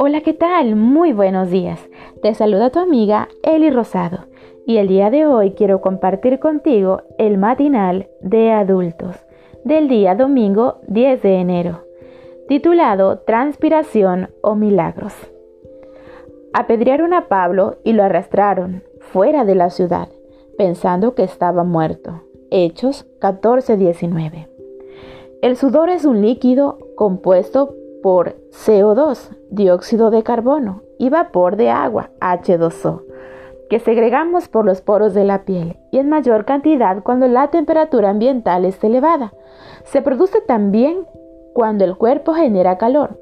Hola, 0.00 0.20
¿qué 0.20 0.32
tal? 0.32 0.76
Muy 0.76 1.12
buenos 1.12 1.50
días. 1.50 1.80
Te 2.22 2.32
saluda 2.32 2.70
tu 2.70 2.78
amiga 2.78 3.26
Eli 3.42 3.68
Rosado 3.68 4.26
y 4.64 4.76
el 4.76 4.86
día 4.86 5.10
de 5.10 5.26
hoy 5.26 5.54
quiero 5.54 5.80
compartir 5.80 6.38
contigo 6.38 7.02
el 7.18 7.36
matinal 7.36 8.08
de 8.20 8.52
adultos 8.52 9.16
del 9.64 9.88
día 9.88 10.14
domingo 10.14 10.76
10 10.86 11.20
de 11.20 11.34
enero, 11.40 11.80
titulado 12.46 13.18
Transpiración 13.18 14.30
o 14.40 14.54
Milagros. 14.54 15.14
Apedrearon 16.52 17.12
a 17.12 17.26
Pablo 17.26 17.78
y 17.82 17.92
lo 17.92 18.04
arrastraron 18.04 18.84
fuera 19.00 19.44
de 19.44 19.56
la 19.56 19.68
ciudad, 19.68 20.08
pensando 20.56 21.16
que 21.16 21.24
estaba 21.24 21.64
muerto. 21.64 22.22
Hechos 22.52 23.04
14:19. 23.20 24.48
El 25.42 25.56
sudor 25.56 25.88
es 25.88 26.04
un 26.04 26.22
líquido 26.22 26.78
compuesto 26.94 27.74
por 28.00 28.36
CO2, 28.52 29.37
dióxido 29.50 30.10
de 30.10 30.22
carbono, 30.22 30.82
y 30.98 31.08
vapor 31.08 31.56
de 31.56 31.70
agua, 31.70 32.10
H2O, 32.20 33.02
que 33.70 33.78
segregamos 33.78 34.48
por 34.48 34.64
los 34.64 34.80
poros 34.80 35.14
de 35.14 35.24
la 35.24 35.44
piel 35.44 35.76
y 35.90 35.98
en 35.98 36.08
mayor 36.08 36.44
cantidad 36.44 37.02
cuando 37.02 37.28
la 37.28 37.48
temperatura 37.48 38.10
ambiental 38.10 38.64
es 38.64 38.82
elevada. 38.82 39.32
Se 39.84 40.02
produce 40.02 40.40
también 40.40 41.06
cuando 41.54 41.84
el 41.84 41.96
cuerpo 41.96 42.34
genera 42.34 42.78
calor, 42.78 43.18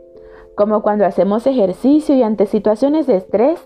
como 0.56 0.82
cuando 0.82 1.04
hacemos 1.04 1.46
ejercicio 1.46 2.14
y 2.14 2.22
ante 2.22 2.46
situaciones 2.46 3.06
de 3.06 3.16
estrés. 3.16 3.60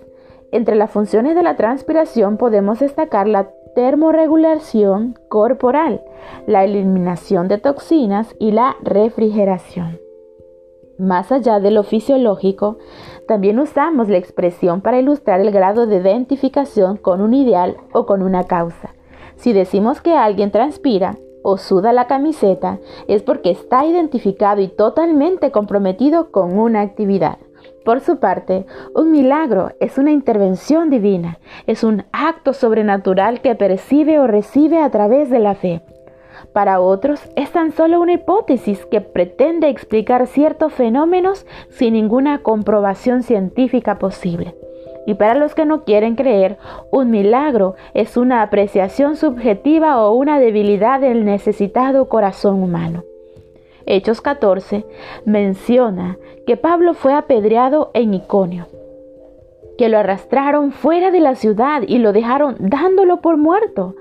Entre 0.53 0.75
las 0.75 0.91
funciones 0.91 1.37
de 1.37 1.45
la 1.45 1.57
transpiración 1.57 2.37
podemos 2.37 2.81
destacar 2.81 3.29
la 3.29 3.51
termorregulación 3.75 5.17
corporal, 5.29 6.03
la 6.47 6.65
eliminación 6.65 7.47
de 7.47 7.59
toxinas 7.59 8.35
y 8.41 8.51
la 8.51 8.75
refrigeración. 8.83 10.00
Más 11.01 11.33
allá 11.33 11.61
de 11.61 11.71
lo 11.71 11.83
fisiológico, 11.83 12.77
también 13.27 13.59
usamos 13.59 14.11
la 14.11 14.19
expresión 14.19 14.83
para 14.83 15.01
ilustrar 15.01 15.41
el 15.41 15.51
grado 15.51 15.87
de 15.87 15.97
identificación 15.97 16.99
con 16.99 17.23
un 17.23 17.33
ideal 17.33 17.79
o 17.93 18.05
con 18.05 18.23
una 18.23 18.45
causa. 18.45 18.95
Si 19.37 19.55
decimos 19.55 20.03
que 20.03 20.15
alguien 20.15 20.51
transpira 20.51 21.17
o 21.43 21.57
suda 21.57 21.95
la 21.95 22.07
camiseta, 22.07 22.81
es 23.09 23.23
porque 23.23 23.51
está 23.51 23.87
identificado 23.87 24.61
y 24.61 24.69
totalmente 24.69 25.51
comprometido 25.51 26.31
con 26.31 26.59
una 26.59 26.83
actividad. 26.83 27.39
Por 27.83 28.01
su 28.01 28.19
parte, 28.19 28.67
un 28.95 29.11
milagro 29.11 29.71
es 29.81 29.97
una 29.97 30.11
intervención 30.11 30.91
divina, 30.91 31.39
es 31.67 31.83
un 31.83 32.05
acto 32.13 32.53
sobrenatural 32.53 33.41
que 33.41 33.55
percibe 33.55 34.19
o 34.19 34.27
recibe 34.27 34.83
a 34.83 34.91
través 34.91 35.31
de 35.31 35.39
la 35.39 35.55
fe. 35.55 35.81
Para 36.53 36.81
otros 36.81 37.21
es 37.37 37.51
tan 37.53 37.73
solo 37.73 38.01
una 38.01 38.15
hipótesis 38.15 38.85
que 38.87 39.01
pretende 39.01 39.69
explicar 39.69 40.27
ciertos 40.27 40.73
fenómenos 40.73 41.47
sin 41.69 41.95
ninguna 41.95 42.43
comprobación 42.43 43.23
científica 43.23 43.99
posible. 43.99 44.57
Y 45.07 45.15
para 45.15 45.35
los 45.35 45.55
que 45.55 45.65
no 45.65 45.85
quieren 45.85 46.17
creer, 46.17 46.59
un 46.91 47.11
milagro 47.11 47.75
es 47.95 48.17
una 48.17 48.43
apreciación 48.43 49.17
subjetiva 49.17 50.05
o 50.05 50.15
una 50.15 50.39
debilidad 50.41 51.01
del 51.01 51.25
necesitado 51.25 52.09
corazón 52.09 52.63
humano. 52.63 53.05
Hechos 53.87 54.21
14 54.21 54.85
menciona 55.25 56.19
que 56.47 56.57
Pablo 56.57 56.95
fue 56.95 57.15
apedreado 57.15 57.91
en 57.95 58.15
Iconio 58.15 58.67
que 59.81 59.89
lo 59.89 59.97
arrastraron 59.97 60.73
fuera 60.73 61.11
de 61.11 61.21
la 61.21 61.37
ciudad 61.37 61.81
y 61.87 62.01
lo 62.01 62.13
dejaron 62.13 62.57
dándolo 62.59 63.23
por 63.23 63.39
muerto. 63.39 63.97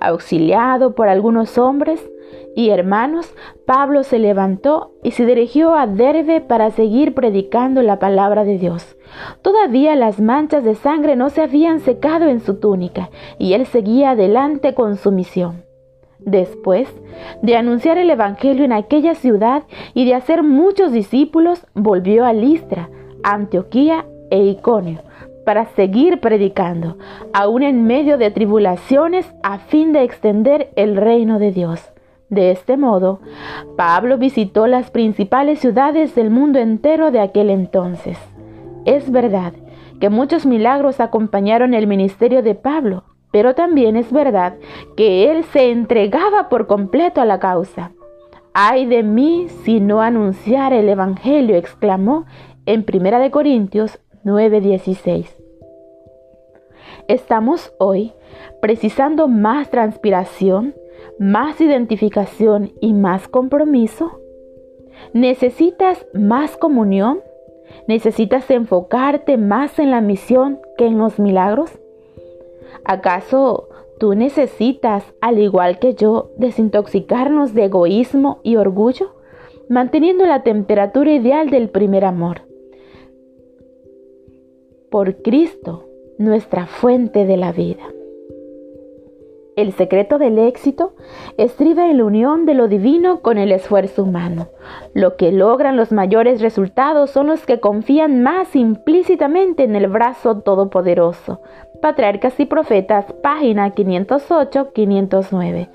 Auxiliado 0.00 0.94
por 0.94 1.08
algunos 1.08 1.58
hombres 1.58 2.08
y 2.54 2.68
hermanos, 2.70 3.34
Pablo 3.66 4.04
se 4.04 4.20
levantó 4.20 4.92
y 5.02 5.10
se 5.10 5.26
dirigió 5.26 5.74
a 5.74 5.88
Derbe 5.88 6.40
para 6.40 6.70
seguir 6.70 7.14
predicando 7.14 7.82
la 7.82 7.98
palabra 7.98 8.44
de 8.44 8.58
Dios. 8.58 8.96
Todavía 9.42 9.96
las 9.96 10.20
manchas 10.20 10.62
de 10.62 10.76
sangre 10.76 11.16
no 11.16 11.30
se 11.30 11.42
habían 11.42 11.80
secado 11.80 12.28
en 12.28 12.38
su 12.38 12.60
túnica 12.60 13.10
y 13.36 13.54
él 13.54 13.66
seguía 13.66 14.10
adelante 14.10 14.72
con 14.72 14.94
su 14.94 15.10
misión. 15.10 15.64
Después 16.20 16.88
de 17.42 17.56
anunciar 17.56 17.98
el 17.98 18.08
Evangelio 18.08 18.64
en 18.64 18.72
aquella 18.72 19.16
ciudad 19.16 19.64
y 19.94 20.04
de 20.04 20.14
hacer 20.14 20.44
muchos 20.44 20.92
discípulos, 20.92 21.66
volvió 21.74 22.24
a 22.24 22.32
Listra, 22.32 22.88
Antioquía 23.24 24.06
e 24.34 24.50
Iconio 24.50 24.98
para 25.44 25.66
seguir 25.76 26.20
predicando, 26.20 26.96
aún 27.32 27.62
en 27.62 27.86
medio 27.86 28.18
de 28.18 28.30
tribulaciones, 28.30 29.32
a 29.42 29.58
fin 29.58 29.92
de 29.92 30.02
extender 30.02 30.70
el 30.74 30.96
reino 30.96 31.38
de 31.38 31.52
Dios. 31.52 31.92
De 32.30 32.50
este 32.50 32.76
modo, 32.76 33.20
Pablo 33.76 34.18
visitó 34.18 34.66
las 34.66 34.90
principales 34.90 35.60
ciudades 35.60 36.14
del 36.14 36.30
mundo 36.30 36.58
entero 36.58 37.10
de 37.10 37.20
aquel 37.20 37.50
entonces. 37.50 38.18
Es 38.86 39.12
verdad 39.12 39.52
que 40.00 40.08
muchos 40.08 40.46
milagros 40.46 40.98
acompañaron 40.98 41.74
el 41.74 41.86
ministerio 41.86 42.42
de 42.42 42.54
Pablo, 42.54 43.04
pero 43.30 43.54
también 43.54 43.96
es 43.96 44.10
verdad 44.12 44.54
que 44.96 45.30
él 45.30 45.44
se 45.52 45.70
entregaba 45.70 46.48
por 46.48 46.66
completo 46.66 47.20
a 47.20 47.24
la 47.24 47.38
causa. 47.38 47.92
Ay 48.52 48.86
de 48.86 49.02
mí 49.02 49.46
si 49.64 49.80
no 49.80 50.00
anunciara 50.00 50.76
el 50.76 50.88
Evangelio, 50.88 51.56
exclamó 51.56 52.24
en 52.66 52.84
1 52.90 53.30
Corintios 53.30 53.98
9:16. 54.24 55.36
Estamos 57.08 57.74
hoy 57.78 58.12
precisando 58.62 59.28
más 59.28 59.68
transpiración, 59.68 60.74
más 61.18 61.60
identificación 61.60 62.72
y 62.80 62.94
más 62.94 63.28
compromiso. 63.28 64.18
¿Necesitas 65.12 66.06
más 66.14 66.56
comunión? 66.56 67.20
¿Necesitas 67.86 68.50
enfocarte 68.50 69.36
más 69.36 69.78
en 69.78 69.90
la 69.90 70.00
misión 70.00 70.58
que 70.78 70.86
en 70.86 70.96
los 70.96 71.18
milagros? 71.18 71.70
¿Acaso 72.84 73.68
tú 73.98 74.14
necesitas, 74.14 75.04
al 75.20 75.38
igual 75.38 75.78
que 75.78 75.94
yo, 75.94 76.30
desintoxicarnos 76.38 77.52
de 77.52 77.64
egoísmo 77.64 78.40
y 78.42 78.56
orgullo, 78.56 79.14
manteniendo 79.68 80.24
la 80.24 80.42
temperatura 80.42 81.12
ideal 81.12 81.50
del 81.50 81.68
primer 81.68 82.06
amor? 82.06 82.53
Por 84.94 85.22
Cristo, 85.22 85.88
nuestra 86.18 86.66
fuente 86.66 87.26
de 87.26 87.36
la 87.36 87.50
vida. 87.50 87.82
El 89.56 89.72
secreto 89.72 90.18
del 90.18 90.38
éxito 90.38 90.94
estriba 91.36 91.90
en 91.90 91.98
la 91.98 92.04
unión 92.04 92.46
de 92.46 92.54
lo 92.54 92.68
divino 92.68 93.18
con 93.20 93.36
el 93.36 93.50
esfuerzo 93.50 94.04
humano. 94.04 94.50
Lo 94.94 95.16
que 95.16 95.32
logran 95.32 95.76
los 95.76 95.90
mayores 95.90 96.40
resultados 96.40 97.10
son 97.10 97.26
los 97.26 97.44
que 97.44 97.58
confían 97.58 98.22
más 98.22 98.54
implícitamente 98.54 99.64
en 99.64 99.74
el 99.74 99.88
brazo 99.88 100.42
todopoderoso. 100.42 101.42
Patriarcas 101.82 102.38
y 102.38 102.46
Profetas, 102.46 103.12
página 103.14 103.74
508-509. 103.74 105.70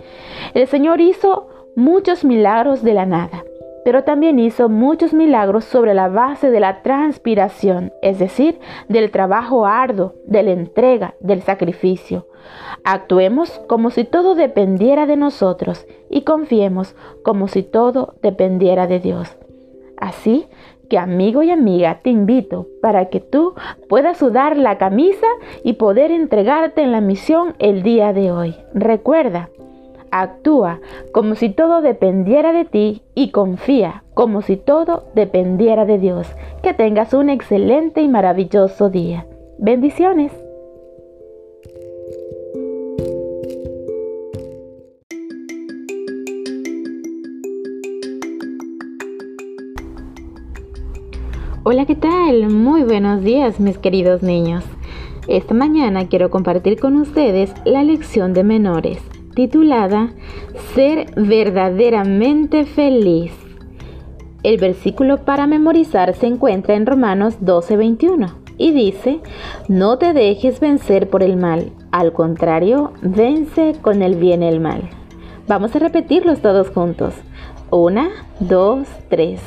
El 0.53 0.68
Señor 0.68 1.01
hizo 1.01 1.50
muchos 1.75 2.24
milagros 2.24 2.84
de 2.84 2.94
la 2.94 3.06
nada 3.06 3.44
pero 3.84 4.04
también 4.04 4.40
hizo 4.40 4.70
muchos 4.70 5.14
milagros 5.14 5.66
sobre 5.66 5.94
la 5.94 6.08
base 6.08 6.52
de 6.52 6.60
la 6.60 6.82
transpiración, 6.82 7.92
es 8.02 8.20
decir, 8.20 8.60
del 8.88 9.12
trabajo 9.12 9.66
arduo, 9.66 10.14
de 10.26 10.44
la 10.44 10.52
entrega, 10.52 11.16
del 11.20 11.42
sacrificio. 11.42 12.28
Actuemos 12.84 13.60
como 13.68 13.90
si 13.92 14.04
todo 14.04 14.36
dependiera 14.36 15.06
de 15.06 15.18
nosotros 15.18 15.86
y 16.10 16.22
confiemos 16.22 16.96
como 17.24 17.48
si 17.48 17.64
todo 17.64 18.16
dependiera 18.22 18.88
de 18.88 19.00
Dios. 19.00 19.38
Así 19.98 20.48
que 20.90 20.98
amigo 20.98 21.44
y 21.44 21.52
amiga, 21.52 22.00
te 22.02 22.10
invito 22.10 22.68
para 22.82 23.10
que 23.10 23.20
tú 23.20 23.54
puedas 23.88 24.18
sudar 24.18 24.58
la 24.58 24.78
camisa 24.78 25.28
y 25.64 25.74
poder 25.74 26.12
entregarte 26.12 26.82
en 26.82 26.92
la 26.92 27.00
misión 27.00 27.56
el 27.60 27.84
día 27.84 28.12
de 28.12 28.32
hoy. 28.32 28.56
Recuerda, 28.74 29.50
Actúa 30.12 30.80
como 31.12 31.36
si 31.36 31.50
todo 31.50 31.81
dependiera 31.81 32.52
de 32.52 32.66
ti 32.66 33.01
y 33.16 33.31
confía 33.31 34.04
como 34.13 34.42
si 34.42 34.57
todo 34.57 35.06
dependiera 35.13 35.86
de 35.86 36.00
Dios. 36.00 36.28
Que 36.63 36.74
tengas 36.74 37.13
un 37.13 37.30
excelente 37.30 38.01
y 38.01 38.07
maravilloso 38.07 38.89
día. 38.89 39.28
Bendiciones. 39.57 40.31
Hola, 51.63 51.86
¿qué 51.86 51.95
tal? 51.95 52.50
Muy 52.50 52.84
buenos 52.84 53.22
días, 53.22 53.60
mis 53.60 53.78
queridos 53.78 54.24
niños. 54.24 54.63
Esta 55.28 55.54
mañana 55.54 56.07
quiero 56.07 56.31
compartir 56.31 56.80
con 56.80 56.95
ustedes 56.95 57.54
la 57.63 57.84
lección 57.84 58.34
de 58.34 58.44
menores 58.44 59.09
titulada 59.39 60.12
Ser 60.75 61.13
verdaderamente 61.15 62.65
feliz. 62.65 63.31
El 64.44 64.57
versículo 64.57 65.24
para 65.24 65.47
memorizar 65.47 66.13
se 66.13 66.27
encuentra 66.27 66.75
en 66.75 66.86
Romanos 66.86 67.38
12:21 67.39 68.33
y 68.57 68.71
dice, 68.74 69.21
no 69.69 69.97
te 69.97 70.12
dejes 70.12 70.59
vencer 70.59 71.09
por 71.09 71.24
el 71.24 71.38
mal, 71.38 71.71
al 71.91 72.12
contrario, 72.12 72.91
vence 73.01 73.75
con 73.81 74.01
el 74.01 74.15
bien 74.15 74.44
el 74.44 74.59
mal. 74.59 74.89
Vamos 75.47 75.74
a 75.74 75.80
repetirlos 75.80 76.41
todos 76.41 76.69
juntos. 76.69 77.13
Una, 77.71 78.09
dos, 78.41 78.89
tres. 79.09 79.39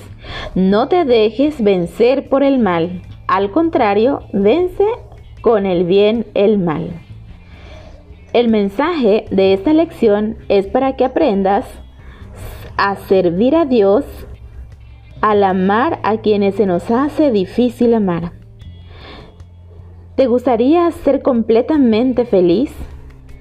No 0.55 0.89
te 0.89 1.05
dejes 1.05 1.63
vencer 1.63 2.31
por 2.31 2.43
el 2.43 2.59
mal, 2.59 3.03
Al 3.27 3.51
contrario, 3.51 4.21
vence 4.33 4.87
con 5.43 5.67
el 5.67 5.85
bien 5.85 6.25
el 6.33 6.59
mal. 6.59 6.93
El 8.33 8.49
mensaje 8.49 9.27
de 9.31 9.53
esta 9.53 9.75
lección 9.75 10.39
es 10.49 10.67
para 10.67 10.97
que 10.97 11.05
aprendas 11.05 11.67
a 12.79 12.97
servir 12.97 13.55
a 13.55 13.67
Dios 13.67 14.07
al 15.21 15.45
amar 15.45 16.01
a 16.03 16.17
quienes 16.17 16.55
se 16.55 16.65
nos 16.65 16.91
hace 16.91 17.31
difícil 17.31 17.93
amar. 17.93 18.33
¿Te 20.17 20.27
gustaría 20.29 20.91
ser 20.91 21.21
completamente 21.21 22.25
feliz? 22.25 22.75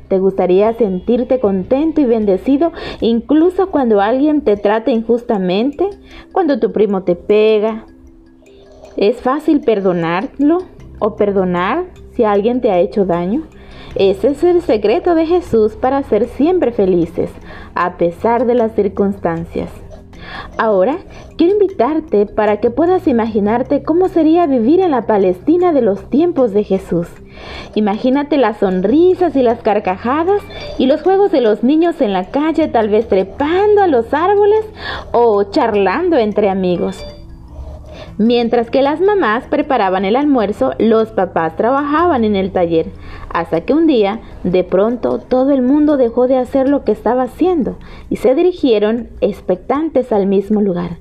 ¿Te 0.09 0.19
gustaría 0.19 0.73
sentirte 0.73 1.39
contento 1.39 2.01
y 2.01 2.05
bendecido 2.05 2.73
incluso 2.99 3.71
cuando 3.71 4.01
alguien 4.01 4.41
te 4.41 4.57
trata 4.57 4.91
injustamente? 4.91 5.89
Cuando 6.33 6.59
tu 6.59 6.73
primo 6.73 7.03
te 7.03 7.15
pega. 7.15 7.85
¿Es 8.97 9.21
fácil 9.21 9.61
perdonarlo 9.61 10.57
o 10.99 11.15
perdonar 11.15 11.85
si 12.13 12.25
alguien 12.25 12.59
te 12.59 12.71
ha 12.71 12.79
hecho 12.79 13.05
daño? 13.05 13.43
Ese 13.95 14.29
es 14.29 14.43
el 14.43 14.61
secreto 14.61 15.15
de 15.15 15.25
Jesús 15.25 15.75
para 15.75 16.03
ser 16.03 16.27
siempre 16.27 16.71
felices, 16.71 17.29
a 17.75 17.97
pesar 17.97 18.45
de 18.45 18.55
las 18.55 18.73
circunstancias. 18.73 19.69
Ahora 20.57 20.99
quiero 21.37 21.53
invitarte 21.53 22.25
para 22.25 22.59
que 22.59 22.69
puedas 22.69 23.07
imaginarte 23.07 23.83
cómo 23.83 24.07
sería 24.07 24.45
vivir 24.45 24.79
en 24.79 24.91
la 24.91 25.05
Palestina 25.05 25.73
de 25.73 25.81
los 25.81 26.09
tiempos 26.09 26.53
de 26.53 26.63
Jesús. 26.63 27.07
Imagínate 27.75 28.37
las 28.37 28.57
sonrisas 28.57 29.35
y 29.35 29.41
las 29.41 29.61
carcajadas 29.61 30.41
y 30.77 30.85
los 30.85 31.01
juegos 31.01 31.31
de 31.31 31.41
los 31.41 31.63
niños 31.63 31.99
en 32.01 32.13
la 32.13 32.29
calle, 32.29 32.67
tal 32.67 32.89
vez 32.89 33.07
trepando 33.07 33.81
a 33.81 33.87
los 33.87 34.13
árboles 34.13 34.65
o 35.11 35.43
charlando 35.45 36.17
entre 36.17 36.49
amigos. 36.49 37.03
Mientras 38.23 38.69
que 38.69 38.83
las 38.83 39.01
mamás 39.01 39.45
preparaban 39.45 40.05
el 40.05 40.15
almuerzo, 40.15 40.73
los 40.77 41.09
papás 41.09 41.55
trabajaban 41.55 42.23
en 42.23 42.35
el 42.35 42.51
taller, 42.51 42.85
hasta 43.33 43.61
que 43.61 43.73
un 43.73 43.87
día, 43.87 44.19
de 44.43 44.63
pronto, 44.63 45.17
todo 45.17 45.49
el 45.49 45.63
mundo 45.63 45.97
dejó 45.97 46.27
de 46.27 46.37
hacer 46.37 46.69
lo 46.69 46.83
que 46.83 46.91
estaba 46.91 47.23
haciendo 47.23 47.77
y 48.11 48.17
se 48.17 48.35
dirigieron 48.35 49.09
expectantes 49.21 50.11
al 50.11 50.27
mismo 50.27 50.61
lugar. 50.61 50.99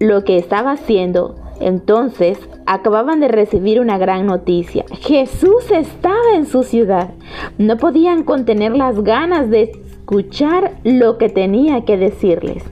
Lo 0.00 0.22
que 0.22 0.36
estaba 0.36 0.72
haciendo 0.72 1.36
entonces 1.60 2.38
acababan 2.66 3.20
de 3.20 3.28
recibir 3.28 3.80
una 3.80 3.96
gran 3.96 4.26
noticia. 4.26 4.84
Jesús 5.00 5.70
estaba 5.70 6.34
en 6.34 6.44
su 6.44 6.62
ciudad. 6.62 7.12
No 7.56 7.78
podían 7.78 8.24
contener 8.24 8.76
las 8.76 9.02
ganas 9.02 9.48
de 9.48 9.72
escuchar 10.12 10.76
lo 10.84 11.16
que 11.16 11.30
tenía 11.30 11.86
que 11.86 11.96
decirles. 11.96 12.62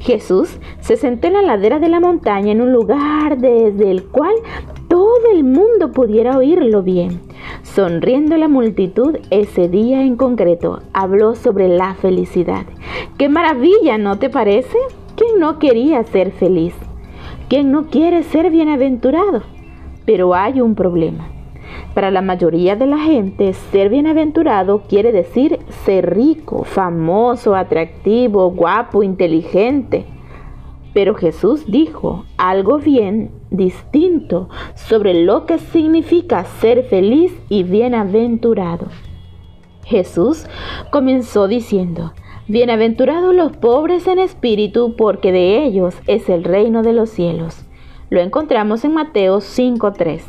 Jesús 0.00 0.58
se 0.80 0.96
sentó 0.96 1.26
en 1.26 1.34
la 1.34 1.42
ladera 1.42 1.78
de 1.78 1.90
la 1.90 2.00
montaña 2.00 2.52
en 2.52 2.62
un 2.62 2.72
lugar 2.72 3.36
desde 3.36 3.90
el 3.90 4.04
cual 4.04 4.34
todo 4.88 5.30
el 5.30 5.44
mundo 5.44 5.92
pudiera 5.92 6.38
oírlo 6.38 6.82
bien. 6.82 7.20
Sonriendo 7.62 8.38
la 8.38 8.48
multitud, 8.48 9.18
ese 9.30 9.68
día 9.68 10.00
en 10.00 10.16
concreto 10.16 10.80
habló 10.94 11.34
sobre 11.34 11.68
la 11.68 11.94
felicidad. 11.96 12.64
¡Qué 13.18 13.28
maravilla, 13.28 13.98
¿no 13.98 14.18
te 14.18 14.30
parece? 14.30 14.78
¿Quién 15.16 15.38
no 15.38 15.58
quería 15.58 16.02
ser 16.04 16.32
feliz? 16.32 16.74
¿Quién 17.50 17.72
no 17.72 17.88
quiere 17.88 18.22
ser 18.22 18.50
bienaventurado? 18.50 19.42
Pero 20.06 20.34
hay 20.34 20.62
un 20.62 20.74
problema. 20.74 21.28
Para 21.96 22.10
la 22.10 22.20
mayoría 22.20 22.76
de 22.76 22.86
la 22.86 22.98
gente, 22.98 23.52
ser 23.54 23.88
bienaventurado 23.88 24.82
quiere 24.88 25.12
decir 25.12 25.58
ser 25.86 26.14
rico, 26.14 26.64
famoso, 26.64 27.54
atractivo, 27.54 28.50
guapo, 28.50 29.02
inteligente. 29.02 30.04
Pero 30.92 31.14
Jesús 31.14 31.64
dijo 31.66 32.24
algo 32.36 32.78
bien 32.78 33.30
distinto 33.50 34.48
sobre 34.74 35.14
lo 35.24 35.46
que 35.46 35.58
significa 35.58 36.44
ser 36.44 36.84
feliz 36.84 37.32
y 37.48 37.62
bienaventurado. 37.62 38.88
Jesús 39.84 40.46
comenzó 40.90 41.48
diciendo, 41.48 42.12
Bienaventurados 42.48 43.34
los 43.34 43.56
pobres 43.56 44.06
en 44.06 44.18
espíritu, 44.18 44.94
porque 44.96 45.32
de 45.32 45.64
ellos 45.64 45.96
es 46.06 46.28
el 46.28 46.44
reino 46.44 46.82
de 46.82 46.92
los 46.92 47.10
cielos. 47.10 47.64
Lo 48.08 48.20
encontramos 48.20 48.84
en 48.84 48.94
Mateo 48.94 49.38
5.3. 49.38 50.22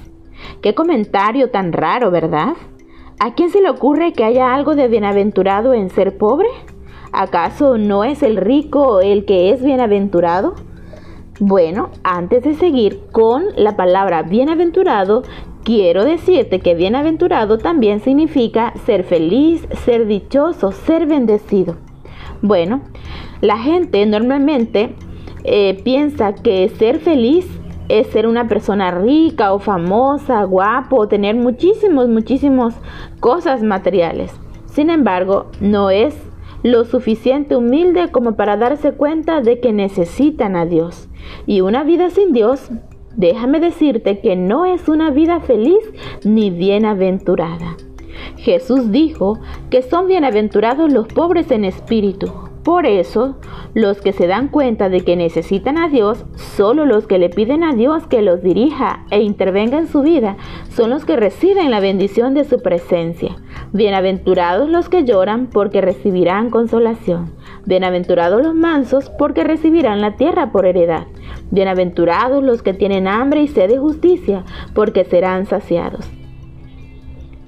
Qué 0.62 0.74
comentario 0.74 1.51
tan 1.51 1.74
raro, 1.74 2.09
¿verdad? 2.09 2.56
¿A 3.19 3.34
quién 3.34 3.50
se 3.50 3.62
le 3.62 3.69
ocurre 3.69 4.14
que 4.14 4.24
haya 4.24 4.54
algo 4.54 4.75
de 4.75 4.88
bienaventurado 4.88 5.74
en 5.74 5.90
ser 5.90 6.19
pobre? 6.19 6.50
¿Acaso 7.12 7.80
no 7.80 8.04
es 8.04 8.22
el 8.22 8.38
rico 8.38 9.00
el 9.00 9.25
que 9.25 9.50
es 9.50 9.64
bienaventurado? 9.64 10.54
Bueno, 11.40 11.90
antes 12.04 12.44
de 12.44 12.54
seguir 12.54 13.02
con 13.12 13.46
la 13.56 13.75
palabra 13.75 14.22
bienaventurado, 14.22 15.24
quiero 15.64 16.06
decirte 16.06 16.60
que 16.60 16.75
bienaventurado 16.75 17.58
también 17.58 18.02
significa 18.02 18.74
ser 18.86 19.04
feliz, 19.04 19.68
ser 19.84 20.06
dichoso, 20.06 20.72
ser 20.72 21.08
bendecido. 21.08 21.78
Bueno, 22.44 22.81
la 23.42 23.58
gente 23.58 24.06
normalmente 24.06 24.94
eh, 25.44 25.81
piensa 25.84 26.36
que 26.36 26.69
ser 26.69 27.00
feliz 27.00 27.48
es 27.89 28.07
ser 28.07 28.28
una 28.28 28.48
persona 28.48 28.92
rica 28.92 29.54
o 29.54 29.60
famosa, 29.60 30.44
guapo, 30.44 30.98
o 30.98 31.07
tener 31.07 31.36
muchísimos, 31.36 32.07
muchísimos 32.10 32.74
cosas 33.19 33.63
materiales. 33.63 34.34
Sin 34.66 34.89
embargo, 34.89 35.48
no 35.60 35.89
es 35.89 36.16
lo 36.63 36.86
suficiente 36.86 37.56
humilde 37.56 38.12
como 38.12 38.36
para 38.36 38.57
darse 38.57 38.92
cuenta 38.94 39.42
de 39.42 39.60
que 39.60 39.74
necesitan 39.74 40.56
a 40.56 40.66
Dios. 40.66 41.07
Y 41.45 41.62
una 41.62 41.84
vida 41.84 42.10
sin 42.10 42.34
Dios, 42.34 42.69
déjame 43.16 43.60
decirte 43.60 44.19
que 44.19 44.36
no 44.36 44.66
es 44.66 44.88
una 44.88 45.12
vida 45.12 45.40
feliz 45.40 45.80
ni 46.24 46.50
bienaventurada. 46.50 47.78
Jesús 48.38 48.92
dijo 48.92 49.40
que 49.69 49.81
son 49.81 50.07
bienaventurados 50.07 50.92
los 50.92 51.07
pobres 51.07 51.51
en 51.51 51.66
espíritu, 51.66 52.31
por 52.68 52.86
eso, 52.86 53.38
los 53.75 54.02
que 54.02 54.12
se 54.12 54.28
dan 54.28 54.50
cuenta 54.50 54.90
de 54.90 55.00
que 55.00 55.16
necesitan 55.16 55.78
a 55.78 55.88
Dios, 55.88 56.25
solo 56.36 56.86
los 56.86 57.08
que 57.08 57.18
le 57.18 57.30
piden 57.30 57.64
a 57.64 57.74
Dios 57.74 58.06
que 58.08 58.22
los 58.22 58.44
dirija 58.44 59.06
e 59.10 59.22
intervenga 59.22 59.78
en 59.78 59.88
su 59.88 60.02
vida, 60.02 60.36
son 60.68 60.90
los 60.90 61.06
que 61.06 61.16
reciben 61.16 61.72
la 61.72 61.80
bendición 61.80 62.34
de 62.34 62.44
su 62.44 62.62
presencia. 62.62 63.38
Bienaventurados 63.72 64.68
los 64.68 64.90
que 64.90 65.06
lloran 65.06 65.48
porque 65.48 65.80
recibirán 65.80 66.50
consolación. 66.50 67.31
Bienaventurados 67.66 68.44
los 68.44 68.54
mansos 68.54 69.10
porque 69.18 69.46
recibirán 69.46 70.02
la 70.02 70.18
tierra 70.18 70.52
por 70.52 70.66
heredad. 70.66 71.07
Bienaventurados 71.52 72.44
los 72.44 72.64
que 72.64 72.74
tienen 72.74 73.07
hambre 73.07 73.44
y 73.44 73.47
sed 73.47 73.69
de 73.69 73.78
justicia 73.78 74.44
porque 74.74 75.06
serán 75.06 75.45
saciados. 75.45 76.17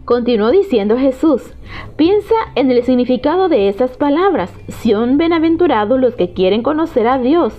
Continuó 0.09 0.49
diciendo 0.49 0.97
Jesús, 0.97 1.53
piensa 1.95 2.33
en 2.55 2.71
el 2.71 2.81
significado 2.81 3.47
de 3.47 3.69
esas 3.69 3.95
palabras. 3.95 4.51
Son 4.81 5.19
bienaventurados 5.19 5.99
los 5.99 6.15
que 6.15 6.33
quieren 6.33 6.63
conocer 6.63 7.05
a 7.05 7.19
Dios, 7.19 7.53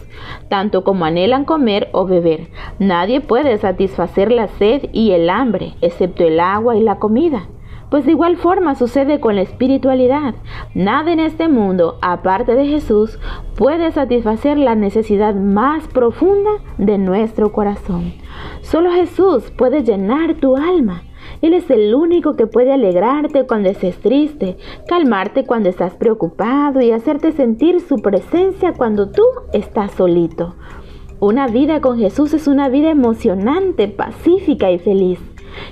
tanto 0.49 0.83
como 0.83 1.05
anhelan 1.05 1.45
comer 1.45 1.91
o 1.93 2.07
beber. 2.07 2.49
Nadie 2.81 3.21
puede 3.21 3.57
satisfacer 3.59 4.33
la 4.33 4.49
sed 4.49 4.87
y 4.93 5.13
el 5.13 5.31
hambre, 5.31 5.75
excepto 5.81 6.25
el 6.25 6.41
agua 6.41 6.77
y 6.77 6.81
la 6.81 6.97
comida. 6.97 7.47
Pues 7.91 8.07
de 8.07 8.13
igual 8.13 8.37
forma 8.37 8.77
sucede 8.77 9.19
con 9.19 9.35
la 9.35 9.43
espiritualidad. 9.43 10.35
Nada 10.75 11.13
en 11.13 11.21
este 11.21 11.49
mundo, 11.49 11.99
aparte 12.03 12.55
de 12.55 12.67
Jesús, 12.67 13.19
puede 13.57 13.91
satisfacer 13.91 14.59
la 14.59 14.77
necesidad 14.77 15.35
más 15.35 15.89
profunda 15.89 16.51
de 16.79 16.99
nuestro 16.99 17.53
corazón. 17.53 18.15
Solo 18.63 18.93
Jesús 18.93 19.51
puede 19.51 19.83
llenar 19.83 20.35
tu 20.35 20.57
alma. 20.57 21.03
Él 21.43 21.55
es 21.55 21.71
el 21.71 21.95
único 21.95 22.37
que 22.37 22.47
puede 22.47 22.73
alegrarte 22.73 23.47
cuando 23.47 23.71
estés 23.71 23.99
triste, 23.99 24.57
calmarte 24.87 25.45
cuando 25.45 25.69
estás 25.69 25.95
preocupado 25.95 26.81
y 26.81 26.93
hacerte 26.93 27.33
sentir 27.33 27.81
su 27.81 27.97
presencia 27.97 28.73
cuando 28.73 29.11
tú 29.11 29.23
estás 29.53 29.93
solito. 29.93 30.55
Una 31.19 31.49
vida 31.49 31.81
con 31.81 31.99
Jesús 31.99 32.35
es 32.35 32.47
una 32.47 32.69
vida 32.69 32.91
emocionante, 32.91 33.89
pacífica 33.89 34.71
y 34.71 34.79
feliz. 34.79 35.19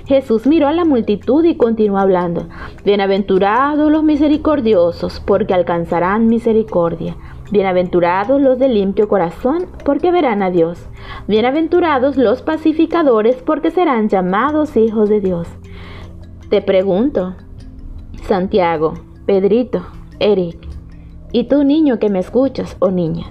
Jesús 0.05 0.47
miró 0.47 0.67
a 0.67 0.73
la 0.73 0.85
multitud 0.85 1.43
y 1.43 1.55
continuó 1.55 1.99
hablando. 1.99 2.47
Bienaventurados 2.83 3.91
los 3.91 4.03
misericordiosos, 4.03 5.19
porque 5.19 5.53
alcanzarán 5.53 6.27
misericordia. 6.27 7.15
Bienaventurados 7.51 8.41
los 8.41 8.59
de 8.59 8.69
limpio 8.69 9.07
corazón, 9.07 9.65
porque 9.83 10.11
verán 10.11 10.43
a 10.43 10.51
Dios. 10.51 10.87
Bienaventurados 11.27 12.15
los 12.17 12.41
pacificadores, 12.41 13.37
porque 13.37 13.71
serán 13.71 14.09
llamados 14.09 14.77
hijos 14.77 15.09
de 15.09 15.19
Dios. 15.19 15.47
Te 16.49 16.61
pregunto, 16.61 17.35
Santiago, 18.23 18.93
Pedrito, 19.25 19.85
Eric, 20.19 20.57
¿y 21.31 21.45
tú 21.45 21.63
niño 21.63 21.99
que 21.99 22.09
me 22.09 22.19
escuchas 22.19 22.75
o 22.79 22.91
niña? 22.91 23.27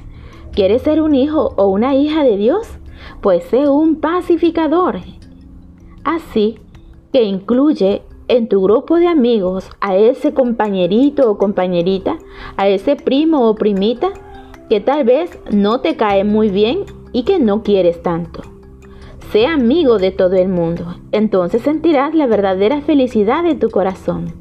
¿Quieres 0.53 0.83
ser 0.83 1.01
un 1.01 1.15
hijo 1.15 1.55
o 1.57 1.67
una 1.67 1.95
hija 1.95 2.25
de 2.25 2.37
Dios? 2.37 2.69
Pues 3.21 3.45
sé 3.45 3.69
un 3.69 4.01
pacificador. 4.01 4.99
Así 6.09 6.59
que 7.13 7.23
incluye 7.23 8.01
en 8.29 8.49
tu 8.49 8.63
grupo 8.63 8.97
de 8.97 9.09
amigos 9.09 9.69
a 9.83 9.95
ese 9.95 10.33
compañerito 10.33 11.31
o 11.31 11.37
compañerita, 11.37 12.17
a 12.57 12.67
ese 12.67 12.97
primo 12.97 13.47
o 13.47 13.55
primita 13.57 14.09
que 14.71 14.81
tal 14.81 15.05
vez 15.05 15.39
no 15.51 15.83
te 15.83 15.97
cae 15.97 16.25
muy 16.25 16.49
bien 16.49 16.87
y 17.13 17.25
que 17.25 17.39
no 17.39 17.63
quieres 17.63 18.03
tanto. 18.03 18.41
Sé 19.33 19.45
amigo 19.45 19.99
de 19.99 20.11
todo 20.11 20.37
el 20.37 20.49
mundo, 20.49 20.97
entonces 21.13 21.61
sentirás 21.61 22.15
la 22.15 22.27
verdadera 22.27 22.81
felicidad 22.81 23.45
de 23.45 23.55
tu 23.55 23.69
corazón. 23.69 24.33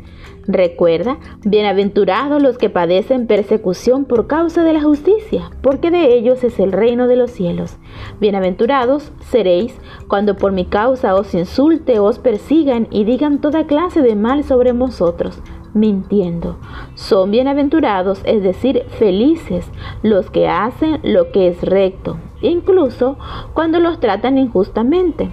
Recuerda, 0.47 1.17
bienaventurados 1.43 2.41
los 2.41 2.57
que 2.57 2.69
padecen 2.69 3.27
persecución 3.27 4.05
por 4.05 4.27
causa 4.27 4.63
de 4.63 4.71
la 4.71 4.81
justicia, 4.81 5.51
porque 5.61 5.91
de 5.91 6.15
ellos 6.15 6.41
es 6.45 6.57
el 6.59 6.71
reino 6.71 7.09
de 7.09 7.17
los 7.17 7.31
cielos. 7.31 7.77
Bienaventurados 8.21 9.11
seréis 9.19 9.77
cuando 10.07 10.37
por 10.37 10.53
mi 10.53 10.63
causa 10.63 11.15
os 11.15 11.33
insulte, 11.33 11.99
os 11.99 12.19
persigan 12.19 12.87
y 12.91 13.03
digan 13.03 13.41
toda 13.41 13.67
clase 13.67 14.01
de 14.01 14.15
mal 14.15 14.45
sobre 14.45 14.71
vosotros, 14.71 15.41
mintiendo. 15.73 16.57
Son 16.95 17.29
bienaventurados, 17.29 18.21
es 18.23 18.41
decir, 18.41 18.85
felices, 18.99 19.69
los 20.01 20.29
que 20.29 20.47
hacen 20.47 21.01
lo 21.03 21.33
que 21.33 21.49
es 21.49 21.61
recto, 21.61 22.19
incluso 22.41 23.17
cuando 23.53 23.81
los 23.81 23.99
tratan 23.99 24.37
injustamente. 24.37 25.29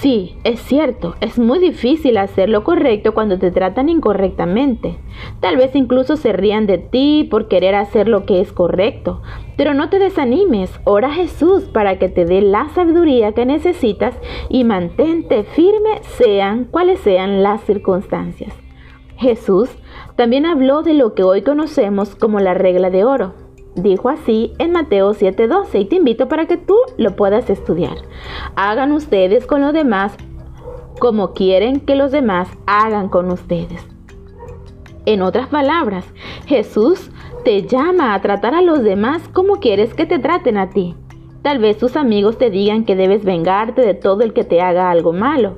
Sí, 0.00 0.36
es 0.42 0.60
cierto, 0.60 1.14
es 1.20 1.38
muy 1.38 1.60
difícil 1.60 2.16
hacer 2.16 2.48
lo 2.48 2.64
correcto 2.64 3.14
cuando 3.14 3.38
te 3.38 3.52
tratan 3.52 3.88
incorrectamente. 3.88 4.96
Tal 5.40 5.56
vez 5.56 5.76
incluso 5.76 6.16
se 6.16 6.32
rían 6.32 6.66
de 6.66 6.78
ti 6.78 7.28
por 7.30 7.46
querer 7.46 7.76
hacer 7.76 8.08
lo 8.08 8.24
que 8.24 8.40
es 8.40 8.52
correcto. 8.52 9.22
Pero 9.56 9.74
no 9.74 9.90
te 9.90 10.00
desanimes, 10.00 10.72
ora 10.84 11.08
a 11.08 11.14
Jesús 11.14 11.64
para 11.64 11.98
que 11.98 12.08
te 12.08 12.24
dé 12.24 12.40
la 12.42 12.68
sabiduría 12.70 13.32
que 13.32 13.46
necesitas 13.46 14.18
y 14.48 14.64
mantente 14.64 15.44
firme 15.44 16.00
sean 16.02 16.64
cuales 16.64 16.98
sean 17.00 17.44
las 17.44 17.62
circunstancias. 17.62 18.54
Jesús 19.18 19.70
también 20.16 20.46
habló 20.46 20.82
de 20.82 20.94
lo 20.94 21.14
que 21.14 21.22
hoy 21.22 21.42
conocemos 21.42 22.16
como 22.16 22.40
la 22.40 22.54
regla 22.54 22.90
de 22.90 23.04
oro. 23.04 23.34
Dijo 23.74 24.10
así 24.10 24.52
en 24.58 24.72
Mateo 24.72 25.14
7:12 25.14 25.80
y 25.80 25.84
te 25.86 25.96
invito 25.96 26.28
para 26.28 26.46
que 26.46 26.58
tú 26.58 26.76
lo 26.98 27.16
puedas 27.16 27.48
estudiar. 27.48 27.96
Hagan 28.54 28.92
ustedes 28.92 29.46
con 29.46 29.62
los 29.62 29.72
demás 29.72 30.14
como 30.98 31.32
quieren 31.32 31.80
que 31.80 31.96
los 31.96 32.12
demás 32.12 32.48
hagan 32.66 33.08
con 33.08 33.30
ustedes. 33.30 33.86
En 35.06 35.22
otras 35.22 35.48
palabras, 35.48 36.04
Jesús 36.46 37.10
te 37.44 37.62
llama 37.62 38.14
a 38.14 38.20
tratar 38.20 38.54
a 38.54 38.62
los 38.62 38.82
demás 38.82 39.26
como 39.32 39.56
quieres 39.56 39.94
que 39.94 40.06
te 40.06 40.18
traten 40.18 40.58
a 40.58 40.70
ti. 40.70 40.94
Tal 41.42 41.58
vez 41.58 41.78
tus 41.78 41.96
amigos 41.96 42.38
te 42.38 42.50
digan 42.50 42.84
que 42.84 42.94
debes 42.94 43.24
vengarte 43.24 43.82
de 43.82 43.94
todo 43.94 44.22
el 44.22 44.32
que 44.32 44.44
te 44.44 44.60
haga 44.60 44.90
algo 44.90 45.12
malo. 45.12 45.56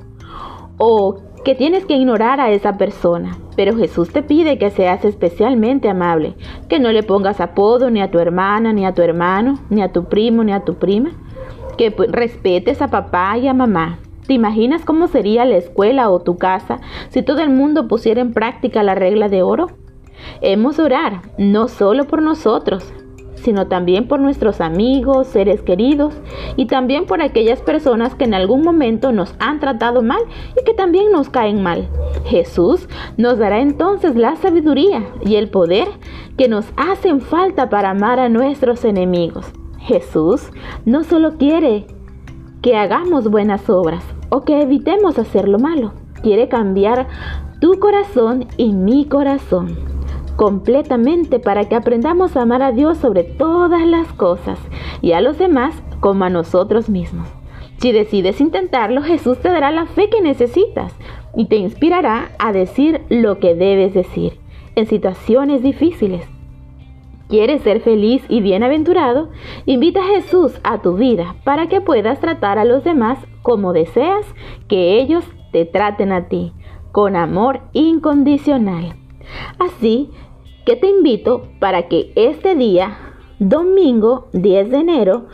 O 0.79 1.17
que 1.45 1.55
tienes 1.55 1.85
que 1.85 1.95
ignorar 1.95 2.41
a 2.41 2.51
esa 2.51 2.79
persona. 2.79 3.37
Pero 3.55 3.77
Jesús 3.77 4.11
te 4.11 4.23
pide 4.23 4.59
que 4.59 4.71
seas 4.71 5.05
especialmente 5.05 5.89
amable, 5.89 6.35
que 6.69 6.81
no 6.81 6.91
le 6.91 7.03
pongas 7.03 7.41
apodo 7.41 7.91
ni 7.91 8.01
a 8.01 8.11
tu 8.11 8.19
hermana, 8.19 8.73
ni 8.73 8.87
a 8.87 8.95
tu 8.95 9.03
hermano, 9.03 9.59
ni 9.71 9.83
a 9.83 9.93
tu 9.93 10.05
primo, 10.05 10.43
ni 10.43 10.53
a 10.53 10.65
tu 10.65 10.75
prima, 10.75 11.11
que 11.77 11.95
respetes 12.09 12.83
a 12.83 12.89
papá 12.89 13.37
y 13.39 13.47
a 13.47 13.55
mamá. 13.55 13.99
¿Te 14.27 14.33
imaginas 14.33 14.85
cómo 14.87 15.07
sería 15.07 15.45
la 15.45 15.57
escuela 15.57 16.09
o 16.09 16.21
tu 16.21 16.39
casa 16.39 16.81
si 17.11 17.23
todo 17.23 17.43
el 17.43 17.51
mundo 17.51 17.89
pusiera 17.89 18.23
en 18.23 18.33
práctica 18.33 18.83
la 18.83 18.95
regla 18.95 19.29
de 19.29 19.43
oro? 19.43 19.69
Hemos 20.41 20.79
de 20.79 20.85
orar, 20.85 21.21
no 21.37 21.69
solo 21.69 22.07
por 22.07 22.23
nosotros, 22.23 22.93
sino 23.45 23.67
también 23.67 24.09
por 24.09 24.21
nuestros 24.21 24.63
amigos, 24.63 25.27
seres 25.27 25.61
queridos 25.61 26.15
y 26.57 26.67
también 26.67 27.05
por 27.05 27.21
aquellas 27.21 27.61
personas 27.61 28.15
que 28.15 28.25
en 28.25 28.33
algún 28.33 28.63
momento 28.63 29.13
nos 29.13 29.35
han 29.39 29.61
tratado 29.61 30.03
mal 30.03 30.23
y 30.59 30.65
que 30.65 30.73
también 30.73 31.13
nos 31.13 31.29
caen 31.29 31.63
mal. 31.63 31.89
Jesús 32.25 32.89
nos 33.19 33.39
dará 33.39 33.61
entonces 33.61 34.17
la 34.17 34.37
sabiduría 34.37 35.05
y 35.25 35.37
el 35.37 35.51
poder 35.51 35.89
que 36.39 36.49
nos 36.49 36.65
hacen 36.77 37.21
falta 37.21 37.69
para 37.69 37.91
amar 37.91 38.19
a 38.19 38.31
nuestros 38.31 38.85
enemigos. 38.87 39.47
Jesús 39.79 40.51
no 40.87 41.05
solo 41.05 41.37
quiere 41.37 41.87
que 42.63 42.77
hagamos 42.77 43.31
buenas 43.31 43.69
obras 43.69 44.03
o 44.31 44.41
que 44.41 44.63
evitemos 44.63 45.19
hacer 45.19 45.49
lo 45.49 45.59
malo, 45.59 45.93
quiere 46.23 46.49
cambiar 46.49 47.09
tu 47.61 47.79
corazón 47.79 48.47
y 48.57 48.73
mi 48.73 49.05
corazón 49.05 49.94
completamente 50.37 51.39
para 51.39 51.69
que 51.69 51.75
aprendamos 51.75 52.37
a 52.37 52.43
amar 52.43 52.63
a 52.63 52.73
Dios 52.73 52.99
sobre 52.99 53.25
todas 53.25 53.87
las 53.87 54.13
cosas 54.13 54.59
y 55.01 55.13
a 55.13 55.21
los 55.21 55.39
demás 55.39 55.75
como 56.01 56.25
a 56.25 56.31
nosotros 56.31 56.89
mismos. 56.89 57.29
Si 57.79 57.93
decides 57.93 58.41
intentarlo, 58.41 59.03
Jesús 59.03 59.39
te 59.39 59.49
dará 59.49 59.71
la 59.71 59.87
fe 59.87 60.09
que 60.09 60.21
necesitas 60.21 60.95
y 61.37 61.47
te 61.47 61.57
inspirará 61.57 62.31
a 62.39 62.53
decir 62.53 63.03
lo 63.09 63.39
que 63.39 63.55
debes 63.55 63.95
decir 63.95 64.39
en 64.77 64.87
situaciones 64.87 65.63
difíciles. 65.63 66.27
¿Quieres 67.29 67.63
ser 67.63 67.81
feliz 67.81 68.23
y 68.29 68.41
bienaventurado? 68.43 69.31
Invita 69.67 70.01
a 70.01 70.09
Jesús 70.09 70.59
a 70.63 70.83
tu 70.83 70.97
vida 70.97 71.37
para 71.43 71.69
que 71.69 71.81
puedas 71.81 72.21
tratar 72.21 72.59
a 72.59 72.65
los 72.65 72.85
demás 72.85 73.19
como 73.43 73.73
deseas 73.73 74.27
que 74.69 75.01
ellos 75.01 75.25
te 75.51 75.65
traten 75.65 76.13
a 76.13 76.29
ti, 76.29 76.53
con 76.93 77.17
amor 77.17 77.63
incondicional. 77.73 78.95
Así 79.59 80.11
que 80.65 80.77
te 80.77 80.89
invito 80.89 81.49
para 81.59 81.89
que 81.89 82.13
este 82.17 82.55
día, 82.55 82.97
domingo 83.39 84.29
10 84.33 84.71
de 84.71 84.77
enero, 84.77 85.27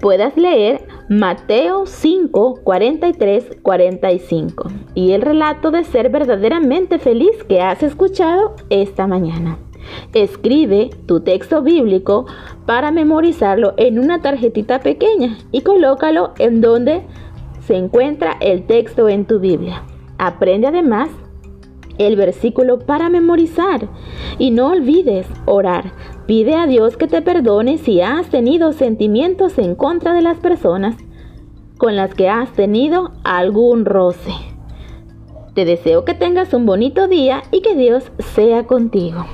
puedas 0.00 0.36
leer 0.36 0.86
Mateo 1.08 1.86
5, 1.86 2.60
43, 2.64 3.58
45 3.62 4.68
y 4.94 5.12
el 5.12 5.22
relato 5.22 5.70
de 5.70 5.84
ser 5.84 6.10
verdaderamente 6.10 6.98
feliz 6.98 7.42
que 7.48 7.60
has 7.60 7.82
escuchado 7.82 8.54
esta 8.70 9.06
mañana. 9.06 9.58
Escribe 10.12 10.90
tu 11.06 11.20
texto 11.20 11.62
bíblico 11.62 12.26
para 12.66 12.90
memorizarlo 12.90 13.74
en 13.76 13.98
una 13.98 14.22
tarjetita 14.22 14.80
pequeña 14.80 15.36
y 15.52 15.60
colócalo 15.60 16.32
en 16.38 16.60
donde 16.60 17.02
se 17.60 17.76
encuentra 17.76 18.36
el 18.40 18.66
texto 18.66 19.08
en 19.08 19.26
tu 19.26 19.38
Biblia. 19.40 19.84
Aprende 20.18 20.66
además 20.66 21.10
el 21.98 22.16
versículo 22.16 22.80
para 22.80 23.08
memorizar. 23.08 23.88
Y 24.38 24.50
no 24.50 24.70
olvides 24.70 25.26
orar. 25.46 25.92
Pide 26.26 26.54
a 26.54 26.66
Dios 26.66 26.96
que 26.96 27.06
te 27.06 27.22
perdone 27.22 27.78
si 27.78 28.00
has 28.00 28.28
tenido 28.28 28.72
sentimientos 28.72 29.58
en 29.58 29.74
contra 29.74 30.12
de 30.14 30.22
las 30.22 30.38
personas 30.38 30.96
con 31.78 31.96
las 31.96 32.14
que 32.14 32.28
has 32.28 32.52
tenido 32.52 33.12
algún 33.24 33.84
roce. 33.84 34.32
Te 35.54 35.64
deseo 35.64 36.04
que 36.04 36.14
tengas 36.14 36.52
un 36.52 36.66
bonito 36.66 37.08
día 37.08 37.42
y 37.50 37.60
que 37.60 37.74
Dios 37.74 38.10
sea 38.18 38.66
contigo. 38.66 39.24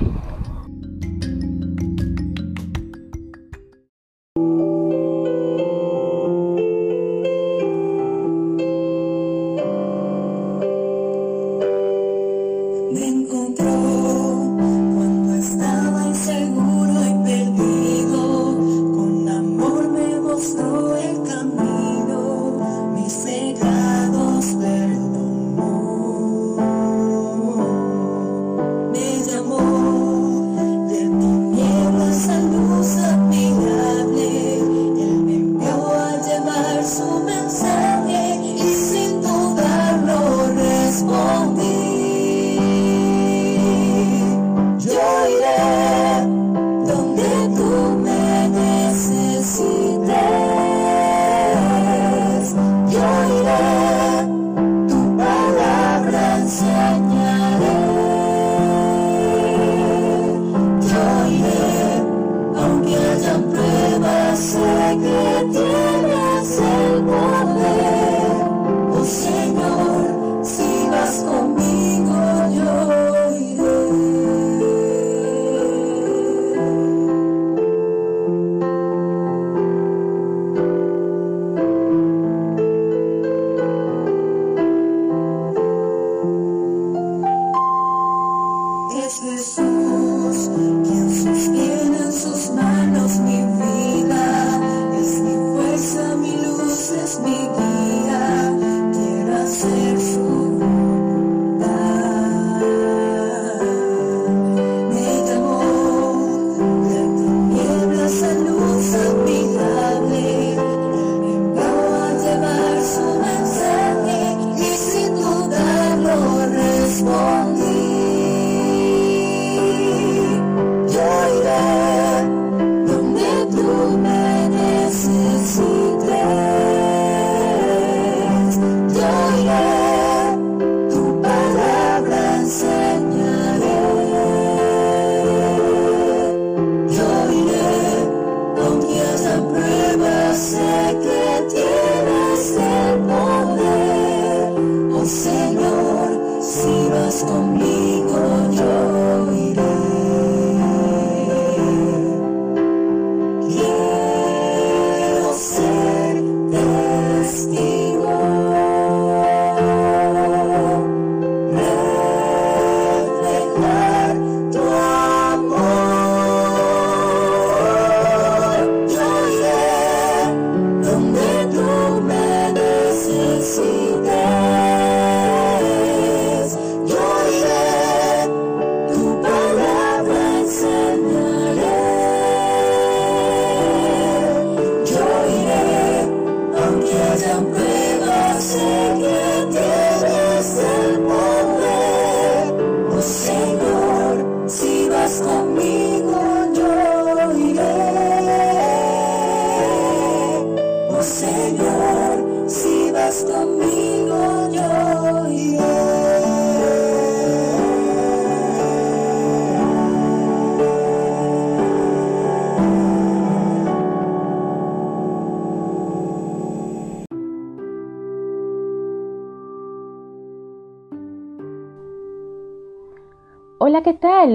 Amor. 12.92 14.00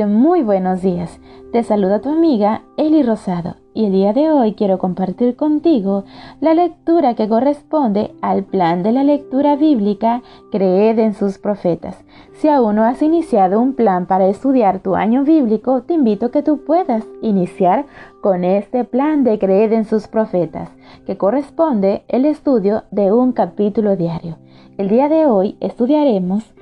Muy 0.04 0.44
buenos 0.44 0.82
días. 0.82 1.22
Te 1.54 1.64
saluda 1.64 2.02
tu 2.02 2.10
amiga 2.10 2.64
Eli 2.76 3.02
Rosado 3.02 3.56
y 3.74 3.86
el 3.86 3.94
día 3.94 4.12
de 4.12 4.30
hoy 4.30 4.54
quiero 4.54 4.78
compartir 4.78 5.38
contigo 5.38 6.04
la 6.42 6.54
lectura 6.54 7.14
que 7.14 7.30
corresponde 7.30 8.14
al 8.22 8.44
plan 8.44 8.84
de 8.84 8.92
la 8.92 9.06
lectura 9.06 9.56
bíblica 9.56 10.22
Creed 10.52 11.00
en 11.00 11.14
sus 11.14 11.38
profetas. 11.38 12.04
Si 12.34 12.50
aún 12.50 12.76
no 12.76 12.84
has 12.84 13.02
iniciado 13.02 13.62
un 13.62 13.74
plan 13.74 14.06
para 14.06 14.28
estudiar 14.28 14.80
tu 14.80 14.96
año 14.96 15.24
bíblico, 15.24 15.84
te 15.84 15.94
invito 15.94 16.26
a 16.26 16.32
que 16.32 16.44
tú 16.44 16.66
puedas 16.66 17.06
iniciar 17.22 17.86
con 18.22 18.44
este 18.44 18.84
plan 18.84 19.24
de 19.24 19.40
Creed 19.40 19.72
en 19.72 19.86
sus 19.86 20.10
profetas, 20.10 20.70
que 21.06 21.16
corresponde 21.16 22.04
el 22.10 22.26
estudio 22.26 22.84
de 22.92 23.14
un 23.14 23.32
capítulo 23.32 23.96
diario. 23.96 24.36
El 24.78 24.90
día 24.90 25.08
de 25.08 25.26
hoy 25.26 25.56
estudiaremos 25.62 26.55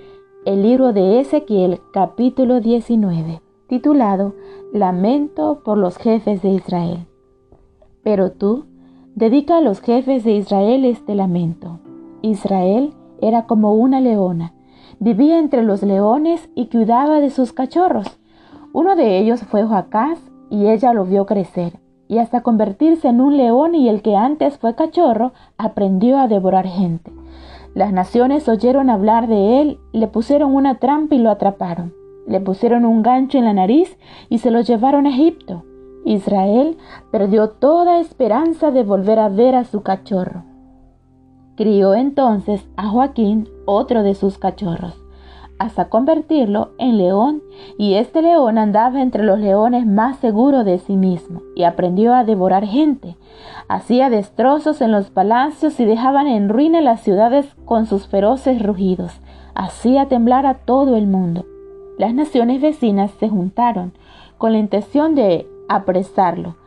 el 0.46 0.62
libro 0.62 0.92
de 0.92 1.22
Ezequiel 1.22 1.80
capítulo 1.94 2.60
19, 2.60 3.42
titulado 3.68 4.36
Lamento 4.74 5.62
por 5.64 5.78
los 5.78 5.98
jefes 5.98 6.42
de 6.42 6.50
Israel. 6.50 7.06
Pero 8.04 8.32
tú, 8.34 8.66
dedica 9.16 9.58
a 9.58 9.62
los 9.62 9.80
jefes 9.80 10.26
de 10.26 10.34
Israel 10.34 10.84
este 10.84 11.16
lamento. 11.16 11.80
Israel 12.22 12.94
era 13.22 13.46
como 13.46 13.74
una 13.76 14.02
leona, 14.02 14.54
vivía 15.00 15.40
entre 15.40 15.64
los 15.64 15.82
leones 15.82 16.50
y 16.56 16.66
cuidaba 16.66 17.22
de 17.22 17.30
sus 17.30 17.54
cachorros. 17.54 18.20
Uno 18.74 18.98
de 18.98 19.20
ellos 19.20 19.42
fue 19.44 19.64
Joacás 19.64 20.20
y 20.50 20.68
ella 20.68 20.92
lo 20.92 21.06
vio 21.06 21.26
crecer, 21.26 21.80
y 22.10 22.18
hasta 22.18 22.42
convertirse 22.42 23.08
en 23.08 23.22
un 23.22 23.38
león 23.38 23.76
y 23.76 23.88
el 23.88 24.02
que 24.02 24.18
antes 24.18 24.58
fue 24.58 24.76
cachorro 24.76 25.32
aprendió 25.58 26.20
a 26.20 26.28
devorar 26.28 26.68
gente. 26.68 27.14
Las 27.74 27.92
naciones 27.92 28.48
oyeron 28.48 28.90
hablar 28.90 29.28
de 29.28 29.62
él, 29.62 29.80
le 29.92 30.08
pusieron 30.08 30.56
una 30.56 30.80
trampa 30.80 31.16
y 31.16 31.20
lo 31.20 31.30
atraparon. 31.32 31.94
Le 32.28 32.40
pusieron 32.40 32.86
un 32.86 33.02
gancho 33.02 33.38
en 33.38 33.46
la 33.46 33.54
nariz 33.54 33.98
y 34.30 34.38
se 34.38 34.52
lo 34.52 34.62
llevaron 34.62 35.06
a 35.06 35.10
Egipto. 35.10 35.64
Israel 36.06 36.78
perdió 37.12 37.50
toda 37.50 38.00
esperanza 38.00 38.72
de 38.72 38.84
volver 38.84 39.20
a 39.20 39.30
ver 39.30 39.56
a 39.56 39.66
su 39.66 39.82
cachorro. 39.82 40.44
Crió 41.56 41.94
entonces 41.94 42.68
a 42.78 42.90
Joaquín, 42.90 43.50
otro 43.66 44.04
de 44.04 44.16
sus 44.16 44.38
cachorros 44.38 45.03
hasta 45.64 45.90
convertirlo 45.90 46.72
en 46.78 46.98
león, 46.98 47.42
y 47.78 47.94
este 47.94 48.22
león 48.22 48.58
andaba 48.58 49.02
entre 49.02 49.24
los 49.24 49.40
leones 49.40 49.86
más 49.86 50.18
seguro 50.18 50.64
de 50.64 50.78
sí 50.78 50.98
mismo, 50.98 51.42
y 51.56 51.64
aprendió 51.64 52.14
a 52.14 52.26
devorar 52.26 52.66
gente. 52.66 53.16
Hacía 53.70 54.10
destrozos 54.10 54.82
en 54.82 54.92
los 54.92 55.10
palacios 55.10 55.80
y 55.80 55.86
dejaban 55.86 56.28
en 56.28 56.50
ruina 56.50 56.82
las 56.82 57.02
ciudades 57.02 57.56
con 57.64 57.86
sus 57.86 58.08
feroces 58.08 58.62
rugidos. 58.62 59.22
Hacía 59.56 60.10
temblar 60.10 60.46
a 60.46 60.56
todo 60.56 60.98
el 60.98 61.08
mundo. 61.08 61.46
Las 61.98 62.14
naciones 62.14 62.62
vecinas 62.62 63.12
se 63.20 63.30
juntaron 63.30 63.94
con 64.38 64.52
la 64.52 64.58
intención 64.58 65.16
de 65.16 65.48
apresarlo. 65.70 66.58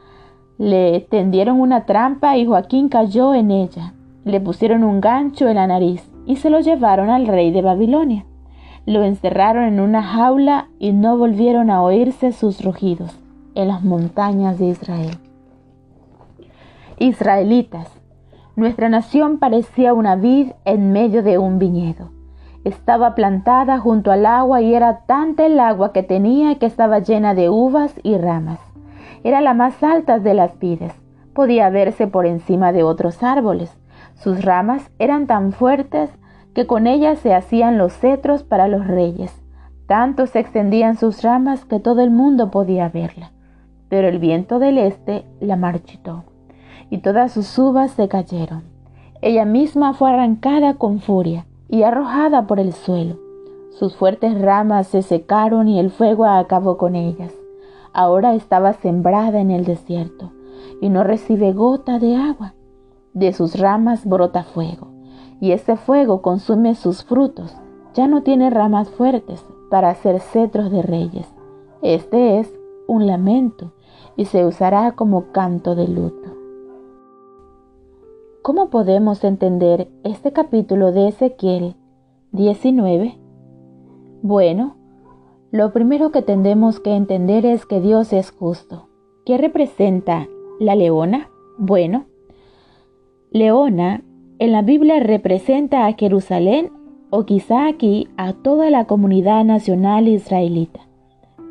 Le 0.56 1.00
tendieron 1.00 1.61
una 1.61 1.85
trampa 1.85 2.38
y 2.38 2.46
Joaquín 2.46 2.88
cayó 2.88 3.35
en 3.35 3.50
ella. 3.50 3.92
Le 4.24 4.40
pusieron 4.40 4.85
un 4.85 5.02
gancho 5.02 5.48
en 5.48 5.56
la 5.56 5.66
nariz 5.66 6.11
y 6.24 6.37
se 6.37 6.48
lo 6.48 6.61
llevaron 6.61 7.11
al 7.11 7.26
rey 7.26 7.50
de 7.50 7.61
Babilonia. 7.61 8.24
Lo 8.87 9.03
encerraron 9.03 9.64
en 9.64 9.81
una 9.81 10.01
jaula 10.01 10.68
y 10.79 10.92
no 10.92 11.18
volvieron 11.18 11.70
a 11.70 11.83
oírse 11.83 12.31
sus 12.31 12.64
rugidos 12.64 13.18
en 13.57 13.66
las 13.66 13.83
montañas 13.83 14.61
de 14.61 14.66
Israel. 14.66 15.18
Israelitas, 16.99 17.90
nuestra 18.55 18.88
nación 18.88 19.38
parecía 19.38 19.92
una 19.92 20.14
vid 20.14 20.53
en 20.64 20.92
medio 20.92 21.25
de 21.25 21.37
un 21.37 21.59
viñedo. 21.59 22.11
Estaba 22.62 23.16
plantada 23.16 23.81
junto 23.81 24.12
al 24.12 24.25
agua 24.25 24.62
y 24.62 24.72
era 24.72 25.01
tanta 25.01 25.46
el 25.46 25.59
agua 25.59 25.92
que 25.92 26.05
tenía 26.05 26.55
que 26.55 26.66
estaba 26.66 27.01
llena 27.01 27.35
de 27.35 27.51
uvas 27.51 27.92
y 28.05 28.16
ramas. 28.16 28.61
Era 29.25 29.40
la 29.40 29.53
más 29.53 29.83
alta 29.83 30.20
de 30.20 30.35
las 30.35 30.57
vides. 30.61 30.94
Podía 31.35 31.70
verse 31.70 32.07
por 32.07 32.25
encima 32.25 32.70
de 32.72 32.85
otros 32.85 33.25
árboles. 33.25 33.77
Sus 34.14 34.44
ramas 34.44 34.90
eran 35.01 35.27
tan 35.27 35.51
fuertes 35.51 36.09
que 36.57 36.66
con 36.66 36.87
ellas 36.87 37.19
se 37.19 37.35
hacían 37.35 37.77
los 37.77 37.92
cetros 37.92 38.42
para 38.42 38.66
los 38.66 38.87
reyes. 38.87 39.31
Tanto 39.87 40.27
se 40.27 40.38
extendían 40.38 40.97
sus 40.97 41.21
ramas 41.23 41.66
que 41.66 41.81
todo 41.81 42.01
el 42.01 42.11
mundo 42.11 42.51
podía 42.51 42.88
verla. 42.88 43.31
Pero 43.90 44.09
el 44.09 44.19
viento 44.19 44.59
del 44.59 44.79
este 44.79 45.27
la 45.38 45.57
marchitó, 45.57 46.25
y 46.88 46.99
todas 46.99 47.33
sus 47.33 47.59
uvas 47.59 47.90
se 47.90 48.09
cayeron. 48.09 48.62
Ella 49.21 49.45
misma 49.45 49.92
fue 49.92 50.09
arrancada 50.09 50.79
con 50.79 51.01
furia 51.01 51.45
y 51.69 51.83
arrojada 51.83 52.47
por 52.47 52.59
el 52.59 52.73
suelo. 52.73 53.19
Sus 53.79 53.95
fuertes 53.95 54.40
ramas 54.40 54.87
se 54.87 55.03
secaron 55.03 55.69
y 55.69 55.79
el 55.79 55.90
fuego 55.90 56.25
acabó 56.25 56.79
con 56.79 56.97
ellas. 56.97 57.35
Ahora 57.92 58.35
estaba 58.35 58.73
sembrada 58.73 59.42
en 59.42 59.51
el 59.51 59.66
desierto 59.66 60.33
y 60.81 60.88
no 60.88 61.05
recibe 61.05 61.53
gota 61.53 61.99
de 61.99 62.16
agua. 62.16 62.55
De 63.12 63.35
sus 63.35 63.59
ramas 63.61 64.07
brota 64.07 64.42
fuego 64.42 64.95
y 65.40 65.53
ese 65.53 65.77
fuego 65.77 66.22
consume 66.22 66.75
sus 66.75 67.05
frutos. 67.05 67.57
Ya 67.94 68.09
no 68.09 68.22
tiene 68.22 68.51
ramas 68.51 68.90
fuertes 68.90 69.44
para 69.70 69.90
hacer 69.90 70.20
cetros 70.20 70.70
de 70.70 70.83
reyes. 70.83 71.27
Este 71.83 72.38
es 72.38 72.53
un 72.87 73.07
lamento 73.07 73.72
y 74.16 74.27
se 74.27 74.44
usará 74.44 74.92
como 74.92 75.33
canto 75.33 75.75
de 75.75 75.88
luto. 75.88 76.37
¿Cómo 78.42 78.70
podemos 78.70 79.25
entender 79.25 79.88
este 80.05 80.33
capítulo 80.33 80.92
de 80.92 81.09
Ezequiel 81.09 81.75
19? 82.33 83.18
Bueno, 84.22 84.77
lo 85.51 85.72
primero 85.72 86.11
que 86.11 86.22
tendemos 86.22 86.81
que 86.81 86.94
entender 86.94 87.44
es 87.44 87.66
que 87.66 87.81
Dios 87.81 88.12
es 88.12 88.31
justo. 88.31 88.88
¿Qué 89.25 89.37
representa 89.37 90.29
la 90.61 90.77
leona? 90.77 91.29
Bueno, 91.59 92.07
leona 93.31 94.05
en 94.38 94.53
la 94.53 94.61
Biblia 94.62 95.01
representa 95.01 95.87
a 95.87 95.94
Jerusalén 95.94 96.70
o 97.09 97.25
quizá 97.25 97.68
aquí 97.68 98.09
a 98.16 98.35
toda 98.35 98.70
la 98.70 98.85
comunidad 98.85 99.44
nacional 99.44 100.09
israelita. 100.09 100.81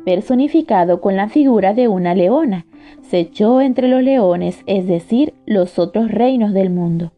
Personificado 0.04 1.00
con 1.00 1.16
la 1.16 1.28
figura 1.28 1.74
de 1.74 1.88
una 1.88 2.14
leona, 2.14 2.64
se 3.02 3.18
echó 3.18 3.60
entre 3.60 3.88
los 3.88 4.02
leones, 4.02 4.62
es 4.66 4.86
decir, 4.86 5.34
los 5.46 5.80
otros 5.80 6.12
reinos 6.12 6.52
del 6.52 6.70
mundo. 6.70 7.10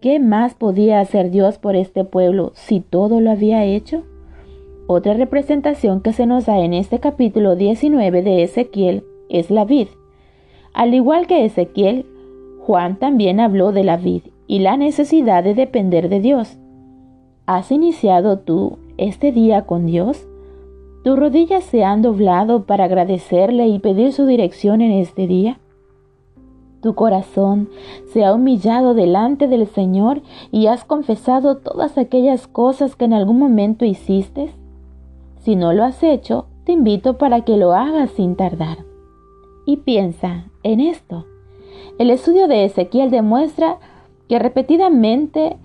¿Qué 0.00 0.18
más 0.18 0.54
podía 0.54 1.00
hacer 1.00 1.30
Dios 1.30 1.58
por 1.58 1.76
este 1.76 2.04
pueblo 2.04 2.50
si 2.54 2.80
todo 2.80 3.20
lo 3.20 3.30
había 3.30 3.64
hecho? 3.64 4.02
Otra 4.88 5.14
representación 5.14 6.00
que 6.00 6.12
se 6.12 6.26
nos 6.26 6.46
da 6.46 6.58
en 6.58 6.74
este 6.74 6.98
capítulo 6.98 7.54
19 7.54 8.22
de 8.22 8.42
Ezequiel 8.42 9.04
es 9.28 9.50
la 9.50 9.64
vid. 9.64 9.88
Al 10.74 10.94
igual 10.94 11.28
que 11.28 11.44
Ezequiel, 11.44 12.06
Juan 12.60 12.98
también 12.98 13.38
habló 13.38 13.70
de 13.70 13.84
la 13.84 13.96
vid 13.96 14.22
y 14.46 14.60
la 14.60 14.76
necesidad 14.76 15.44
de 15.44 15.54
depender 15.54 16.08
de 16.08 16.20
Dios. 16.20 16.58
¿Has 17.46 17.70
iniciado 17.70 18.38
tú 18.38 18.78
este 18.96 19.32
día 19.32 19.66
con 19.66 19.86
Dios? 19.86 20.26
¿Tus 21.04 21.18
rodillas 21.18 21.64
se 21.64 21.84
han 21.84 22.02
doblado 22.02 22.64
para 22.64 22.84
agradecerle 22.84 23.68
y 23.68 23.78
pedir 23.78 24.12
su 24.12 24.26
dirección 24.26 24.80
en 24.80 24.92
este 24.92 25.26
día? 25.26 25.60
¿Tu 26.82 26.94
corazón 26.94 27.68
se 28.12 28.24
ha 28.24 28.34
humillado 28.34 28.94
delante 28.94 29.48
del 29.48 29.66
Señor 29.66 30.22
y 30.50 30.66
has 30.66 30.84
confesado 30.84 31.58
todas 31.58 31.98
aquellas 31.98 32.46
cosas 32.46 32.96
que 32.96 33.04
en 33.04 33.12
algún 33.12 33.38
momento 33.38 33.84
hiciste? 33.84 34.50
Si 35.38 35.56
no 35.56 35.72
lo 35.72 35.84
has 35.84 36.02
hecho, 36.02 36.46
te 36.64 36.72
invito 36.72 37.18
para 37.18 37.42
que 37.42 37.56
lo 37.56 37.72
hagas 37.72 38.10
sin 38.10 38.34
tardar. 38.34 38.78
Y 39.64 39.78
piensa 39.78 40.46
en 40.64 40.80
esto. 40.80 41.24
El 41.98 42.10
estudio 42.10 42.48
de 42.48 42.64
Ezequiel 42.64 43.10
demuestra 43.10 43.78
que 44.28 44.38
repetidamente 44.38 45.56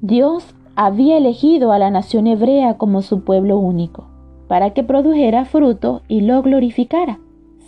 Dios 0.00 0.54
había 0.76 1.16
elegido 1.16 1.72
a 1.72 1.78
la 1.78 1.90
nación 1.90 2.26
hebrea 2.26 2.78
como 2.78 3.02
su 3.02 3.24
pueblo 3.24 3.58
único, 3.58 4.06
para 4.46 4.70
que 4.70 4.84
produjera 4.84 5.44
fruto 5.44 6.02
y 6.08 6.20
lo 6.20 6.42
glorificara. 6.42 7.18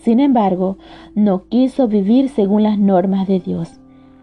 Sin 0.02 0.20
embargo, 0.20 0.78
no 1.14 1.44
quiso 1.48 1.88
vivir 1.88 2.28
según 2.28 2.62
las 2.62 2.78
normas 2.78 3.26
de 3.26 3.40
Dios. 3.40 3.80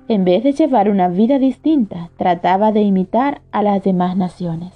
En 0.07 0.23
vez 0.23 0.43
de 0.43 0.53
llevar 0.53 0.89
una 0.89 1.09
vida 1.09 1.37
distinta, 1.37 2.09
trataba 2.17 2.71
de 2.71 2.81
imitar 2.81 3.41
a 3.51 3.61
las 3.61 3.83
demás 3.83 4.15
naciones. 4.15 4.73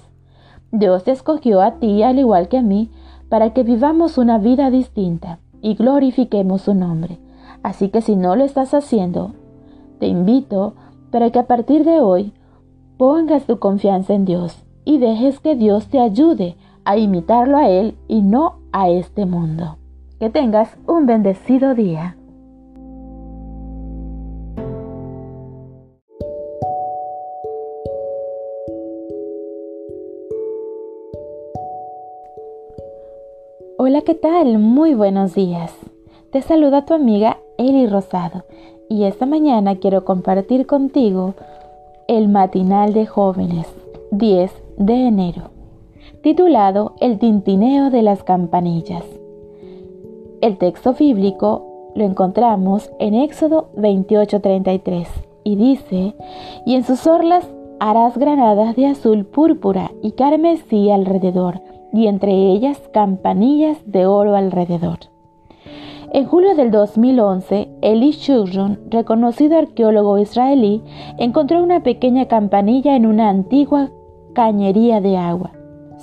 Dios 0.70 1.08
escogió 1.08 1.62
a 1.62 1.76
ti, 1.78 2.02
al 2.02 2.18
igual 2.18 2.48
que 2.48 2.58
a 2.58 2.62
mí, 2.62 2.90
para 3.28 3.54
que 3.54 3.62
vivamos 3.62 4.18
una 4.18 4.38
vida 4.38 4.70
distinta 4.70 5.38
y 5.62 5.74
glorifiquemos 5.74 6.62
su 6.62 6.74
nombre. 6.74 7.18
Así 7.62 7.88
que 7.88 8.02
si 8.02 8.14
no 8.14 8.36
lo 8.36 8.44
estás 8.44 8.74
haciendo, 8.74 9.32
te 9.98 10.06
invito 10.06 10.74
para 11.12 11.30
que 11.30 11.38
a 11.38 11.46
partir 11.46 11.84
de 11.84 12.00
hoy 12.00 12.32
pongas 12.96 13.44
tu 13.44 13.58
confianza 13.58 14.14
en 14.14 14.24
Dios 14.24 14.64
y 14.84 14.98
dejes 14.98 15.38
que 15.38 15.54
Dios 15.54 15.86
te 15.86 16.00
ayude 16.00 16.56
a 16.84 16.96
imitarlo 16.96 17.58
a 17.58 17.68
Él 17.68 17.94
y 18.08 18.22
no 18.22 18.58
a 18.72 18.88
este 18.88 19.26
mundo. 19.26 19.76
Que 20.18 20.30
tengas 20.30 20.76
un 20.86 21.06
bendecido 21.06 21.74
día. 21.74 22.16
Hola, 33.76 34.00
¿qué 34.02 34.14
tal? 34.14 34.58
Muy 34.58 34.94
buenos 34.94 35.34
días. 35.34 35.76
Te 36.30 36.40
saluda 36.40 36.86
tu 36.86 36.94
amiga 36.94 37.38
Eli 37.58 37.86
Rosado 37.86 38.44
y 38.92 39.04
esta 39.04 39.24
mañana 39.24 39.76
quiero 39.76 40.04
compartir 40.04 40.66
contigo 40.66 41.32
el 42.08 42.28
matinal 42.28 42.92
de 42.92 43.06
jóvenes 43.06 43.66
10 44.10 44.52
de 44.76 45.06
enero, 45.06 45.50
titulado 46.22 46.92
El 47.00 47.18
tintineo 47.18 47.88
de 47.88 48.02
las 48.02 48.22
campanillas. 48.22 49.04
El 50.42 50.58
texto 50.58 50.92
bíblico 50.92 51.92
lo 51.94 52.04
encontramos 52.04 52.90
en 52.98 53.14
Éxodo 53.14 53.70
28:33 53.76 55.08
y 55.42 55.56
dice, 55.56 56.14
y 56.66 56.74
en 56.74 56.84
sus 56.84 57.06
orlas 57.06 57.48
harás 57.80 58.18
granadas 58.18 58.76
de 58.76 58.86
azul 58.86 59.24
púrpura 59.24 59.90
y 60.02 60.12
carmesí 60.12 60.90
alrededor, 60.90 61.62
y 61.94 62.08
entre 62.08 62.32
ellas 62.32 62.78
campanillas 62.92 63.78
de 63.86 64.04
oro 64.04 64.36
alrededor. 64.36 65.11
En 66.14 66.26
julio 66.26 66.54
del 66.54 66.70
2011, 66.70 67.70
Eli 67.80 68.10
Shurron, 68.10 68.78
reconocido 68.90 69.56
arqueólogo 69.56 70.18
israelí, 70.18 70.82
encontró 71.16 71.62
una 71.62 71.82
pequeña 71.82 72.26
campanilla 72.26 72.96
en 72.96 73.06
una 73.06 73.30
antigua 73.30 73.88
cañería 74.34 75.00
de 75.00 75.16
agua. 75.16 75.52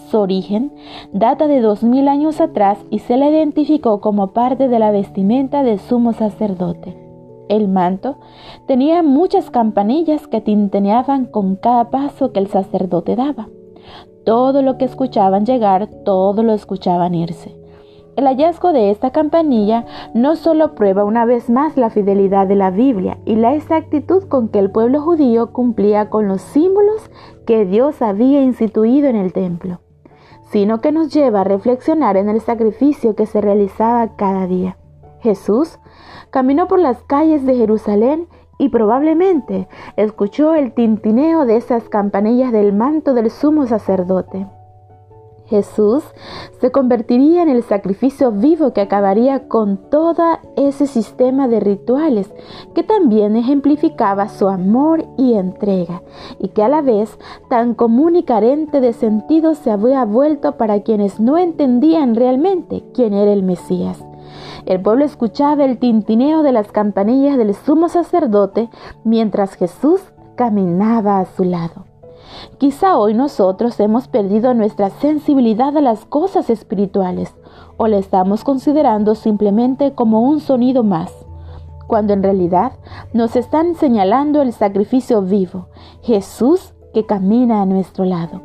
Su 0.09 0.17
origen 0.17 0.73
data 1.13 1.45
de 1.45 1.61
2000 1.61 2.07
años 2.07 2.41
atrás 2.41 2.79
y 2.89 2.99
se 2.99 3.17
la 3.17 3.29
identificó 3.29 4.01
como 4.01 4.29
parte 4.29 4.67
de 4.67 4.79
la 4.79 4.89
vestimenta 4.89 5.61
del 5.61 5.77
sumo 5.77 6.13
sacerdote. 6.13 6.97
El 7.47 7.67
manto 7.67 8.17
tenía 8.65 9.03
muchas 9.03 9.51
campanillas 9.51 10.25
que 10.25 10.41
tinteneaban 10.41 11.25
con 11.25 11.55
cada 11.55 11.91
paso 11.91 12.31
que 12.31 12.39
el 12.39 12.47
sacerdote 12.47 13.15
daba. 13.15 13.47
Todo 14.25 14.63
lo 14.63 14.79
que 14.79 14.85
escuchaban 14.85 15.45
llegar, 15.45 15.85
todo 16.03 16.41
lo 16.41 16.53
escuchaban 16.53 17.13
irse. 17.13 17.58
El 18.19 18.25
hallazgo 18.27 18.73
de 18.73 18.91
esta 18.91 19.11
campanilla 19.11 19.85
no 20.13 20.35
solo 20.35 20.75
prueba 20.75 21.05
una 21.05 21.23
vez 21.23 21.49
más 21.49 21.77
la 21.77 21.89
fidelidad 21.89 22.47
de 22.47 22.55
la 22.55 22.69
Biblia 22.69 23.17
y 23.23 23.37
la 23.37 23.55
exactitud 23.55 24.25
con 24.27 24.49
que 24.49 24.59
el 24.59 24.71
pueblo 24.71 24.99
judío 24.99 25.53
cumplía 25.53 26.09
con 26.09 26.27
los 26.27 26.41
símbolos 26.41 27.09
que 27.47 27.63
Dios 27.63 28.01
había 28.01 28.41
instituido 28.41 29.07
en 29.07 29.15
el 29.15 29.31
templo, 29.31 29.79
sino 30.51 30.81
que 30.81 30.91
nos 30.91 31.13
lleva 31.13 31.39
a 31.39 31.43
reflexionar 31.45 32.17
en 32.17 32.27
el 32.27 32.41
sacrificio 32.41 33.15
que 33.15 33.25
se 33.25 33.39
realizaba 33.39 34.17
cada 34.17 34.47
día. 34.47 34.75
Jesús 35.21 35.79
caminó 36.29 36.67
por 36.67 36.79
las 36.79 37.01
calles 37.03 37.45
de 37.45 37.55
Jerusalén 37.55 38.27
y 38.57 38.67
probablemente 38.67 39.69
escuchó 39.95 40.55
el 40.55 40.73
tintineo 40.73 41.45
de 41.45 41.55
esas 41.55 41.87
campanillas 41.87 42.51
del 42.51 42.73
manto 42.73 43.13
del 43.13 43.31
sumo 43.31 43.65
sacerdote. 43.65 44.45
Jesús 45.49 46.03
se 46.61 46.71
convertiría 46.71 47.41
en 47.41 47.49
el 47.49 47.63
sacrificio 47.63 48.31
vivo 48.31 48.71
que 48.71 48.81
acabaría 48.81 49.47
con 49.47 49.77
todo 49.89 50.37
ese 50.55 50.85
sistema 50.85 51.47
de 51.47 51.59
rituales 51.59 52.31
que 52.75 52.83
también 52.83 53.35
ejemplificaba 53.35 54.29
su 54.29 54.47
amor 54.47 55.05
y 55.17 55.33
entrega 55.33 56.03
y 56.37 56.49
que 56.49 56.61
a 56.61 56.69
la 56.69 56.81
vez 56.81 57.17
tan 57.49 57.73
común 57.73 58.15
y 58.15 58.23
carente 58.23 58.79
de 58.79 58.93
sentido 58.93 59.55
se 59.55 59.71
había 59.71 60.05
vuelto 60.05 60.57
para 60.57 60.81
quienes 60.81 61.19
no 61.19 61.37
entendían 61.37 62.15
realmente 62.15 62.83
quién 62.93 63.13
era 63.13 63.33
el 63.33 63.41
Mesías. 63.41 64.03
El 64.67 64.81
pueblo 64.81 65.03
escuchaba 65.03 65.65
el 65.65 65.79
tintineo 65.79 66.43
de 66.43 66.51
las 66.51 66.71
campanillas 66.71 67.37
del 67.39 67.55
sumo 67.55 67.89
sacerdote 67.89 68.69
mientras 69.03 69.55
Jesús 69.55 70.01
caminaba 70.35 71.19
a 71.19 71.25
su 71.25 71.43
lado. 71.43 71.88
Quizá 72.57 72.97
hoy 72.97 73.13
nosotros 73.13 73.79
hemos 73.79 74.07
perdido 74.07 74.53
nuestra 74.53 74.89
sensibilidad 74.89 75.75
a 75.77 75.81
las 75.81 76.05
cosas 76.05 76.49
espirituales 76.49 77.33
o 77.77 77.87
la 77.87 77.97
estamos 77.97 78.43
considerando 78.43 79.15
simplemente 79.15 79.93
como 79.93 80.21
un 80.21 80.39
sonido 80.39 80.83
más, 80.83 81.11
cuando 81.87 82.13
en 82.13 82.23
realidad 82.23 82.73
nos 83.13 83.35
están 83.35 83.75
señalando 83.75 84.41
el 84.41 84.53
sacrificio 84.53 85.21
vivo, 85.21 85.67
Jesús 86.01 86.73
que 86.93 87.05
camina 87.05 87.61
a 87.61 87.65
nuestro 87.65 88.05
lado. 88.05 88.41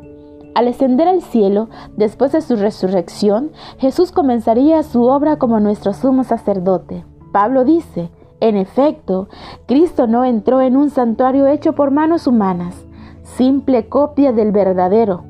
Al 0.55 0.69
ascender 0.69 1.09
al 1.09 1.21
cielo, 1.21 1.67
después 1.97 2.31
de 2.31 2.39
su 2.39 2.55
resurrección, 2.55 3.51
Jesús 3.77 4.13
comenzaría 4.13 4.83
su 4.83 5.03
obra 5.03 5.37
como 5.37 5.59
nuestro 5.59 5.91
sumo 5.93 6.23
sacerdote. 6.23 7.05
Pablo 7.33 7.65
dice, 7.65 8.09
en 8.39 8.55
efecto, 8.55 9.27
Cristo 9.65 10.07
no 10.07 10.23
entró 10.23 10.61
en 10.61 10.77
un 10.77 10.89
santuario 10.89 11.47
hecho 11.47 11.73
por 11.73 11.91
manos 11.91 12.25
humanas, 12.25 12.85
simple 13.25 13.89
copia 13.89 14.31
del 14.31 14.51
verdadero, 14.51 15.23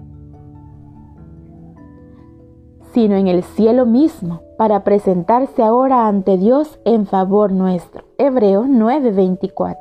sino 2.94 3.16
en 3.16 3.28
el 3.28 3.44
cielo 3.44 3.86
mismo, 3.86 4.42
para 4.58 4.84
presentarse 4.84 5.64
ahora 5.64 6.08
ante 6.08 6.38
Dios 6.38 6.80
en 6.86 7.06
favor 7.06 7.52
nuestro. 7.52 8.06
Hebreos 8.18 8.68
9:24. 8.68 9.76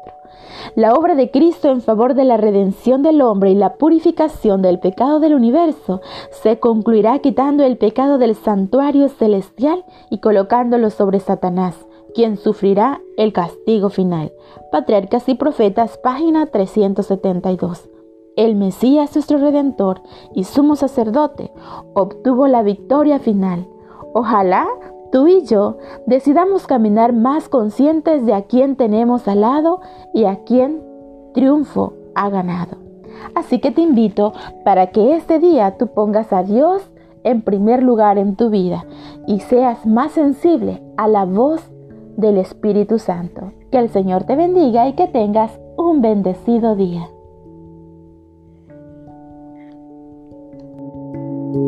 La 0.74 0.94
obra 0.94 1.14
de 1.14 1.31
Cristo 1.31 1.68
en 1.68 1.81
favor 1.81 2.14
de 2.14 2.24
la 2.24 2.37
redención 2.37 3.03
del 3.03 3.22
hombre 3.22 3.50
y 3.50 3.55
la 3.55 3.74
purificación 3.74 4.62
del 4.62 4.81
pecado 4.81 5.20
del 5.20 5.35
universo 5.35 6.00
se 6.31 6.59
concluirá 6.59 7.18
quitando 7.20 7.62
el 7.62 7.77
pecado 7.77 8.18
del 8.18 8.35
santuario 8.35 9.09
celestial 9.09 9.85
y 10.11 10.18
colocándolo 10.18 10.90
sobre 10.90 11.20
Satanás, 11.20 11.77
quien 12.14 12.37
sufrirá 12.37 13.00
el 13.16 13.33
castigo 13.33 13.90
final. 13.90 14.33
Patriarcas 14.72 15.29
y 15.29 15.35
Profetas, 15.35 15.98
página 15.98 16.46
372 16.46 17.90
el 18.37 18.57
Mesías 18.57 19.14
nuestro 19.14 19.38
Redentor 19.38 20.03
y 20.35 20.44
sumo 20.44 20.77
sacerdote, 20.77 21.53
obtuvo 21.94 22.47
la 22.47 22.62
victoria 22.62 23.18
final. 23.18 23.68
Ojalá 24.12 24.66
tú 25.12 25.29
y 25.29 25.44
yo 25.44 25.79
decidamos 26.07 26.66
caminar 26.66 27.12
más 27.12 27.49
conscientes 27.49 28.27
de 28.27 28.35
a 28.35 28.42
quién 28.42 28.77
tenemos 28.77 29.29
al 29.29 29.42
lado 29.42 29.81
y 30.12 30.25
a 30.25 30.44
quién 30.44 30.83
triunfo 31.33 31.94
ha 32.14 32.29
ganado. 32.31 32.77
Así 33.35 33.61
que 33.61 33.70
te 33.70 33.81
invito 33.81 34.33
para 34.64 34.88
que 34.88 35.16
este 35.16 35.38
día 35.38 35.77
tú 35.79 35.88
pongas 35.88 36.33
a 36.33 36.42
Dios 36.42 36.90
en 37.23 37.42
primer 37.42 37.83
lugar 37.83 38.18
en 38.18 38.37
tu 38.37 38.51
vida 38.51 38.85
y 39.27 39.40
seas 39.40 39.87
más 39.87 40.12
sensible 40.12 40.83
a 40.97 41.09
la 41.09 41.25
voz 41.25 41.62
del 42.16 42.38
Espíritu 42.38 42.99
Santo. 42.99 43.53
Que 43.70 43.79
el 43.79 43.88
Señor 43.88 44.25
te 44.25 44.37
bendiga 44.37 44.87
y 44.88 44.92
que 44.92 45.09
tengas 45.09 45.59
un 45.77 46.01
bendecido 46.01 46.77
día. 46.77 47.09
Hola, 51.55 51.62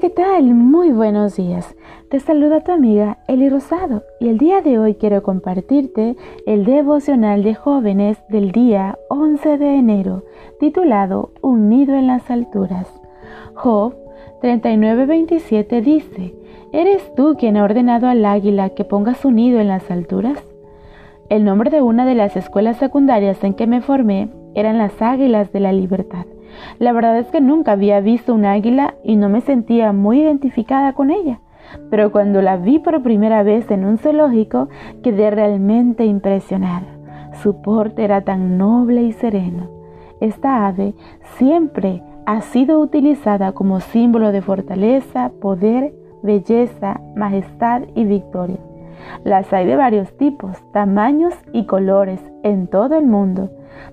¿qué 0.00 0.10
tal? 0.10 0.54
Muy 0.54 0.92
buenos 0.92 1.34
días. 1.34 1.74
Te 2.08 2.20
saluda 2.20 2.62
tu 2.62 2.70
amiga 2.70 3.18
Eli 3.26 3.48
Rosado 3.48 4.04
y 4.20 4.28
el 4.28 4.38
día 4.38 4.60
de 4.60 4.78
hoy 4.78 4.94
quiero 4.94 5.24
compartirte 5.24 6.14
el 6.46 6.64
devocional 6.64 7.42
de 7.42 7.56
jóvenes 7.56 8.18
del 8.28 8.52
día 8.52 8.96
11 9.08 9.58
de 9.58 9.74
enero, 9.74 10.22
titulado 10.60 11.32
Un 11.42 11.68
nido 11.68 11.96
en 11.96 12.06
las 12.06 12.30
alturas. 12.30 12.86
Job 13.54 13.96
39:27 14.40 15.82
dice, 15.82 16.36
¿Eres 16.70 17.14
tú 17.14 17.36
quien 17.38 17.56
ha 17.56 17.64
ordenado 17.64 18.08
al 18.08 18.22
águila 18.26 18.68
que 18.70 18.84
ponga 18.84 19.14
su 19.14 19.30
nido 19.30 19.58
en 19.58 19.68
las 19.68 19.90
alturas? 19.90 20.38
El 21.30 21.44
nombre 21.44 21.70
de 21.70 21.80
una 21.80 22.04
de 22.04 22.14
las 22.14 22.36
escuelas 22.36 22.76
secundarias 22.76 23.42
en 23.42 23.54
que 23.54 23.66
me 23.66 23.80
formé 23.80 24.28
eran 24.54 24.76
las 24.76 25.00
Águilas 25.00 25.50
de 25.50 25.60
la 25.60 25.72
Libertad. 25.72 26.26
La 26.78 26.92
verdad 26.92 27.18
es 27.18 27.28
que 27.28 27.40
nunca 27.40 27.72
había 27.72 28.00
visto 28.00 28.34
un 28.34 28.44
águila 28.44 28.96
y 29.02 29.16
no 29.16 29.30
me 29.30 29.40
sentía 29.40 29.92
muy 29.92 30.20
identificada 30.20 30.92
con 30.92 31.10
ella. 31.10 31.40
Pero 31.88 32.12
cuando 32.12 32.42
la 32.42 32.58
vi 32.58 32.78
por 32.78 33.02
primera 33.02 33.42
vez 33.42 33.70
en 33.70 33.86
un 33.86 33.96
zoológico, 33.96 34.68
quedé 35.02 35.30
realmente 35.30 36.04
impresionada. 36.04 36.86
Su 37.42 37.62
porte 37.62 38.04
era 38.04 38.22
tan 38.24 38.58
noble 38.58 39.02
y 39.04 39.12
sereno. 39.12 39.70
Esta 40.20 40.66
ave 40.66 40.94
siempre 41.38 42.02
ha 42.26 42.42
sido 42.42 42.78
utilizada 42.80 43.52
como 43.52 43.80
símbolo 43.80 44.32
de 44.32 44.42
fortaleza, 44.42 45.30
poder 45.40 45.94
belleza, 46.22 47.00
majestad 47.16 47.82
y 47.94 48.04
victoria. 48.04 48.58
Las 49.24 49.52
hay 49.52 49.66
de 49.66 49.76
varios 49.76 50.16
tipos, 50.16 50.56
tamaños 50.72 51.34
y 51.52 51.66
colores 51.66 52.20
en 52.42 52.66
todo 52.66 52.96
el 52.96 53.06
mundo, 53.06 53.50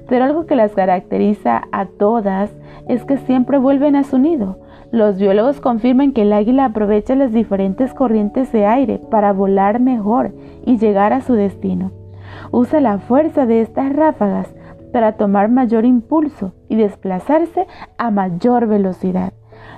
pero 0.07 0.25
algo 0.25 0.45
que 0.45 0.55
las 0.55 0.73
caracteriza 0.73 1.63
a 1.71 1.85
todas 1.85 2.51
es 2.87 3.05
que 3.05 3.17
siempre 3.17 3.57
vuelven 3.57 3.95
a 3.95 4.03
su 4.03 4.17
nido. 4.17 4.59
Los 4.91 5.17
biólogos 5.17 5.59
confirman 5.59 6.13
que 6.13 6.21
el 6.21 6.33
águila 6.33 6.65
aprovecha 6.65 7.15
las 7.15 7.33
diferentes 7.33 7.93
corrientes 7.93 8.51
de 8.51 8.65
aire 8.65 8.99
para 9.09 9.33
volar 9.33 9.79
mejor 9.79 10.33
y 10.65 10.77
llegar 10.77 11.11
a 11.13 11.21
su 11.21 11.33
destino. 11.33 11.91
Usa 12.51 12.79
la 12.79 12.99
fuerza 12.99 13.45
de 13.45 13.61
estas 13.61 13.93
ráfagas 13.93 14.53
para 14.93 15.13
tomar 15.13 15.49
mayor 15.49 15.85
impulso 15.85 16.53
y 16.69 16.75
desplazarse 16.75 17.67
a 17.97 18.11
mayor 18.11 18.67
velocidad. 18.67 19.33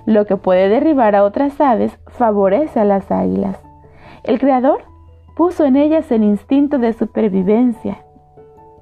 Lo 0.06 0.26
que 0.26 0.38
puede 0.38 0.70
derribar 0.70 1.16
a 1.16 1.24
otras 1.24 1.60
aves 1.60 1.98
favorece 2.08 2.80
a 2.80 2.86
las 2.86 3.12
águilas. 3.12 3.60
El 4.24 4.40
Creador 4.40 4.84
puso 5.36 5.66
en 5.66 5.76
ellas 5.76 6.12
el 6.12 6.24
instinto 6.24 6.78
de 6.80 6.94
supervivencia 6.94 8.00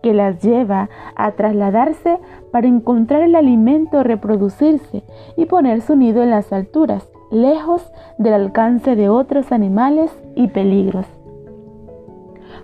que 0.02 0.14
las 0.14 0.40
lleva 0.44 0.90
a 1.16 1.32
trasladarse 1.32 2.20
para 2.52 2.68
encontrar 2.68 3.24
el 3.24 3.36
alimento, 3.36 4.04
reproducirse 4.04 5.04
y 5.36 5.46
poner 5.46 5.82
su 5.82 5.96
nido 5.96 6.22
en 6.22 6.30
las 6.30 6.54
alturas, 6.54 7.10
lejos 7.32 7.92
del 8.20 8.34
alcance 8.34 8.96
de 8.96 9.10
otros 9.10 9.52
animales 9.52 10.16
y 10.36 10.48
peligros. 10.50 11.08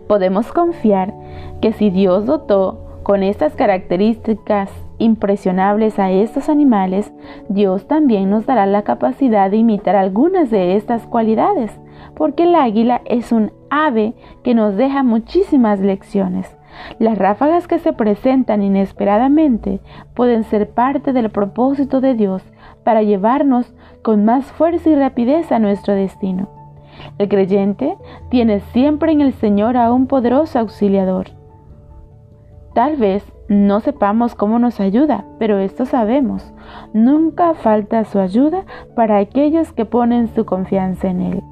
Podemos 0.08 0.52
confiar 0.54 1.16
que 1.62 1.74
si 1.74 1.90
Dios 1.90 2.28
dotó 2.28 3.02
con 3.02 3.24
estas 3.24 3.56
características 3.56 4.70
impresionables 5.02 6.00
a 6.00 6.12
estos 6.12 6.50
animales, 6.50 7.12
Dios 7.50 7.88
también 7.88 8.30
nos 8.30 8.46
dará 8.46 8.66
la 8.66 8.84
capacidad 8.84 9.50
de 9.50 9.58
imitar 9.58 9.96
algunas 9.96 10.50
de 10.50 10.76
estas 10.76 11.06
cualidades, 11.08 11.72
porque 12.16 12.44
el 12.44 12.56
águila 12.56 13.02
es 13.06 13.32
un 13.32 13.52
ave 13.70 14.14
que 14.44 14.54
nos 14.54 14.76
deja 14.76 15.04
muchísimas 15.04 15.80
lecciones. 15.80 16.56
Las 17.00 17.18
ráfagas 17.18 17.68
que 17.68 17.80
se 17.80 17.94
presentan 17.94 18.62
inesperadamente 18.62 19.80
pueden 20.14 20.44
ser 20.44 20.70
parte 20.70 21.14
del 21.14 21.30
propósito 21.30 22.00
de 22.02 22.14
Dios 22.14 22.44
para 22.84 23.04
llevarnos 23.04 23.74
con 24.02 24.26
más 24.26 24.46
fuerza 24.46 24.90
y 24.90 24.96
rapidez 24.96 25.52
a 25.52 25.60
nuestro 25.60 25.94
destino. 25.94 26.50
El 27.18 27.30
creyente 27.30 27.98
tiene 28.30 28.60
siempre 28.72 29.12
en 29.12 29.22
el 29.22 29.34
Señor 29.34 29.78
a 29.78 29.92
un 29.92 30.08
poderoso 30.08 30.60
auxiliador. 30.60 31.28
Tal 32.74 32.96
vez 32.96 33.24
no 33.52 33.82
sepamos 33.82 34.34
cómo 34.34 34.60
nos 34.60 34.80
ayuda, 34.80 35.26
pero 35.38 35.60
esto 35.60 35.86
sabemos. 35.86 36.54
Nunca 36.94 37.54
falta 37.54 38.06
su 38.06 38.18
ayuda 38.18 38.64
para 38.96 39.18
aquellos 39.18 39.74
que 39.74 39.84
ponen 39.84 40.30
su 40.30 40.46
confianza 40.46 41.10
en 41.10 41.20
Él. 41.20 41.44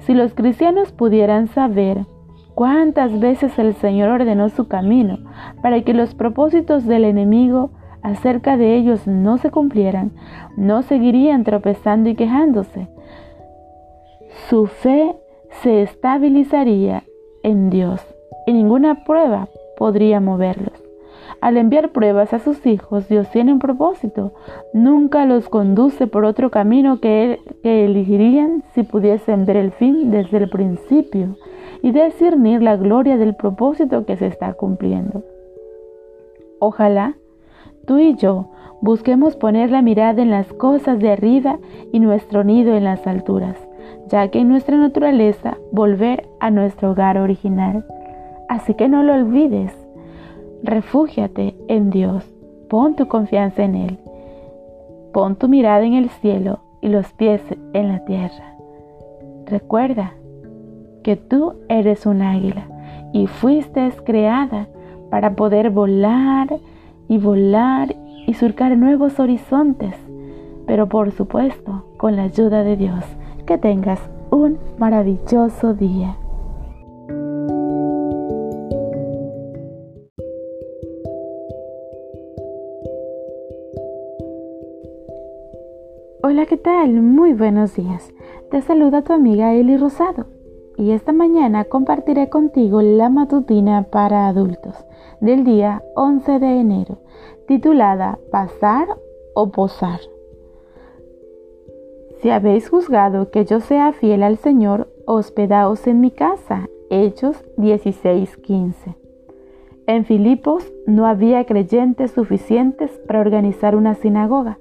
Si 0.00 0.12
los 0.12 0.34
cristianos 0.34 0.92
pudieran 0.92 1.48
saber 1.48 2.04
cuántas 2.54 3.18
veces 3.20 3.58
el 3.58 3.72
Señor 3.72 4.10
ordenó 4.10 4.50
su 4.50 4.68
camino 4.68 5.18
para 5.62 5.80
que 5.80 5.94
los 5.94 6.14
propósitos 6.14 6.84
del 6.84 7.06
enemigo 7.06 7.70
acerca 8.02 8.58
de 8.58 8.76
ellos 8.76 9.06
no 9.06 9.38
se 9.38 9.50
cumplieran, 9.50 10.12
no 10.58 10.82
seguirían 10.82 11.42
tropezando 11.42 12.10
y 12.10 12.16
quejándose. 12.16 12.88
Su 14.50 14.66
fe 14.66 15.16
se 15.62 15.80
estabilizaría 15.80 17.02
en 17.42 17.70
Dios 17.70 18.06
y 18.46 18.52
ninguna 18.52 19.06
prueba 19.06 19.48
podría 19.78 20.20
moverlos. 20.20 20.85
Al 21.46 21.58
enviar 21.58 21.90
pruebas 21.90 22.32
a 22.32 22.40
sus 22.40 22.66
hijos, 22.66 23.08
Dios 23.08 23.30
tiene 23.30 23.52
un 23.52 23.60
propósito. 23.60 24.32
Nunca 24.74 25.26
los 25.26 25.48
conduce 25.48 26.08
por 26.08 26.24
otro 26.24 26.50
camino 26.50 26.98
que, 26.98 27.38
que 27.62 27.84
elegirían 27.84 28.64
si 28.74 28.82
pudiesen 28.82 29.46
ver 29.46 29.56
el 29.56 29.70
fin 29.70 30.10
desde 30.10 30.38
el 30.38 30.50
principio 30.50 31.36
y 31.82 31.92
discernir 31.92 32.62
la 32.62 32.74
gloria 32.74 33.16
del 33.16 33.36
propósito 33.36 34.04
que 34.06 34.16
se 34.16 34.26
está 34.26 34.54
cumpliendo. 34.54 35.22
Ojalá 36.58 37.14
tú 37.86 37.98
y 37.98 38.16
yo 38.16 38.48
busquemos 38.80 39.36
poner 39.36 39.70
la 39.70 39.82
mirada 39.82 40.20
en 40.22 40.32
las 40.32 40.52
cosas 40.52 40.98
de 40.98 41.12
arriba 41.12 41.60
y 41.92 42.00
nuestro 42.00 42.42
nido 42.42 42.74
en 42.74 42.82
las 42.82 43.06
alturas, 43.06 43.56
ya 44.08 44.26
que 44.32 44.40
en 44.40 44.48
nuestra 44.48 44.78
naturaleza 44.78 45.58
volver 45.70 46.26
a 46.40 46.50
nuestro 46.50 46.90
hogar 46.90 47.18
original. 47.18 47.86
Así 48.48 48.74
que 48.74 48.88
no 48.88 49.04
lo 49.04 49.14
olvides. 49.14 49.85
Refúgiate 50.62 51.54
en 51.68 51.90
Dios. 51.90 52.24
Pon 52.68 52.96
tu 52.96 53.08
confianza 53.08 53.64
en 53.64 53.74
Él. 53.74 53.98
Pon 55.12 55.36
tu 55.36 55.48
mirada 55.48 55.84
en 55.84 55.94
el 55.94 56.08
cielo 56.08 56.60
y 56.80 56.88
los 56.88 57.12
pies 57.12 57.40
en 57.72 57.88
la 57.88 58.04
tierra. 58.04 58.56
Recuerda 59.46 60.12
que 61.02 61.16
tú 61.16 61.54
eres 61.68 62.04
un 62.06 62.22
águila 62.22 62.66
y 63.12 63.26
fuiste 63.26 63.92
creada 64.04 64.66
para 65.10 65.36
poder 65.36 65.70
volar 65.70 66.58
y 67.08 67.18
volar 67.18 67.94
y 68.26 68.34
surcar 68.34 68.76
nuevos 68.76 69.20
horizontes, 69.20 69.94
pero 70.66 70.88
por 70.88 71.12
supuesto 71.12 71.84
con 71.96 72.16
la 72.16 72.24
ayuda 72.24 72.64
de 72.64 72.76
Dios. 72.76 73.04
Que 73.46 73.58
tengas 73.58 74.00
un 74.30 74.58
maravilloso 74.76 75.72
día. 75.72 76.16
Hola, 86.28 86.44
¿qué 86.46 86.56
tal? 86.56 86.90
Muy 87.02 87.34
buenos 87.34 87.76
días. 87.76 88.12
Te 88.50 88.60
saluda 88.60 89.02
tu 89.02 89.12
amiga 89.12 89.54
Eli 89.54 89.76
Rosado 89.76 90.26
y 90.76 90.90
esta 90.90 91.12
mañana 91.12 91.66
compartiré 91.66 92.28
contigo 92.30 92.82
la 92.82 93.08
matutina 93.10 93.84
para 93.84 94.26
adultos 94.26 94.74
del 95.20 95.44
día 95.44 95.84
11 95.94 96.40
de 96.40 96.58
enero, 96.58 96.98
titulada 97.46 98.18
Pasar 98.32 98.88
o 99.36 99.52
Posar. 99.52 100.00
Si 102.20 102.30
habéis 102.30 102.70
juzgado 102.70 103.30
que 103.30 103.44
yo 103.44 103.60
sea 103.60 103.92
fiel 103.92 104.24
al 104.24 104.36
Señor, 104.36 104.88
hospedaos 105.06 105.86
en 105.86 106.00
mi 106.00 106.10
casa. 106.10 106.68
Hechos 106.90 107.36
16:15. 107.56 108.96
En 109.86 110.04
Filipos 110.04 110.72
no 110.88 111.06
había 111.06 111.46
creyentes 111.46 112.10
suficientes 112.10 112.90
para 113.06 113.20
organizar 113.20 113.76
una 113.76 113.94
sinagoga 113.94 114.58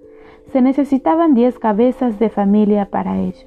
se 0.55 0.61
necesitaban 0.61 1.33
diez 1.33 1.59
cabezas 1.59 2.17
de 2.17 2.29
familia 2.29 2.85
para 2.85 3.19
ello. 3.19 3.45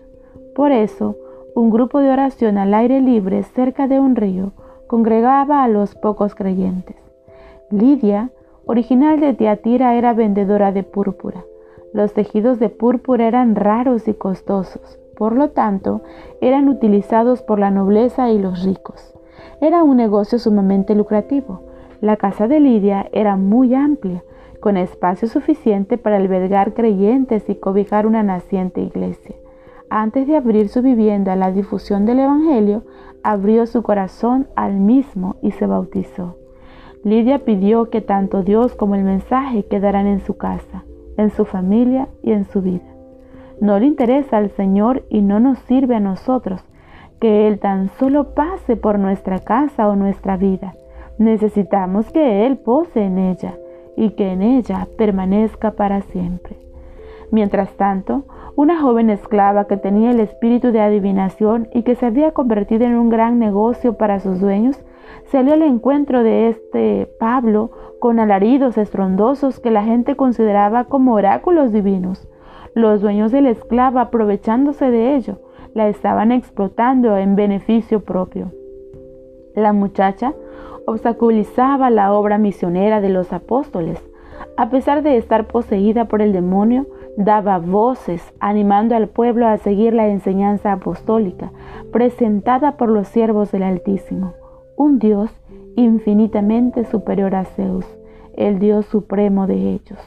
Por 0.55 0.73
eso, 0.73 1.17
un 1.55 1.71
grupo 1.71 2.01
de 2.01 2.11
oración 2.11 2.59
al 2.59 2.75
aire 2.75 3.01
libre 3.01 3.45
cerca 3.45 3.89
de 3.89 3.99
un 3.99 4.15
río 4.15 4.53
congregaba 4.87 5.65
a 5.65 5.69
los 5.69 5.95
pocos 5.95 6.35
creyentes. 6.35 6.97
Lidia, 7.71 8.29
original 8.67 9.21
de 9.21 9.33
Tiatira, 9.33 9.95
era 9.95 10.13
vendedora 10.13 10.71
de 10.71 10.83
púrpura. 10.83 11.47
Los 11.95 12.13
tejidos 12.13 12.59
de 12.59 12.69
púrpura 12.69 13.27
eran 13.27 13.55
raros 13.55 14.07
y 14.07 14.13
costosos, 14.13 14.99
por 15.17 15.35
lo 15.35 15.49
tanto, 15.53 16.03
eran 16.43 16.69
utilizados 16.69 17.41
por 17.41 17.59
la 17.59 17.71
nobleza 17.71 18.29
y 18.29 18.39
los 18.39 18.65
ricos. 18.65 19.15
Era 19.63 19.83
un 19.83 19.97
negocio 19.97 20.39
sumamente 20.39 20.95
lucrativo. 20.95 21.63
La 22.03 22.19
casa 22.19 22.49
de 22.49 22.61
Lidia 22.61 23.09
era 23.13 23.37
muy 23.37 23.75
amplia, 23.75 24.23
con 24.61 24.77
espacio 24.77 25.29
suficiente 25.29 25.99
para 25.99 26.17
albergar 26.17 26.75
creyentes 26.75 27.49
y 27.49 27.55
cobijar 27.55 28.07
una 28.07 28.23
naciente 28.23 28.81
iglesia. 28.81 29.37
Antes 29.91 30.27
de 30.27 30.37
abrir 30.37 30.69
su 30.69 30.83
vivienda 30.83 31.33
a 31.33 31.37
la 31.37 31.51
difusión 31.51 32.05
del 32.05 32.19
Evangelio, 32.21 32.83
abrió 33.23 33.67
su 33.67 33.83
corazón 33.83 34.49
al 34.57 34.75
mismo 34.75 35.37
y 35.43 35.53
se 35.53 35.67
bautizó. 35.67 36.37
Lidia 37.05 37.45
pidió 37.45 37.91
que 37.91 38.01
tanto 38.01 38.43
Dios 38.43 38.75
como 38.75 38.97
el 38.97 39.05
mensaje 39.05 39.65
quedaran 39.65 40.07
en 40.07 40.21
su 40.21 40.37
casa, 40.37 40.85
en 41.17 41.31
su 41.31 41.45
familia 41.45 42.09
y 42.23 42.33
en 42.33 42.45
su 42.45 42.61
vida. 42.61 42.85
No 43.61 43.79
le 43.79 43.87
interesa 43.87 44.37
al 44.37 44.51
Señor 44.51 45.05
y 45.09 45.23
no 45.23 45.41
nos 45.41 45.59
sirve 45.61 45.97
a 45.97 46.01
nosotros 46.01 46.61
que 47.21 47.49
Él 47.49 47.59
tan 47.59 47.89
solo 47.99 48.35
pase 48.35 48.77
por 48.77 48.99
nuestra 48.99 49.39
casa 49.39 49.89
o 49.89 49.97
nuestra 49.97 50.37
vida. 50.37 50.75
Necesitamos 51.19 52.13
que 52.13 52.47
Él 52.47 52.59
pose 52.59 53.03
en 53.03 53.19
ella 53.19 53.57
y 53.99 54.11
que 54.11 54.31
en 54.31 54.43
ella 54.43 54.87
permanezca 54.97 55.73
para 55.73 56.03
siempre. 56.03 56.57
Mientras 57.33 57.73
tanto, 57.73 58.23
una 58.55 58.81
joven 58.81 59.11
esclava 59.11 59.67
que 59.67 59.77
tenía 59.77 60.13
el 60.13 60.21
espíritu 60.21 60.71
de 60.71 60.81
adivinación 60.81 61.69
y 61.75 61.83
que 61.83 61.97
se 61.97 62.07
había 62.07 62.31
convertido 62.31 62.87
en 62.87 62.95
un 62.95 63.09
gran 63.09 63.41
negocio 63.41 63.95
para 63.95 64.21
sus 64.21 64.41
dueños, 64.41 64.81
salió 65.33 65.55
al 65.55 65.63
encuentro 65.63 66.23
de 66.23 66.49
este 66.49 67.11
Pablo 67.19 67.73
con 67.99 68.21
alaridos 68.21 68.79
estrondosos 68.79 69.59
que 69.59 69.73
la 69.73 69.83
gente 69.83 70.15
consideraba 70.15 70.85
como 70.85 71.15
oráculos 71.15 71.73
divinos. 71.73 72.29
Los 72.75 73.01
dueños 73.01 73.33
de 73.33 73.43
la 73.43 73.51
esclava, 73.51 74.03
aprovechándose 74.03 74.93
de 74.93 75.17
ello, 75.17 75.41
la 75.75 75.89
estaban 75.89 76.31
explotando 76.31 77.17
en 77.17 77.35
beneficio 77.35 78.01
propio. 78.01 78.53
La 79.57 79.73
muchacha 79.73 80.35
obstaculizaba 80.89 81.91
la 81.91 82.13
obra 82.15 82.39
misionera 82.39 83.01
de 83.01 83.11
los 83.11 83.33
apóstoles. 83.33 84.03
A 84.57 84.71
pesar 84.71 85.03
de 85.03 85.19
estar 85.19 85.47
poseída 85.47 86.07
por 86.07 86.23
el 86.23 86.33
demonio, 86.33 86.87
daba 87.17 87.59
voces 87.59 88.33
animando 88.41 88.97
al 88.97 89.09
pueblo 89.09 89.47
a 89.47 89.59
seguir 89.59 89.93
la 89.93 90.09
enseñanza 90.09 90.73
apostólica 90.73 91.53
presentada 91.93 92.77
por 92.77 92.89
los 92.89 93.09
siervos 93.09 93.53
del 93.53 93.65
Altísimo, 93.65 94.33
un 94.77 94.99
Dios 94.99 95.31
infinitamente 95.77 96.85
superior 96.85 97.35
a 97.35 97.45
Zeus, 97.45 97.85
el 98.35 98.59
Dios 98.59 98.87
supremo 98.87 99.47
de 99.47 99.73
ellos. 99.73 99.99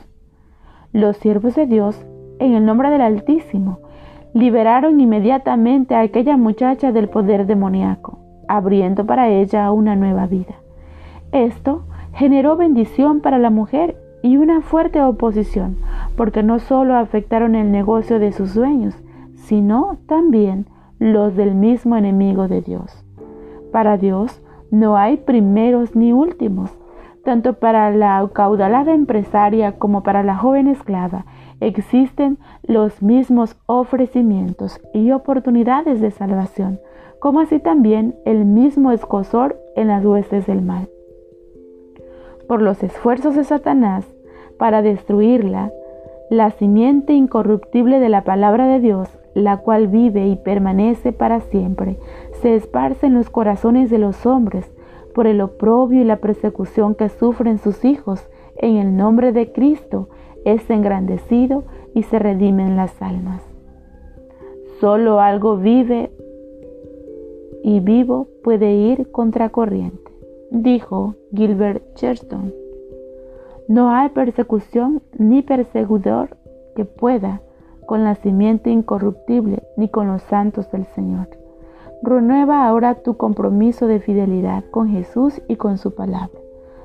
Los 0.93 1.17
siervos 1.17 1.55
de 1.55 1.67
Dios, 1.67 2.03
en 2.39 2.53
el 2.53 2.65
nombre 2.65 2.89
del 2.89 3.01
Altísimo, 3.01 3.79
liberaron 4.33 4.99
inmediatamente 4.99 5.95
a 5.95 6.01
aquella 6.01 6.37
muchacha 6.37 6.91
del 6.91 7.07
poder 7.07 7.45
demoníaco, 7.45 8.19
abriendo 8.47 9.05
para 9.05 9.29
ella 9.29 9.71
una 9.71 9.95
nueva 9.95 10.25
vida. 10.27 10.60
Esto 11.31 11.83
generó 12.13 12.57
bendición 12.57 13.21
para 13.21 13.39
la 13.39 13.49
mujer 13.49 13.97
y 14.21 14.37
una 14.37 14.61
fuerte 14.61 15.01
oposición, 15.01 15.77
porque 16.15 16.43
no 16.43 16.59
solo 16.59 16.95
afectaron 16.95 17.55
el 17.55 17.71
negocio 17.71 18.19
de 18.19 18.31
sus 18.31 18.53
dueños, 18.53 18.95
sino 19.35 19.97
también 20.07 20.67
los 20.99 21.35
del 21.35 21.55
mismo 21.55 21.97
enemigo 21.97 22.47
de 22.47 22.61
Dios. 22.61 23.03
Para 23.71 23.97
Dios 23.97 24.41
no 24.69 24.97
hay 24.97 25.17
primeros 25.17 25.95
ni 25.95 26.13
últimos. 26.13 26.71
Tanto 27.23 27.53
para 27.53 27.91
la 27.91 28.27
caudalada 28.33 28.93
empresaria 28.93 29.73
como 29.77 30.03
para 30.03 30.23
la 30.23 30.35
joven 30.35 30.67
esclava 30.67 31.25
existen 31.59 32.39
los 32.63 33.01
mismos 33.01 33.55
ofrecimientos 33.67 34.81
y 34.93 35.11
oportunidades 35.11 36.01
de 36.01 36.11
salvación, 36.11 36.79
como 37.19 37.39
así 37.39 37.59
también 37.59 38.15
el 38.25 38.45
mismo 38.45 38.91
escosor 38.91 39.59
en 39.75 39.87
las 39.87 40.03
huestes 40.03 40.47
del 40.47 40.61
mal. 40.61 40.89
Por 42.51 42.61
los 42.61 42.83
esfuerzos 42.83 43.37
de 43.37 43.45
Satanás 43.45 44.05
para 44.57 44.81
destruirla, 44.81 45.71
la 46.29 46.51
simiente 46.51 47.13
incorruptible 47.13 48.01
de 48.01 48.09
la 48.09 48.25
palabra 48.25 48.67
de 48.67 48.81
Dios, 48.81 49.07
la 49.33 49.59
cual 49.59 49.87
vive 49.87 50.27
y 50.27 50.35
permanece 50.35 51.13
para 51.13 51.39
siempre, 51.39 51.95
se 52.41 52.55
esparce 52.55 53.05
en 53.05 53.13
los 53.13 53.29
corazones 53.29 53.89
de 53.89 53.99
los 53.99 54.25
hombres 54.25 54.69
por 55.15 55.27
el 55.27 55.39
oprobio 55.39 56.01
y 56.01 56.03
la 56.03 56.17
persecución 56.17 56.93
que 56.93 57.07
sufren 57.07 57.57
sus 57.57 57.85
hijos 57.85 58.27
en 58.57 58.75
el 58.75 58.97
nombre 58.97 59.31
de 59.31 59.53
Cristo, 59.53 60.09
es 60.43 60.69
engrandecido 60.69 61.63
y 61.95 62.03
se 62.03 62.19
redimen 62.19 62.75
las 62.75 63.01
almas. 63.01 63.41
Solo 64.81 65.21
algo 65.21 65.55
vive 65.55 66.11
y 67.63 67.79
vivo 67.79 68.27
puede 68.43 68.73
ir 68.73 69.09
contra 69.09 69.47
corriente, 69.47 70.10
dijo 70.51 71.15
Gilbert 71.33 71.81
Chesterton. 71.95 72.53
No 73.67 73.89
hay 73.89 74.09
persecución 74.09 75.01
ni 75.17 75.41
perseguidor 75.41 76.37
que 76.75 76.83
pueda 76.83 77.41
con 77.85 78.03
la 78.03 78.15
simiente 78.15 78.69
incorruptible 78.69 79.63
ni 79.77 79.87
con 79.87 80.07
los 80.07 80.21
santos 80.23 80.69
del 80.71 80.85
Señor. 80.87 81.29
Renueva 82.03 82.67
ahora 82.67 82.95
tu 82.95 83.15
compromiso 83.15 83.87
de 83.87 83.99
fidelidad 83.99 84.65
con 84.71 84.89
Jesús 84.89 85.41
y 85.47 85.55
con 85.55 85.77
su 85.77 85.95
palabra. 85.95 86.39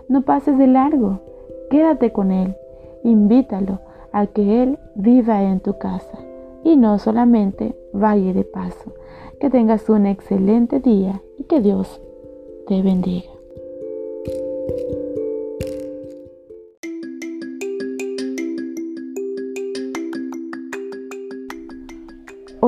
No 0.08 0.22
pases 0.22 0.56
de 0.58 0.68
largo, 0.68 1.20
quédate 1.68 2.12
con 2.12 2.30
Él, 2.30 2.54
invítalo 3.02 3.80
a 4.12 4.26
que 4.26 4.62
Él 4.62 4.78
viva 4.94 5.42
en 5.42 5.60
tu 5.60 5.76
casa 5.78 6.18
y 6.62 6.76
no 6.76 6.98
solamente 6.98 7.76
vaya 7.92 8.32
de 8.32 8.44
paso. 8.44 8.94
Que 9.40 9.50
tengas 9.50 9.88
un 9.90 10.06
excelente 10.06 10.80
día 10.80 11.20
y 11.36 11.44
que 11.44 11.60
Dios 11.60 12.00
te 12.66 12.80
bendiga. 12.80 13.35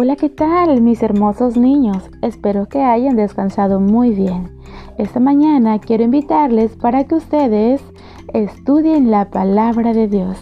Hola, 0.00 0.14
¿qué 0.14 0.28
tal 0.28 0.80
mis 0.80 1.02
hermosos 1.02 1.56
niños? 1.56 2.08
Espero 2.22 2.66
que 2.66 2.82
hayan 2.82 3.16
descansado 3.16 3.80
muy 3.80 4.10
bien. 4.10 4.48
Esta 4.96 5.18
mañana 5.18 5.80
quiero 5.80 6.04
invitarles 6.04 6.76
para 6.76 7.02
que 7.02 7.16
ustedes 7.16 7.82
estudien 8.32 9.10
la 9.10 9.30
palabra 9.30 9.92
de 9.92 10.06
Dios 10.06 10.38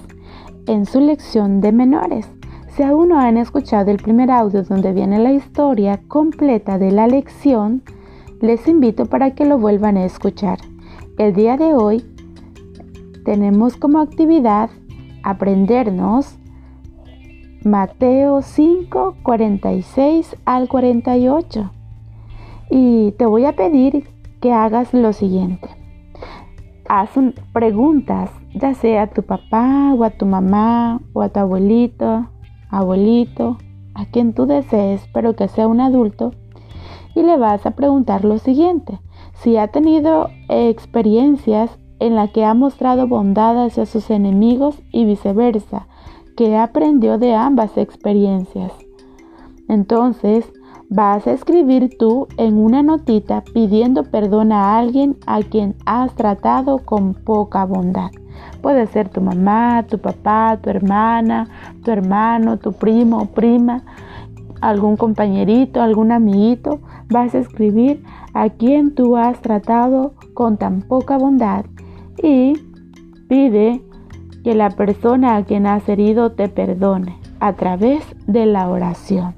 en 0.66 0.84
su 0.84 1.00
lección 1.00 1.62
de 1.62 1.72
menores. 1.72 2.28
Si 2.68 2.82
aún 2.82 3.08
no 3.08 3.18
han 3.18 3.38
escuchado 3.38 3.90
el 3.90 3.96
primer 3.96 4.30
audio 4.30 4.62
donde 4.62 4.92
viene 4.92 5.18
la 5.18 5.32
historia 5.32 6.00
completa 6.06 6.76
de 6.76 6.92
la 6.92 7.06
lección, 7.06 7.82
les 8.42 8.68
invito 8.68 9.06
para 9.06 9.30
que 9.30 9.46
lo 9.46 9.58
vuelvan 9.58 9.96
a 9.96 10.04
escuchar. 10.04 10.58
El 11.18 11.32
día 11.32 11.56
de 11.56 11.72
hoy 11.72 12.04
tenemos 13.24 13.78
como 13.78 14.00
actividad 14.00 14.68
aprendernos 15.22 16.36
Mateo 17.64 18.42
5, 18.42 19.16
46 19.22 20.36
al 20.44 20.68
48. 20.68 21.70
Y 22.70 23.12
te 23.12 23.24
voy 23.24 23.46
a 23.46 23.56
pedir 23.56 24.06
que 24.42 24.52
hagas 24.52 24.92
lo 24.92 25.14
siguiente. 25.14 25.70
Haz 26.86 27.12
preguntas, 27.54 28.30
ya 28.54 28.74
sea 28.74 29.04
a 29.04 29.06
tu 29.06 29.22
papá 29.22 29.94
o 29.94 30.04
a 30.04 30.10
tu 30.10 30.26
mamá 30.26 31.00
o 31.14 31.22
a 31.22 31.30
tu 31.30 31.40
abuelito, 31.40 32.26
abuelito, 32.68 33.56
a 33.94 34.04
quien 34.04 34.34
tú 34.34 34.44
desees, 34.44 35.08
pero 35.14 35.34
que 35.34 35.48
sea 35.48 35.66
un 35.66 35.80
adulto, 35.80 36.32
y 37.14 37.22
le 37.22 37.38
vas 37.38 37.64
a 37.64 37.70
preguntar 37.70 38.26
lo 38.26 38.36
siguiente. 38.36 39.00
Si 39.42 39.56
ha 39.56 39.68
tenido 39.68 40.30
experiencias 40.48 41.70
en 41.98 42.14
las 42.14 42.30
que 42.30 42.44
ha 42.44 42.54
mostrado 42.54 43.06
bondad 43.06 43.64
hacia 43.64 43.86
sus 43.86 44.10
enemigos 44.10 44.82
y 44.92 45.04
viceversa, 45.04 45.86
que 46.36 46.56
aprendió 46.56 47.18
de 47.18 47.34
ambas 47.34 47.76
experiencias. 47.78 48.72
Entonces, 49.68 50.44
vas 50.88 51.26
a 51.26 51.32
escribir 51.32 51.96
tú 51.98 52.28
en 52.36 52.58
una 52.58 52.82
notita 52.82 53.42
pidiendo 53.52 54.04
perdón 54.04 54.52
a 54.52 54.78
alguien 54.78 55.16
a 55.26 55.40
quien 55.40 55.74
has 55.86 56.14
tratado 56.14 56.78
con 56.78 57.14
poca 57.14 57.64
bondad. 57.64 58.10
Puede 58.60 58.86
ser 58.86 59.08
tu 59.08 59.20
mamá, 59.20 59.84
tu 59.88 59.98
papá, 59.98 60.58
tu 60.62 60.70
hermana, 60.70 61.48
tu 61.84 61.90
hermano, 61.90 62.58
tu 62.58 62.72
primo 62.72 63.18
o 63.18 63.26
prima, 63.26 63.82
algún 64.60 64.96
compañerito, 64.96 65.82
algún 65.82 66.12
amiguito. 66.12 66.80
Vas 67.08 67.34
a 67.34 67.38
escribir 67.38 68.02
a 68.34 68.50
quien 68.50 68.94
tú 68.94 69.16
has 69.16 69.40
tratado 69.40 70.14
con 70.34 70.56
tan 70.56 70.82
poca 70.82 71.16
bondad 71.16 71.64
y 72.22 72.54
pide 73.28 73.82
que 74.44 74.54
la 74.54 74.70
persona 74.70 75.36
a 75.36 75.44
quien 75.44 75.66
has 75.66 75.88
herido 75.88 76.32
te 76.32 76.48
perdone 76.48 77.18
a 77.40 77.54
través 77.54 78.04
de 78.26 78.46
la 78.46 78.68
oración. 78.68 79.34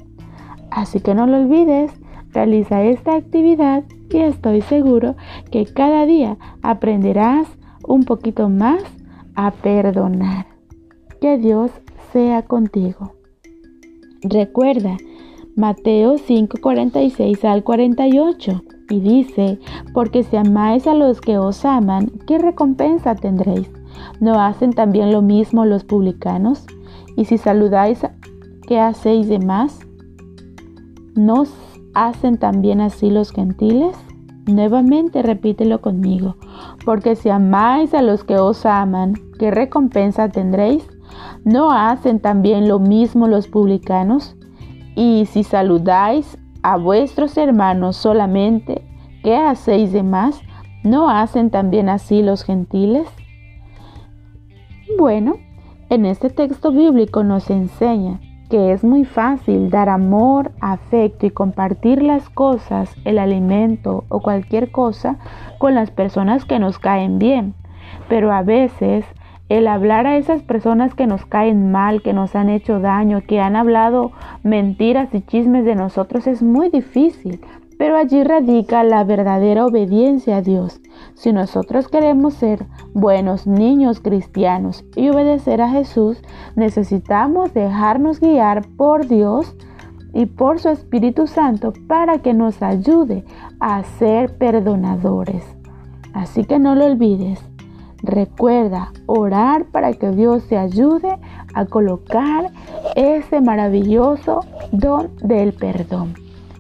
Así 0.71 1.01
que 1.01 1.15
no 1.15 1.27
lo 1.27 1.39
olvides, 1.39 1.93
realiza 2.33 2.83
esta 2.83 3.15
actividad 3.15 3.85
y 4.11 4.19
estoy 4.19 4.61
seguro 4.63 5.17
que 5.51 5.67
cada 5.67 6.07
día 6.07 6.37
aprenderás 6.63 7.49
un 7.87 8.05
poquito 8.05 8.49
más 8.49 8.83
a 9.35 9.51
perdonar. 9.51 10.47
Que 11.21 11.39
Dios 11.39 11.71
sea 12.13 12.43
contigo. 12.43 13.18
Recuerda 14.23 14.97
Mateo 15.55 16.19
5:46 16.19 17.45
al 17.45 17.63
48 17.63 18.63
y 18.91 19.01
dice, 19.01 19.59
porque 19.95 20.23
si 20.25 20.37
amáis 20.37 20.87
a 20.87 20.95
los 20.95 21.21
que 21.21 21.39
os 21.39 21.65
aman, 21.65 22.11
¿qué 22.27 22.39
recompensa 22.39 23.15
tendréis? 23.15 23.71
¿No 24.21 24.41
hacen 24.41 24.73
también 24.73 25.13
lo 25.13 25.23
mismo 25.23 25.65
los 25.65 25.85
publicanos? 25.85 26.67
Y 27.17 27.27
si 27.27 27.39
saludáis, 27.39 28.01
¿qué 28.67 28.81
hacéis 28.81 29.29
de 29.29 29.39
más? 29.39 29.79
¿No 31.15 31.45
hacen 31.95 32.39
también 32.39 32.81
así 32.81 33.11
los 33.11 33.31
gentiles? 33.31 33.97
Nuevamente 34.47 35.23
repítelo 35.23 35.81
conmigo, 35.81 36.37
porque 36.85 37.15
si 37.15 37.29
amáis 37.29 37.95
a 37.95 38.03
los 38.03 38.25
que 38.25 38.37
os 38.37 38.65
aman, 38.65 39.15
¿qué 39.39 39.51
recompensa 39.51 40.29
tendréis? 40.29 40.89
¿No 41.45 41.71
hacen 41.71 42.21
también 42.21 42.69
lo 42.69 42.79
mismo 42.79 43.27
los 43.27 43.49
publicanos? 43.49 44.37
Y 44.95 45.27
si 45.27 45.45
saludáis 45.45 46.39
a 46.63 46.77
vuestros 46.77 47.37
hermanos 47.37 47.97
solamente, 47.97 48.83
¿qué 49.23 49.37
hacéis 49.37 49.93
de 49.93 50.03
más? 50.03 50.41
¿No 50.83 51.09
hacen 51.09 51.51
también 51.51 51.89
así 51.89 52.23
los 52.23 52.45
gentiles? 52.45 53.09
Bueno, 54.99 55.37
en 55.91 56.05
este 56.05 56.31
texto 56.31 56.73
bíblico 56.73 57.25
nos 57.25 57.51
enseña 57.51 58.21
que 58.49 58.73
es 58.73 58.83
muy 58.83 59.05
fácil 59.05 59.71
dar 59.71 59.89
amor, 59.89 60.53
afecto 60.61 61.27
y 61.27 61.31
compartir 61.31 62.03
las 62.03 62.29
cosas, 62.31 62.95
el 63.05 63.19
alimento 63.19 64.05
o 64.09 64.21
cualquier 64.21 64.71
cosa 64.71 65.19
con 65.59 65.75
las 65.75 65.91
personas 65.91 66.45
que 66.45 66.59
nos 66.59 66.79
caen 66.79 67.19
bien. 67.19 67.55
Pero 68.09 68.33
a 68.33 68.43
veces 68.43 69.05
el 69.49 69.67
hablar 69.67 70.07
a 70.07 70.17
esas 70.17 70.43
personas 70.43 70.95
que 70.95 71.07
nos 71.07 71.25
caen 71.25 71.71
mal, 71.71 72.03
que 72.03 72.13
nos 72.13 72.35
han 72.35 72.49
hecho 72.49 72.81
daño, 72.81 73.23
que 73.27 73.41
han 73.41 73.57
hablado 73.57 74.13
mentiras 74.43 75.09
y 75.15 75.23
chismes 75.23 75.65
de 75.65 75.75
nosotros 75.75 76.27
es 76.27 76.43
muy 76.43 76.69
difícil 76.69 77.41
pero 77.79 77.97
allí 77.97 78.25
radica 78.25 78.83
la 78.83 79.05
verdadera 79.05 79.65
obediencia 79.65 80.39
a 80.39 80.43
Dios. 80.43 80.81
Si 81.15 81.33
nosotros 81.33 81.89
queremos 81.89 82.35
ser 82.35 82.67
buenos 82.93 83.47
niños 83.47 84.01
cristianos 84.01 84.85
y 84.97 85.09
obedecer 85.09 85.63
a 85.63 85.71
Jesús, 85.71 86.21
necesitamos 86.57 87.55
dejarnos 87.55 88.21
guiar 88.21 88.67
por 88.77 89.07
Dios 89.07 89.55
y 90.13 90.27
por 90.27 90.59
su 90.59 90.71
Espíritu 90.71 91.29
Santo 91.29 91.73
para 91.87 92.19
que 92.19 92.35
nos 92.35 92.63
ayude 92.63 93.25
a 93.61 93.85
ser 93.85 94.37
perdonadores. 94.37 95.45
Así 96.13 96.45
que 96.45 96.59
no 96.59 96.75
lo 96.75 96.85
olvides. 96.85 97.41
Recuerda 98.03 98.93
orar 99.07 99.67
para 99.67 99.93
que 99.93 100.11
Dios 100.11 100.47
te 100.47 100.57
ayude 100.57 101.19
a 101.55 101.65
colocar 101.67 102.53
ese 102.95 103.41
maravilloso 103.41 104.41
don 104.71 105.11
del 105.17 105.53
perdón 105.53 106.15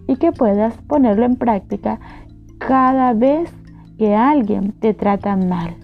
y 0.06 0.16
que 0.16 0.32
puedas 0.32 0.76
ponerlo 0.88 1.24
en 1.24 1.36
práctica 1.36 2.00
cada 2.58 3.12
vez 3.12 3.52
que 3.98 4.14
alguien 4.14 4.72
te 4.72 4.94
trata 4.94 5.36
mal. 5.36 5.76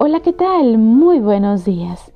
Hola, 0.00 0.20
¿qué 0.20 0.32
tal? 0.32 0.78
Muy 0.78 1.20
buenos 1.20 1.64
días. 1.64 2.12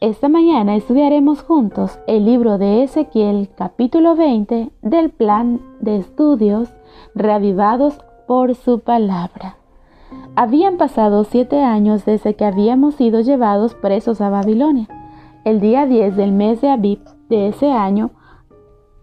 Esta 0.00 0.28
mañana 0.28 0.74
estudiaremos 0.74 1.42
juntos 1.42 2.00
el 2.08 2.24
libro 2.24 2.58
de 2.58 2.82
Ezequiel 2.82 3.48
capítulo 3.56 4.16
20 4.16 4.70
del 4.82 5.10
plan 5.10 5.60
de 5.80 5.96
estudios 5.96 6.68
reavivados 7.14 8.00
por 8.26 8.56
su 8.56 8.80
palabra. 8.80 9.56
Habían 10.34 10.78
pasado 10.78 11.22
siete 11.22 11.62
años 11.62 12.04
desde 12.04 12.34
que 12.34 12.44
habíamos 12.44 12.96
sido 12.96 13.20
llevados 13.20 13.76
presos 13.76 14.20
a 14.20 14.30
Babilonia. 14.30 14.88
El 15.44 15.60
día 15.60 15.86
10 15.86 16.16
del 16.16 16.32
mes 16.32 16.60
de 16.60 16.70
Abib 16.70 16.98
de 17.28 17.48
ese 17.48 17.70
año, 17.70 18.10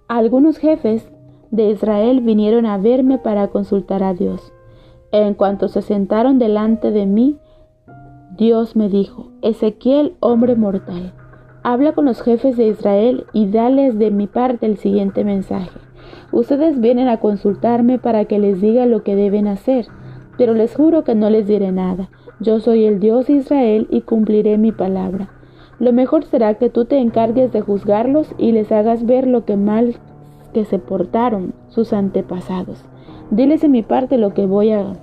algunos 0.09 0.57
jefes 0.57 1.09
de 1.51 1.71
Israel 1.71 2.19
vinieron 2.19 2.65
a 2.65 2.77
verme 2.77 3.17
para 3.17 3.47
consultar 3.47 4.03
a 4.03 4.13
Dios. 4.13 4.51
En 5.13 5.35
cuanto 5.35 5.69
se 5.69 5.81
sentaron 5.81 6.37
delante 6.37 6.91
de 6.91 7.05
mí, 7.05 7.39
Dios 8.37 8.77
me 8.77 8.87
dijo, 8.87 9.31
Ezequiel, 9.41 10.15
hombre 10.21 10.55
mortal, 10.55 11.13
habla 11.63 11.91
con 11.91 12.05
los 12.05 12.21
jefes 12.21 12.55
de 12.55 12.67
Israel 12.67 13.25
y 13.33 13.47
dales 13.47 13.99
de 13.99 14.09
mi 14.09 14.25
parte 14.25 14.65
el 14.65 14.77
siguiente 14.77 15.25
mensaje. 15.25 15.77
Ustedes 16.31 16.79
vienen 16.79 17.09
a 17.09 17.17
consultarme 17.17 17.99
para 17.99 18.23
que 18.25 18.39
les 18.39 18.61
diga 18.61 18.85
lo 18.85 19.03
que 19.03 19.17
deben 19.17 19.47
hacer, 19.47 19.85
pero 20.37 20.53
les 20.53 20.73
juro 20.73 21.03
que 21.03 21.13
no 21.13 21.29
les 21.29 21.45
diré 21.45 21.73
nada. 21.73 22.09
Yo 22.39 22.61
soy 22.61 22.85
el 22.85 23.01
Dios 23.01 23.27
de 23.27 23.33
Israel 23.33 23.87
y 23.91 24.01
cumpliré 24.01 24.57
mi 24.57 24.71
palabra. 24.71 25.29
Lo 25.79 25.91
mejor 25.91 26.23
será 26.23 26.53
que 26.53 26.69
tú 26.69 26.85
te 26.85 26.99
encargues 26.99 27.51
de 27.51 27.59
juzgarlos 27.59 28.33
y 28.37 28.53
les 28.53 28.71
hagas 28.71 29.05
ver 29.05 29.27
lo 29.27 29.43
que 29.43 29.57
mal 29.57 29.95
que 30.53 30.63
se 30.63 30.79
portaron 30.79 31.53
sus 31.67 31.91
antepasados. 31.91 32.85
Diles 33.29 33.61
de 33.61 33.67
mi 33.67 33.83
parte 33.83 34.17
lo 34.17 34.33
que 34.33 34.45
voy 34.45 34.71
a 34.71 34.93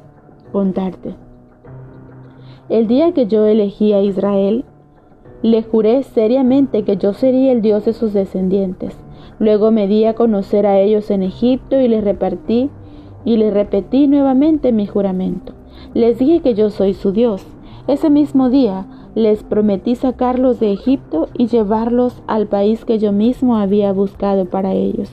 contarte. 0.51 1.28
El 2.69 2.87
día 2.87 3.13
que 3.13 3.27
yo 3.27 3.47
elegí 3.47 3.95
a 3.95 4.03
Israel, 4.03 4.67
le 5.41 5.63
juré 5.63 6.03
seriamente 6.03 6.83
que 6.83 6.99
yo 6.99 7.15
sería 7.15 7.51
el 7.53 7.63
Dios 7.63 7.87
de 7.87 7.95
sus 7.95 8.13
descendientes. 8.13 8.95
Luego 9.39 9.71
me 9.71 9.87
di 9.87 10.05
a 10.05 10.13
conocer 10.13 10.67
a 10.67 10.79
ellos 10.79 11.11
en 11.11 11.23
Egipto 11.23 11.81
y 11.81 11.89
les 11.89 12.05
repartí 12.05 12.69
y 13.25 13.39
les 13.39 13.55
repetí 13.55 14.07
nuevamente 14.07 14.73
mi 14.73 14.87
juramento. 14.87 15.55
Les 15.95 16.19
dije 16.19 16.41
que 16.41 16.53
yo 16.53 16.69
soy 16.69 16.93
su 16.93 17.13
Dios. 17.13 17.47
Ese 17.87 18.11
mismo 18.11 18.51
día 18.51 18.87
les 19.15 19.45
prometí 19.45 19.95
sacarlos 19.95 20.61
de 20.61 20.71
Egipto 20.71 21.29
y 21.39 21.47
llevarlos 21.47 22.23
al 22.27 22.49
país 22.49 22.85
que 22.85 22.99
yo 22.99 23.13
mismo 23.13 23.57
había 23.57 23.95
buscado 23.95 24.45
para 24.45 24.75
ellos. 24.75 25.11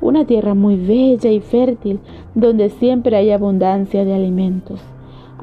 Una 0.00 0.24
tierra 0.24 0.54
muy 0.54 0.76
bella 0.76 1.32
y 1.32 1.40
fértil, 1.40 1.98
donde 2.36 2.70
siempre 2.70 3.16
hay 3.16 3.32
abundancia 3.32 4.04
de 4.04 4.14
alimentos. 4.14 4.80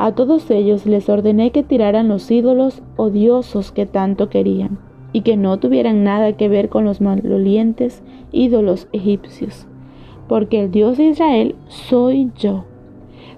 A 0.01 0.13
todos 0.13 0.49
ellos 0.49 0.85
les 0.85 1.09
ordené 1.09 1.51
que 1.51 1.61
tiraran 1.61 2.07
los 2.07 2.31
ídolos 2.31 2.81
odiosos 2.95 3.73
que 3.73 3.85
tanto 3.85 4.29
querían, 4.29 4.79
y 5.11 5.23
que 5.23 5.35
no 5.35 5.59
tuvieran 5.59 6.05
nada 6.05 6.37
que 6.37 6.47
ver 6.47 6.69
con 6.69 6.85
los 6.85 7.01
malolientes 7.01 8.01
ídolos 8.31 8.87
egipcios, 8.93 9.67
porque 10.29 10.61
el 10.63 10.71
Dios 10.71 10.97
de 10.97 11.07
Israel 11.07 11.55
soy 11.67 12.31
yo. 12.37 12.63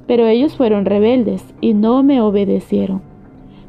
Pero 0.05 0.27
ellos 0.27 0.55
fueron 0.55 0.85
rebeldes 0.85 1.43
y 1.61 1.73
no 1.73 2.03
me 2.03 2.21
obedecieron. 2.21 3.01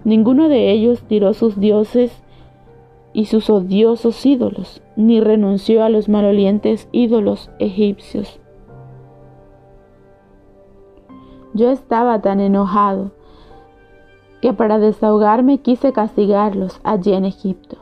Ninguno 0.05 0.51
de 0.51 0.71
ellos 0.71 1.03
tiró 1.09 1.33
sus 1.33 1.59
dioses 1.59 2.23
y 3.15 3.25
sus 3.25 3.49
odiosos 3.49 4.27
ídolos, 4.27 4.83
ni 4.97 5.19
renunció 5.23 5.83
a 5.83 5.89
los 5.89 6.11
malolientes 6.11 6.91
ídolos 6.93 7.51
egipcios. 7.59 8.42
Yo 11.55 11.71
estaba 11.71 12.21
tan 12.23 12.41
enojado 12.41 13.11
que 14.41 14.55
para 14.55 14.79
desahogarme 14.79 15.59
quise 15.59 15.93
castigarlos 15.93 16.81
allí 16.83 17.13
en 17.13 17.27
Egipto. 17.27 17.77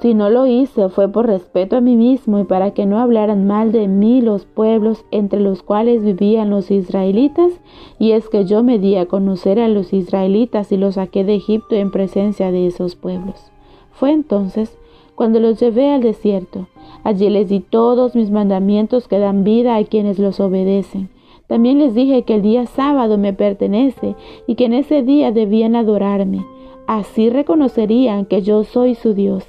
Si 0.00 0.14
no 0.14 0.30
lo 0.30 0.46
hice 0.46 0.88
fue 0.88 1.10
por 1.10 1.26
respeto 1.26 1.76
a 1.76 1.80
mí 1.82 1.96
mismo 1.96 2.38
y 2.38 2.44
para 2.44 2.70
que 2.70 2.86
no 2.86 2.98
hablaran 2.98 3.46
mal 3.46 3.72
de 3.72 3.86
mí 3.88 4.22
los 4.22 4.46
pueblos 4.46 5.04
entre 5.10 5.38
los 5.38 5.62
cuales 5.62 6.02
vivían 6.02 6.48
los 6.48 6.70
israelitas, 6.70 7.52
y 7.98 8.12
es 8.12 8.30
que 8.30 8.46
yo 8.46 8.62
me 8.62 8.78
di 8.78 8.96
a 8.96 9.04
conocer 9.04 9.60
a 9.60 9.68
los 9.68 9.92
israelitas 9.92 10.72
y 10.72 10.78
los 10.78 10.94
saqué 10.94 11.22
de 11.22 11.34
Egipto 11.34 11.74
en 11.74 11.90
presencia 11.90 12.50
de 12.50 12.66
esos 12.66 12.96
pueblos. 12.96 13.52
Fue 13.92 14.12
entonces 14.12 14.78
cuando 15.14 15.38
los 15.38 15.60
llevé 15.60 15.92
al 15.92 16.00
desierto. 16.00 16.68
Allí 17.04 17.28
les 17.28 17.50
di 17.50 17.60
todos 17.60 18.14
mis 18.14 18.30
mandamientos 18.30 19.06
que 19.06 19.18
dan 19.18 19.44
vida 19.44 19.76
a 19.76 19.84
quienes 19.84 20.18
los 20.18 20.40
obedecen 20.40 21.10
también 21.50 21.80
les 21.80 21.96
dije 21.96 22.22
que 22.22 22.36
el 22.36 22.42
día 22.42 22.64
sábado 22.66 23.18
me 23.18 23.32
pertenece 23.32 24.14
y 24.46 24.54
que 24.54 24.66
en 24.66 24.72
ese 24.72 25.02
día 25.02 25.32
debían 25.32 25.74
adorarme. 25.74 26.46
Así 26.86 27.28
reconocerían 27.28 28.24
que 28.24 28.42
yo 28.42 28.62
soy 28.62 28.94
su 28.94 29.14
Dios. 29.14 29.42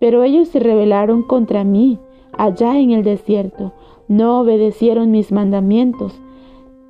Pero 0.00 0.24
ellos 0.24 0.48
se 0.48 0.58
rebelaron 0.58 1.22
contra 1.22 1.62
mí 1.62 2.00
allá 2.36 2.76
en 2.80 2.90
el 2.90 3.04
desierto. 3.04 3.72
No 4.08 4.40
obedecieron 4.40 5.12
mis 5.12 5.30
mandamientos, 5.30 6.20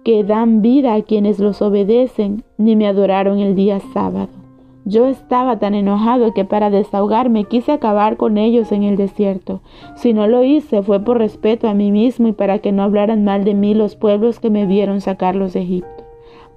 que 0.04 0.24
dan 0.24 0.62
vida 0.62 0.94
a 0.94 1.02
quienes 1.02 1.38
los 1.38 1.60
obedecen, 1.60 2.42
ni 2.56 2.76
me 2.76 2.86
adoraron 2.86 3.40
el 3.40 3.56
día 3.56 3.80
sábado. 3.92 4.30
Yo 4.88 5.08
estaba 5.08 5.58
tan 5.58 5.74
enojado 5.74 6.32
que 6.32 6.44
para 6.44 6.70
desahogarme 6.70 7.42
quise 7.42 7.72
acabar 7.72 8.16
con 8.16 8.38
ellos 8.38 8.70
en 8.70 8.84
el 8.84 8.96
desierto. 8.96 9.60
Si 9.96 10.12
no 10.12 10.28
lo 10.28 10.44
hice 10.44 10.80
fue 10.80 11.00
por 11.00 11.18
respeto 11.18 11.68
a 11.68 11.74
mí 11.74 11.90
mismo 11.90 12.28
y 12.28 12.32
para 12.32 12.60
que 12.60 12.70
no 12.70 12.84
hablaran 12.84 13.24
mal 13.24 13.42
de 13.42 13.54
mí 13.54 13.74
los 13.74 13.96
pueblos 13.96 14.38
que 14.38 14.48
me 14.48 14.64
vieron 14.64 15.00
sacarlos 15.00 15.54
de 15.54 15.62
Egipto. 15.62 15.95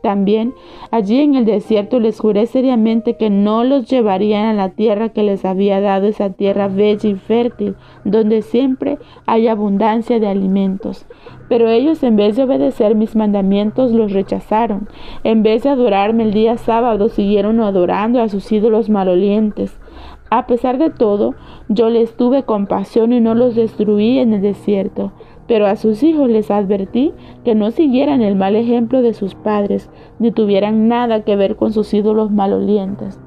También 0.02 0.54
allí 0.92 1.20
en 1.20 1.36
el 1.36 1.46
desierto 1.46 2.00
les 2.00 2.20
juré 2.20 2.46
seriamente 2.46 3.18
que 3.18 3.30
no 3.30 3.66
los 3.66 3.90
llevarían 3.90 4.46
a 4.46 4.54
la 4.54 4.70
tierra 4.70 5.10
que 5.10 5.24
les 5.24 5.44
había 5.44 5.82
dado 5.82 6.08
esa 6.08 6.30
tierra 6.30 6.70
bella 6.70 7.10
y 7.10 7.16
fértil, 7.16 7.76
donde 8.06 8.42
siempre 8.42 8.98
hay 9.26 9.48
abundancia 9.48 10.20
de 10.20 10.28
alimentos. 10.28 11.06
Pero 11.50 11.68
ellos 11.68 12.02
en 12.04 12.16
vez 12.16 12.38
de 12.38 12.44
obedecer 12.44 12.96
mis 12.96 13.16
mandamientos 13.16 13.92
los 13.92 14.14
rechazaron. 14.14 14.88
En 15.24 15.44
vez 15.44 15.64
de 15.64 15.70
adorarme 15.70 16.24
el 16.24 16.34
día 16.34 16.58
sábado 16.58 17.10
siguieron 17.10 17.60
adorando 17.60 18.22
a 18.22 18.30
sus 18.30 18.50
ídolos 18.52 18.90
malolientes. 18.90 19.78
A 20.32 20.46
pesar 20.46 20.78
de 20.78 20.92
todo, 20.92 21.34
yo 21.70 21.90
les 21.90 22.16
tuve 22.16 22.44
compasión 22.44 23.14
y 23.14 23.20
no 23.20 23.34
los 23.34 23.56
destruí 23.56 24.20
en 24.20 24.34
el 24.34 24.42
desierto. 24.42 25.12
Pero 25.50 25.66
a 25.66 25.76
sus 25.76 26.04
hijos 26.04 26.30
les 26.30 26.52
advertí 26.52 27.12
que 27.44 27.56
no 27.56 27.72
siguieran 27.72 28.22
el 28.22 28.36
mal 28.36 28.56
ejemplo 28.56 29.02
de 29.02 29.16
sus 29.16 29.34
padres, 29.34 29.90
ni 30.20 30.32
tuvieran 30.32 30.88
nada 30.88 31.24
que 31.24 31.36
ver 31.36 31.56
con 31.56 31.74
sus 31.74 31.92
ídolos 31.92 32.30
malolientes. 32.30 33.20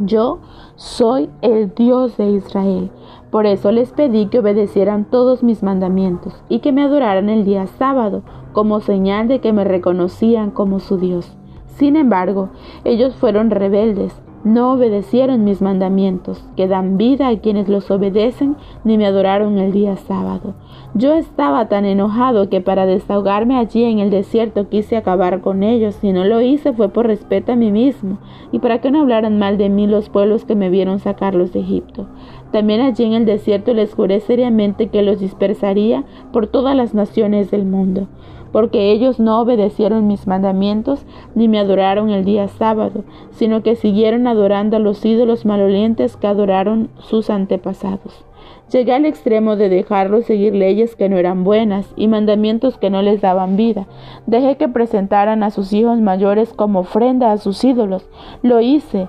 Yo 0.00 0.40
soy 0.74 1.30
el 1.40 1.72
Dios 1.72 2.16
de 2.16 2.32
Israel. 2.32 2.90
Por 3.30 3.46
eso 3.46 3.70
les 3.70 3.92
pedí 3.92 4.26
que 4.26 4.40
obedecieran 4.40 5.04
todos 5.04 5.44
mis 5.44 5.62
mandamientos 5.62 6.34
y 6.48 6.58
que 6.58 6.72
me 6.72 6.82
adoraran 6.82 7.28
el 7.28 7.44
día 7.44 7.68
sábado, 7.68 8.22
como 8.52 8.80
señal 8.80 9.28
de 9.28 9.38
que 9.38 9.52
me 9.52 9.62
reconocían 9.62 10.50
como 10.50 10.80
su 10.80 10.96
Dios. 10.96 11.36
Sin 11.66 11.94
embargo, 11.94 12.48
ellos 12.82 13.14
fueron 13.14 13.50
rebeldes 13.50 14.20
no 14.44 14.72
obedecieron 14.72 15.44
mis 15.44 15.60
mandamientos, 15.60 16.42
que 16.56 16.66
dan 16.66 16.96
vida 16.96 17.28
a 17.28 17.38
quienes 17.38 17.68
los 17.68 17.90
obedecen, 17.90 18.56
ni 18.84 18.96
me 18.96 19.06
adoraron 19.06 19.58
el 19.58 19.70
día 19.70 19.96
sábado. 19.96 20.54
Yo 20.94 21.14
estaba 21.14 21.68
tan 21.68 21.84
enojado 21.84 22.48
que 22.48 22.60
para 22.60 22.84
desahogarme 22.84 23.56
allí 23.56 23.84
en 23.84 24.00
el 24.00 24.10
desierto 24.10 24.68
quise 24.68 24.96
acabar 24.96 25.40
con 25.40 25.62
ellos. 25.62 25.94
Si 25.94 26.12
no 26.12 26.24
lo 26.24 26.40
hice 26.40 26.72
fue 26.72 26.88
por 26.88 27.06
respeto 27.06 27.52
a 27.52 27.56
mí 27.56 27.70
mismo, 27.70 28.18
y 28.50 28.58
para 28.58 28.80
que 28.80 28.90
no 28.90 29.02
hablaran 29.02 29.38
mal 29.38 29.56
de 29.56 29.68
mí 29.68 29.86
los 29.86 30.08
pueblos 30.08 30.44
que 30.44 30.56
me 30.56 30.68
vieron 30.68 30.98
sacarlos 30.98 31.52
de 31.52 31.60
Egipto. 31.60 32.06
También 32.50 32.80
allí 32.80 33.04
en 33.04 33.12
el 33.12 33.24
desierto 33.24 33.72
les 33.72 33.94
juré 33.94 34.18
seriamente 34.18 34.88
que 34.88 35.02
los 35.02 35.20
dispersaría 35.20 36.02
por 36.32 36.48
todas 36.48 36.74
las 36.74 36.92
naciones 36.92 37.52
del 37.52 37.66
mundo 37.66 38.08
porque 38.52 38.90
ellos 38.90 39.20
no 39.20 39.40
obedecieron 39.40 40.08
mis 40.08 40.26
mandamientos 40.26 41.06
ni 41.36 41.46
me 41.46 41.60
adoraron 41.60 42.10
el 42.10 42.24
día 42.24 42.48
sábado, 42.48 43.04
sino 43.30 43.62
que 43.62 43.76
siguieron 43.76 44.26
adorando 44.26 44.76
a 44.76 44.80
los 44.80 45.04
ídolos 45.04 45.44
malolientes 45.44 46.16
que 46.16 46.26
adoraron 46.26 46.90
sus 46.98 47.30
antepasados. 47.30 48.24
Llegué 48.70 48.92
al 48.92 49.04
extremo 49.04 49.56
de 49.56 49.68
dejarlos 49.68 50.26
seguir 50.26 50.54
leyes 50.54 50.94
que 50.94 51.08
no 51.08 51.16
eran 51.16 51.42
buenas 51.42 51.92
y 51.96 52.06
mandamientos 52.06 52.78
que 52.78 52.90
no 52.90 53.02
les 53.02 53.20
daban 53.20 53.56
vida. 53.56 53.86
Dejé 54.26 54.56
que 54.56 54.68
presentaran 54.68 55.42
a 55.42 55.50
sus 55.50 55.72
hijos 55.72 56.00
mayores 56.00 56.52
como 56.52 56.80
ofrenda 56.80 57.32
a 57.32 57.38
sus 57.38 57.64
ídolos. 57.64 58.08
Lo 58.42 58.60
hice 58.60 59.08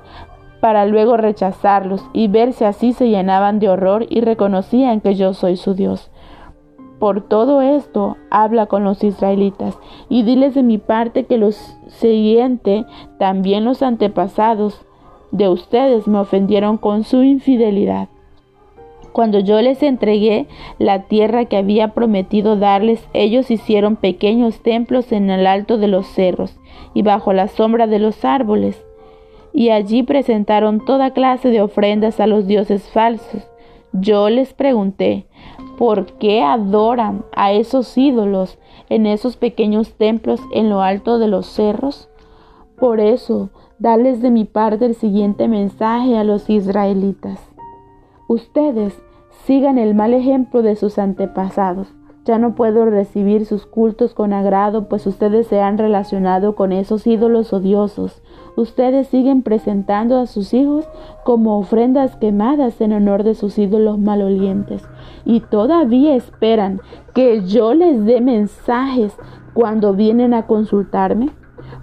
para 0.62 0.86
luego 0.86 1.18
rechazarlos 1.18 2.04
y 2.14 2.28
ver 2.28 2.54
si 2.54 2.64
así 2.64 2.94
se 2.94 3.10
llenaban 3.10 3.60
de 3.60 3.70
horror 3.70 4.06
y 4.10 4.22
reconocían 4.22 5.02
que 5.02 5.16
yo 5.16 5.34
soy 5.34 5.58
su 5.58 5.74
Dios. 5.74 6.10
Por 7.00 7.22
todo 7.22 7.64
esto, 7.64 8.18
habla 8.30 8.68
con 8.68 8.84
los 8.84 9.04
israelitas 9.04 9.78
y 10.08 10.22
diles 10.22 10.54
de 10.54 10.62
mi 10.62 10.78
parte 10.78 11.26
que 11.26 11.38
lo 11.38 11.52
siguiente, 11.52 12.86
también 13.18 13.66
los 13.66 13.82
antepasados 13.82 14.86
de 15.32 15.50
ustedes 15.50 16.08
me 16.08 16.20
ofendieron 16.20 16.78
con 16.78 17.04
su 17.04 17.24
infidelidad. 17.24 18.10
Cuando 19.12 19.40
yo 19.40 19.62
les 19.62 19.84
entregué 19.84 20.48
la 20.80 21.04
tierra 21.04 21.46
que 21.46 21.58
había 21.58 21.90
prometido 21.90 22.56
darles, 22.56 23.06
ellos 23.14 23.52
hicieron 23.52 23.96
pequeños 23.96 24.62
templos 24.62 25.12
en 25.12 25.30
el 25.30 25.48
alto 25.48 25.78
de 25.78 25.88
los 25.88 26.08
cerros 26.08 26.58
y 26.94 27.02
bajo 27.02 27.34
la 27.34 27.48
sombra 27.48 27.88
de 27.88 28.00
los 28.00 28.24
árboles 28.24 28.84
y 29.54 29.70
allí 29.70 30.04
presentaron 30.04 30.84
toda 30.84 31.12
clase 31.12 31.50
de 31.50 31.62
ofrendas 31.62 32.20
a 32.20 32.28
los 32.28 32.48
dioses 32.48 32.90
falsos. 32.90 33.44
Yo 33.94 34.30
les 34.30 34.54
pregunté, 34.54 35.26
¿por 35.78 36.06
qué 36.14 36.42
adoran 36.42 37.26
a 37.36 37.52
esos 37.52 37.98
ídolos 37.98 38.58
en 38.90 39.06
esos 39.06 39.36
pequeños 39.36 39.94
templos 39.94 40.40
en 40.54 40.70
lo 40.70 40.82
alto 40.82 41.20
de 41.20 41.28
los 41.28 41.48
cerros? 41.48 42.10
Por 42.78 43.00
eso, 43.00 43.50
dales 43.80 44.22
de 44.22 44.32
mi 44.32 44.46
parte 44.46 44.86
el 44.86 44.96
siguiente 44.96 45.48
mensaje 45.48 46.18
a 46.18 46.24
los 46.24 46.50
israelitas. 46.50 47.51
Ustedes 48.32 48.98
sigan 49.44 49.78
el 49.78 49.94
mal 49.94 50.14
ejemplo 50.14 50.62
de 50.62 50.78
sus 50.78 50.98
antepasados. 51.00 51.94
Ya 52.24 52.38
no 52.38 52.56
puedo 52.56 52.86
recibir 52.86 53.46
sus 53.46 53.66
cultos 53.66 54.14
con 54.14 54.32
agrado, 54.32 54.88
pues 54.88 55.06
ustedes 55.06 55.48
se 55.48 55.60
han 55.60 55.78
relacionado 55.78 56.56
con 56.56 56.72
esos 56.72 57.06
ídolos 57.08 57.52
odiosos. 57.52 58.24
Ustedes 58.56 59.10
siguen 59.10 59.42
presentando 59.42 60.18
a 60.18 60.28
sus 60.28 60.54
hijos 60.54 60.88
como 61.26 61.60
ofrendas 61.60 62.16
quemadas 62.16 62.80
en 62.80 62.94
honor 62.94 63.24
de 63.24 63.36
sus 63.36 63.58
ídolos 63.58 64.00
malolientes. 64.00 64.82
Y 65.26 65.42
todavía 65.42 66.16
esperan 66.16 66.80
que 67.14 67.44
yo 67.46 67.74
les 67.74 68.06
dé 68.06 68.22
mensajes 68.22 69.14
cuando 69.54 69.94
vienen 69.94 70.34
a 70.34 70.48
consultarme. 70.48 71.32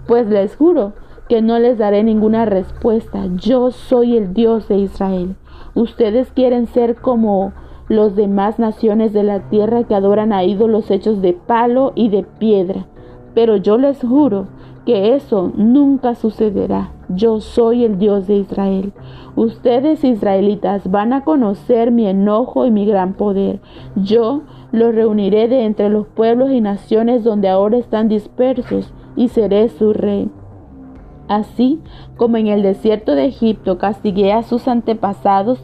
Pues 0.07 0.27
les 0.27 0.55
juro 0.55 0.93
que 1.27 1.43
no 1.43 1.59
les 1.59 1.77
daré 1.77 2.03
ninguna 2.03 2.45
respuesta. 2.45 3.27
Yo 3.35 3.69
soy 3.69 4.17
el 4.17 4.33
Dios 4.33 4.67
de 4.67 4.79
Israel. 4.79 5.35
Ustedes 5.75 6.31
quieren 6.31 6.67
ser 6.67 6.95
como 6.95 7.53
los 7.87 8.15
demás 8.15 8.59
naciones 8.59 9.13
de 9.13 9.23
la 9.23 9.49
tierra 9.49 9.83
que 9.83 9.95
adoran 9.95 10.31
a 10.31 10.43
ídolos 10.43 10.91
hechos 10.91 11.21
de 11.21 11.33
palo 11.33 11.91
y 11.95 12.09
de 12.09 12.23
piedra. 12.23 12.85
Pero 13.33 13.57
yo 13.57 13.77
les 13.77 13.99
juro 14.01 14.47
que 14.85 15.15
eso 15.15 15.51
nunca 15.55 16.15
sucederá. 16.15 16.91
Yo 17.09 17.41
soy 17.41 17.83
el 17.83 17.97
Dios 17.97 18.27
de 18.27 18.35
Israel. 18.37 18.93
Ustedes 19.35 20.03
israelitas 20.03 20.89
van 20.89 21.13
a 21.13 21.23
conocer 21.23 21.91
mi 21.91 22.07
enojo 22.07 22.65
y 22.65 22.71
mi 22.71 22.85
gran 22.85 23.13
poder. 23.13 23.59
Yo 23.95 24.41
los 24.71 24.93
reuniré 24.93 25.47
de 25.47 25.65
entre 25.65 25.89
los 25.89 26.07
pueblos 26.07 26.51
y 26.51 26.61
naciones 26.61 27.23
donde 27.23 27.49
ahora 27.49 27.77
están 27.77 28.07
dispersos 28.09 28.93
y 29.15 29.29
seré 29.29 29.69
su 29.69 29.93
rey. 29.93 30.29
Así 31.29 31.79
como 32.17 32.37
en 32.37 32.47
el 32.47 32.63
desierto 32.63 33.13
de 33.13 33.25
Egipto 33.25 33.77
castigué 33.77 34.33
a 34.33 34.41
sus 34.41 34.67
antepasados, 34.67 35.63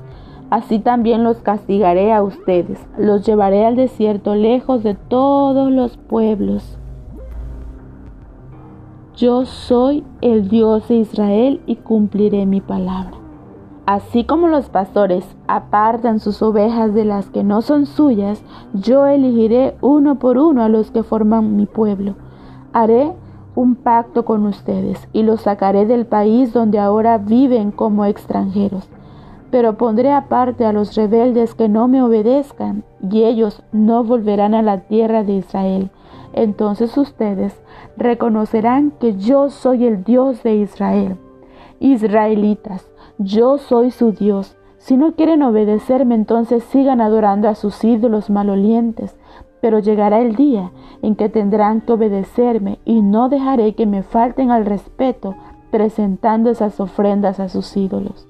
así 0.51 0.77
también 0.77 1.23
los 1.23 1.37
castigaré 1.37 2.13
a 2.13 2.21
ustedes. 2.21 2.79
Los 2.99 3.25
llevaré 3.25 3.65
al 3.65 3.75
desierto 3.75 4.35
lejos 4.35 4.83
de 4.83 4.93
todos 4.93 5.71
los 5.71 5.97
pueblos. 5.97 6.77
Yo 9.15 9.45
soy 9.45 10.03
el 10.21 10.49
Dios 10.49 10.87
de 10.87 10.97
Israel 10.97 11.61
y 11.65 11.77
cumpliré 11.77 12.45
mi 12.45 12.61
palabra. 12.61 13.17
Así 13.87 14.23
como 14.23 14.47
los 14.47 14.69
pastores 14.69 15.25
apartan 15.47 16.19
sus 16.19 16.43
ovejas 16.43 16.93
de 16.93 17.05
las 17.05 17.29
que 17.29 17.43
no 17.43 17.63
son 17.63 17.87
suyas, 17.87 18.43
yo 18.73 19.07
elegiré 19.07 19.77
uno 19.81 20.19
por 20.19 20.37
uno 20.37 20.63
a 20.63 20.69
los 20.69 20.91
que 20.91 21.01
forman 21.01 21.55
mi 21.55 21.65
pueblo. 21.65 22.15
Haré 22.73 23.13
un 23.55 23.75
pacto 23.75 24.25
con 24.25 24.45
ustedes 24.45 25.07
y 25.13 25.23
los 25.23 25.41
sacaré 25.41 25.85
del 25.85 26.05
país 26.05 26.53
donde 26.53 26.79
ahora 26.79 27.17
viven 27.17 27.71
como 27.71 28.05
extranjeros. 28.05 28.87
Pero 29.49 29.77
pondré 29.77 30.11
aparte 30.11 30.65
a 30.65 30.73
los 30.73 30.95
rebeldes 30.95 31.55
que 31.55 31.69
no 31.69 31.87
me 31.87 32.01
obedezcan 32.01 32.83
y 33.09 33.23
ellos 33.23 33.63
no 33.71 34.03
volverán 34.03 34.53
a 34.53 34.61
la 34.61 34.81
tierra 34.81 35.23
de 35.23 35.33
Israel. 35.33 35.89
Entonces 36.33 36.97
ustedes 36.97 37.61
reconocerán 37.95 38.91
que 38.91 39.15
yo 39.15 39.49
soy 39.49 39.85
el 39.85 40.03
Dios 40.03 40.43
de 40.43 40.55
Israel. 40.55 41.17
Israelitas, 41.79 42.89
yo 43.17 43.57
soy 43.57 43.91
su 43.91 44.11
Dios. 44.11 44.57
Si 44.77 44.97
no 44.97 45.13
quieren 45.13 45.41
obedecerme, 45.41 46.15
entonces 46.15 46.63
sigan 46.65 46.99
adorando 46.99 47.47
a 47.47 47.55
sus 47.55 47.83
ídolos 47.83 48.29
malolientes 48.29 49.15
pero 49.65 49.79
llegará 49.79 50.21
el 50.21 50.35
día 50.35 50.69
en 51.01 51.15
que 51.15 51.27
tendrán 51.27 51.81
que 51.81 51.93
obedecerme 51.93 52.77
y 52.85 53.01
no 53.01 53.29
dejaré 53.29 53.73
que 53.73 53.87
me 53.87 54.03
falten 54.03 54.51
al 54.51 54.63
respeto 54.63 55.33
presentando 55.71 56.51
esas 56.51 56.79
ofrendas 56.79 57.39
a 57.39 57.49
sus 57.49 57.75
ídolos. 57.75 58.27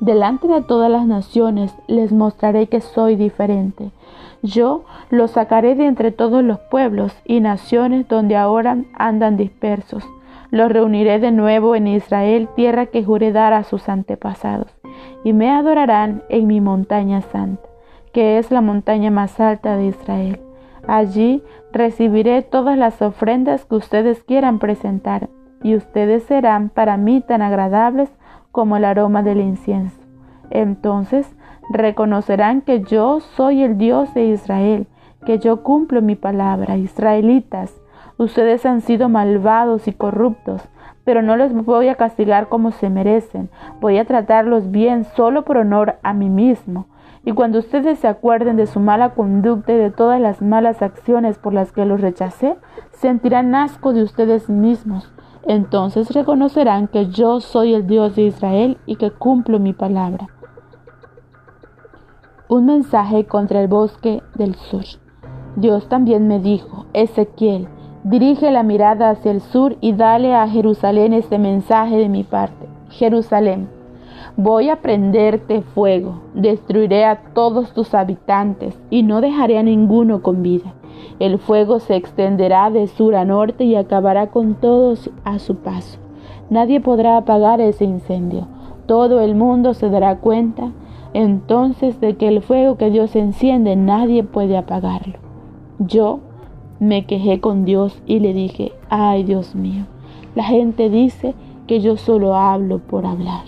Delante 0.00 0.48
de 0.48 0.60
todas 0.60 0.90
las 0.90 1.06
naciones 1.06 1.74
les 1.86 2.12
mostraré 2.12 2.66
que 2.66 2.82
soy 2.82 3.16
diferente. 3.16 3.90
Yo 4.42 4.84
los 5.08 5.30
sacaré 5.30 5.74
de 5.74 5.86
entre 5.86 6.12
todos 6.12 6.44
los 6.44 6.58
pueblos 6.58 7.14
y 7.24 7.40
naciones 7.40 8.06
donde 8.06 8.36
ahora 8.36 8.76
andan 8.98 9.38
dispersos. 9.38 10.04
Los 10.50 10.70
reuniré 10.70 11.20
de 11.20 11.32
nuevo 11.32 11.74
en 11.74 11.86
Israel, 11.86 12.50
tierra 12.54 12.84
que 12.84 13.02
juré 13.02 13.32
dar 13.32 13.54
a 13.54 13.64
sus 13.64 13.88
antepasados, 13.88 14.70
y 15.24 15.32
me 15.32 15.48
adorarán 15.48 16.22
en 16.28 16.46
mi 16.48 16.60
montaña 16.60 17.22
santa 17.22 17.66
que 18.16 18.38
es 18.38 18.50
la 18.50 18.62
montaña 18.62 19.10
más 19.10 19.38
alta 19.40 19.76
de 19.76 19.88
Israel. 19.88 20.40
Allí 20.88 21.42
recibiré 21.70 22.40
todas 22.40 22.78
las 22.78 23.02
ofrendas 23.02 23.66
que 23.66 23.74
ustedes 23.74 24.22
quieran 24.22 24.58
presentar, 24.58 25.28
y 25.62 25.76
ustedes 25.76 26.22
serán 26.22 26.70
para 26.70 26.96
mí 26.96 27.20
tan 27.20 27.42
agradables 27.42 28.08
como 28.52 28.78
el 28.78 28.86
aroma 28.86 29.22
del 29.22 29.42
incienso. 29.42 30.00
Entonces 30.48 31.30
reconocerán 31.68 32.62
que 32.62 32.80
yo 32.80 33.20
soy 33.20 33.62
el 33.62 33.76
Dios 33.76 34.14
de 34.14 34.24
Israel, 34.28 34.86
que 35.26 35.38
yo 35.38 35.62
cumplo 35.62 36.00
mi 36.00 36.14
palabra. 36.14 36.78
Israelitas, 36.78 37.70
ustedes 38.16 38.64
han 38.64 38.80
sido 38.80 39.10
malvados 39.10 39.88
y 39.88 39.92
corruptos, 39.92 40.66
pero 41.04 41.20
no 41.20 41.36
les 41.36 41.52
voy 41.52 41.88
a 41.88 41.96
castigar 41.96 42.48
como 42.48 42.70
se 42.70 42.88
merecen. 42.88 43.50
Voy 43.82 43.98
a 43.98 44.06
tratarlos 44.06 44.70
bien 44.70 45.04
solo 45.04 45.44
por 45.44 45.58
honor 45.58 45.96
a 46.02 46.14
mí 46.14 46.30
mismo 46.30 46.86
y 47.26 47.32
cuando 47.32 47.58
ustedes 47.58 47.98
se 47.98 48.06
acuerden 48.06 48.56
de 48.56 48.68
su 48.68 48.78
mala 48.78 49.10
conducta 49.10 49.72
y 49.72 49.76
de 49.76 49.90
todas 49.90 50.20
las 50.20 50.40
malas 50.40 50.80
acciones 50.80 51.38
por 51.38 51.52
las 51.52 51.72
que 51.72 51.84
los 51.84 52.00
rechacé, 52.00 52.56
sentirán 52.92 53.52
asco 53.56 53.92
de 53.92 54.04
ustedes 54.04 54.48
mismos. 54.48 55.12
Entonces 55.44 56.14
reconocerán 56.14 56.86
que 56.86 57.06
yo 57.06 57.40
soy 57.40 57.74
el 57.74 57.88
Dios 57.88 58.14
de 58.14 58.22
Israel 58.22 58.78
y 58.86 58.94
que 58.94 59.10
cumplo 59.10 59.58
mi 59.58 59.72
palabra. 59.72 60.28
Un 62.48 62.66
mensaje 62.66 63.26
contra 63.26 63.60
el 63.60 63.66
bosque 63.66 64.22
del 64.36 64.54
sur. 64.54 64.84
Dios 65.56 65.88
también 65.88 66.28
me 66.28 66.38
dijo, 66.38 66.86
Ezequiel, 66.92 67.66
dirige 68.04 68.52
la 68.52 68.62
mirada 68.62 69.10
hacia 69.10 69.32
el 69.32 69.40
sur 69.40 69.76
y 69.80 69.94
dale 69.94 70.32
a 70.32 70.46
Jerusalén 70.46 71.12
este 71.12 71.38
mensaje 71.38 71.96
de 71.96 72.08
mi 72.08 72.22
parte. 72.22 72.68
Jerusalén, 72.88 73.68
Voy 74.36 74.68
a 74.68 74.76
prenderte 74.82 75.62
fuego, 75.62 76.20
destruiré 76.34 77.04
a 77.04 77.16
todos 77.32 77.72
tus 77.72 77.94
habitantes 77.94 78.78
y 78.90 79.02
no 79.02 79.20
dejaré 79.20 79.58
a 79.58 79.62
ninguno 79.62 80.22
con 80.22 80.42
vida. 80.42 80.74
El 81.18 81.38
fuego 81.38 81.78
se 81.78 81.96
extenderá 81.96 82.70
de 82.70 82.86
sur 82.86 83.14
a 83.14 83.24
norte 83.24 83.64
y 83.64 83.76
acabará 83.76 84.28
con 84.28 84.54
todos 84.54 85.10
a 85.24 85.38
su 85.38 85.56
paso. 85.56 85.98
Nadie 86.50 86.80
podrá 86.80 87.16
apagar 87.16 87.60
ese 87.60 87.84
incendio. 87.84 88.46
Todo 88.86 89.20
el 89.20 89.34
mundo 89.34 89.74
se 89.74 89.90
dará 89.90 90.18
cuenta 90.18 90.72
entonces 91.14 92.00
de 92.00 92.16
que 92.16 92.28
el 92.28 92.42
fuego 92.42 92.76
que 92.76 92.90
Dios 92.90 93.16
enciende 93.16 93.74
nadie 93.76 94.22
puede 94.22 94.56
apagarlo. 94.56 95.18
Yo 95.78 96.20
me 96.78 97.06
quejé 97.06 97.40
con 97.40 97.64
Dios 97.64 98.02
y 98.06 98.20
le 98.20 98.34
dije, 98.34 98.72
ay 98.90 99.24
Dios 99.24 99.54
mío, 99.54 99.86
la 100.34 100.44
gente 100.44 100.90
dice 100.90 101.34
que 101.66 101.80
yo 101.80 101.96
solo 101.96 102.34
hablo 102.34 102.78
por 102.78 103.06
hablar. 103.06 103.44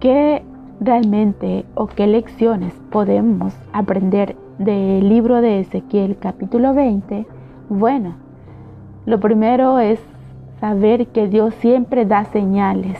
¿Qué 0.00 0.42
realmente 0.80 1.66
o 1.74 1.86
qué 1.86 2.06
lecciones 2.06 2.72
podemos 2.90 3.52
aprender 3.74 4.34
del 4.56 5.06
libro 5.06 5.42
de 5.42 5.60
Ezequiel 5.60 6.16
capítulo 6.18 6.72
20? 6.72 7.26
Bueno, 7.68 8.14
lo 9.04 9.20
primero 9.20 9.78
es 9.78 10.00
saber 10.58 11.08
que 11.08 11.28
Dios 11.28 11.54
siempre 11.56 12.06
da 12.06 12.24
señales 12.24 12.98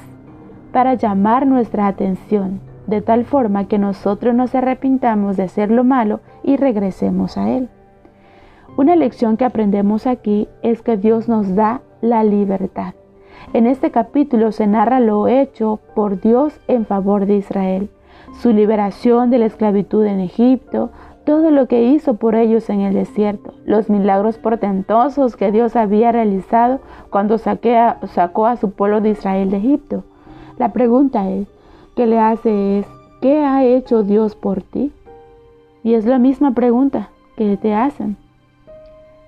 para 0.73 0.93
llamar 0.93 1.47
nuestra 1.47 1.87
atención, 1.87 2.61
de 2.87 3.01
tal 3.01 3.25
forma 3.25 3.67
que 3.67 3.79
nosotros 3.79 4.35
nos 4.35 4.55
arrepintamos 4.55 5.39
de 5.39 5.45
hacer 5.45 5.71
lo 5.71 5.85
malo 5.85 6.21
y 6.45 6.59
regresemos 6.59 7.39
a 7.39 7.49
Él. 7.49 7.71
Una 8.77 8.95
lección 8.95 9.39
que 9.39 9.47
aprendemos 9.47 10.07
aquí 10.07 10.49
es 10.61 10.83
que 10.83 10.99
Dios 10.99 11.31
nos 11.31 11.55
da 11.55 11.81
la 12.03 12.25
libertad. 12.25 12.93
En 13.53 13.67
este 13.67 13.91
capítulo 13.91 14.53
se 14.53 14.67
narra 14.67 15.01
lo 15.01 15.27
hecho 15.27 15.81
por 15.95 16.21
Dios 16.21 16.61
en 16.69 16.87
favor 16.87 17.27
de 17.27 17.37
Israel, 17.37 17.91
su 18.41 18.53
liberación 18.53 19.31
de 19.31 19.39
la 19.39 19.47
esclavitud 19.47 20.05
en 20.05 20.21
Egipto, 20.21 20.91
todo 21.25 21.51
lo 21.51 21.67
que 21.67 21.85
hizo 21.85 22.15
por 22.15 22.35
ellos 22.35 22.71
en 22.71 22.81
el 22.81 22.95
desierto, 22.95 23.53
los 23.65 23.91
milagros 23.91 24.39
portentosos 24.39 25.37
que 25.37 25.53
Dios 25.53 25.77
había 25.77 26.13
realizado 26.13 26.81
cuando 27.11 27.39
sacó 27.39 28.47
a 28.47 28.57
su 28.57 28.71
pueblo 28.71 29.01
de 29.01 29.11
Israel 29.11 29.51
de 29.51 29.59
Egipto. 29.59 30.05
La 30.59 30.73
pregunta 30.73 31.29
es, 31.31 31.49
¿qué 31.97 32.07
le 32.07 32.19
hace 32.19 32.79
es, 32.79 32.87
¿qué 33.21 33.45
ha 33.45 33.65
hecho 33.65 34.03
Dios 34.03 34.37
por 34.37 34.63
ti? 34.63 34.93
Y 35.83 35.95
es 35.95 36.05
la 36.07 36.19
misma 36.19 36.53
pregunta 36.53 37.11
que 37.37 37.57
te 37.57 37.75
hacen. 37.75 38.17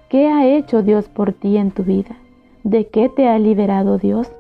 ¿Qué 0.09 0.29
ha 0.29 0.47
hecho 0.47 0.83
Dios 0.83 1.09
por 1.09 1.33
ti 1.33 1.57
en 1.57 1.71
tu 1.71 1.83
vida? 1.83 2.17
¿De 2.65 2.87
qué 2.89 3.09
te 3.09 3.29
ha 3.29 3.39
liberado 3.41 3.99
Dios? 3.99 4.33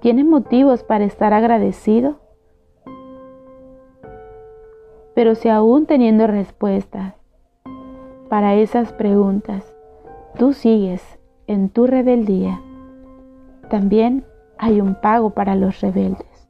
¿Tienes 0.00 0.24
motivos 0.24 0.84
para 0.84 1.04
estar 1.04 1.34
agradecido? 1.34 2.16
Pero 5.14 5.34
si 5.34 5.48
aún 5.48 5.84
teniendo 5.84 6.26
respuestas 6.26 7.14
para 8.30 8.54
esas 8.54 8.92
preguntas, 8.92 9.74
tú 10.38 10.54
sigues 10.54 11.02
en 11.46 11.68
tu 11.68 11.86
rebeldía, 11.86 12.60
también 13.68 14.24
hay 14.56 14.80
un 14.80 14.94
pago 14.94 15.30
para 15.30 15.54
los 15.54 15.80
rebeldes. 15.82 16.48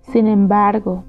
Sin 0.00 0.26
embargo, 0.26 1.04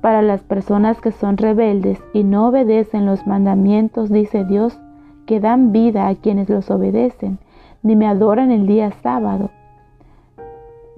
para 0.00 0.22
las 0.22 0.42
personas 0.42 1.00
que 1.00 1.12
son 1.12 1.36
rebeldes 1.36 2.02
y 2.12 2.24
no 2.24 2.48
obedecen 2.48 3.06
los 3.06 3.26
mandamientos, 3.28 4.10
dice 4.10 4.44
Dios, 4.44 4.80
que 5.26 5.38
dan 5.38 5.70
vida 5.70 6.08
a 6.08 6.16
quienes 6.16 6.48
los 6.48 6.68
obedecen, 6.70 7.38
ni 7.82 7.96
me 7.96 8.06
adoran 8.06 8.50
el 8.50 8.66
día 8.66 8.90
sábado, 9.02 9.50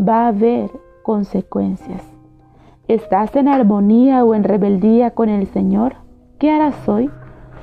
va 0.01 0.25
a 0.25 0.29
haber 0.29 0.71
consecuencias. 1.03 2.03
¿Estás 2.89 3.35
en 3.37 3.49
armonía 3.49 4.25
o 4.25 4.35
en 4.35 4.45
rebeldía 4.45 5.13
con 5.13 5.29
el 5.29 5.47
Señor? 5.47 5.97
¿Qué 6.39 6.51
harás 6.51 6.89
hoy? 6.89 7.11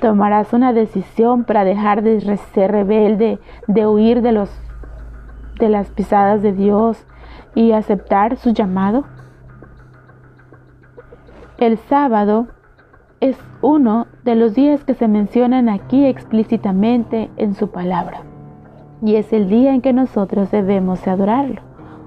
¿Tomarás 0.02 0.52
una 0.54 0.74
decisión 0.74 1.44
para 1.44 1.64
dejar 1.64 2.02
de 2.02 2.20
ser 2.54 2.72
rebelde, 2.72 3.40
de 3.68 3.88
huir 3.88 4.24
de, 4.24 4.32
los, 4.32 4.50
de 5.60 5.70
las 5.70 5.92
pisadas 5.92 6.42
de 6.42 6.54
Dios 6.54 7.06
y 7.54 7.74
aceptar 7.74 8.38
su 8.38 8.52
llamado? 8.52 9.04
El 11.60 11.78
sábado 11.78 12.48
es 13.20 13.38
uno 13.62 14.08
de 14.24 14.34
los 14.34 14.56
días 14.56 14.84
que 14.84 14.96
se 14.96 15.08
mencionan 15.08 15.70
aquí 15.70 16.08
explícitamente 16.08 17.30
en 17.38 17.54
su 17.54 17.70
palabra 17.70 18.31
y 19.02 19.16
es 19.16 19.34
el 19.34 19.50
día 19.50 19.74
en 19.74 19.82
que 19.82 19.94
nosotros 19.94 20.52
debemos 20.52 21.08
adorarlo. 21.08 21.62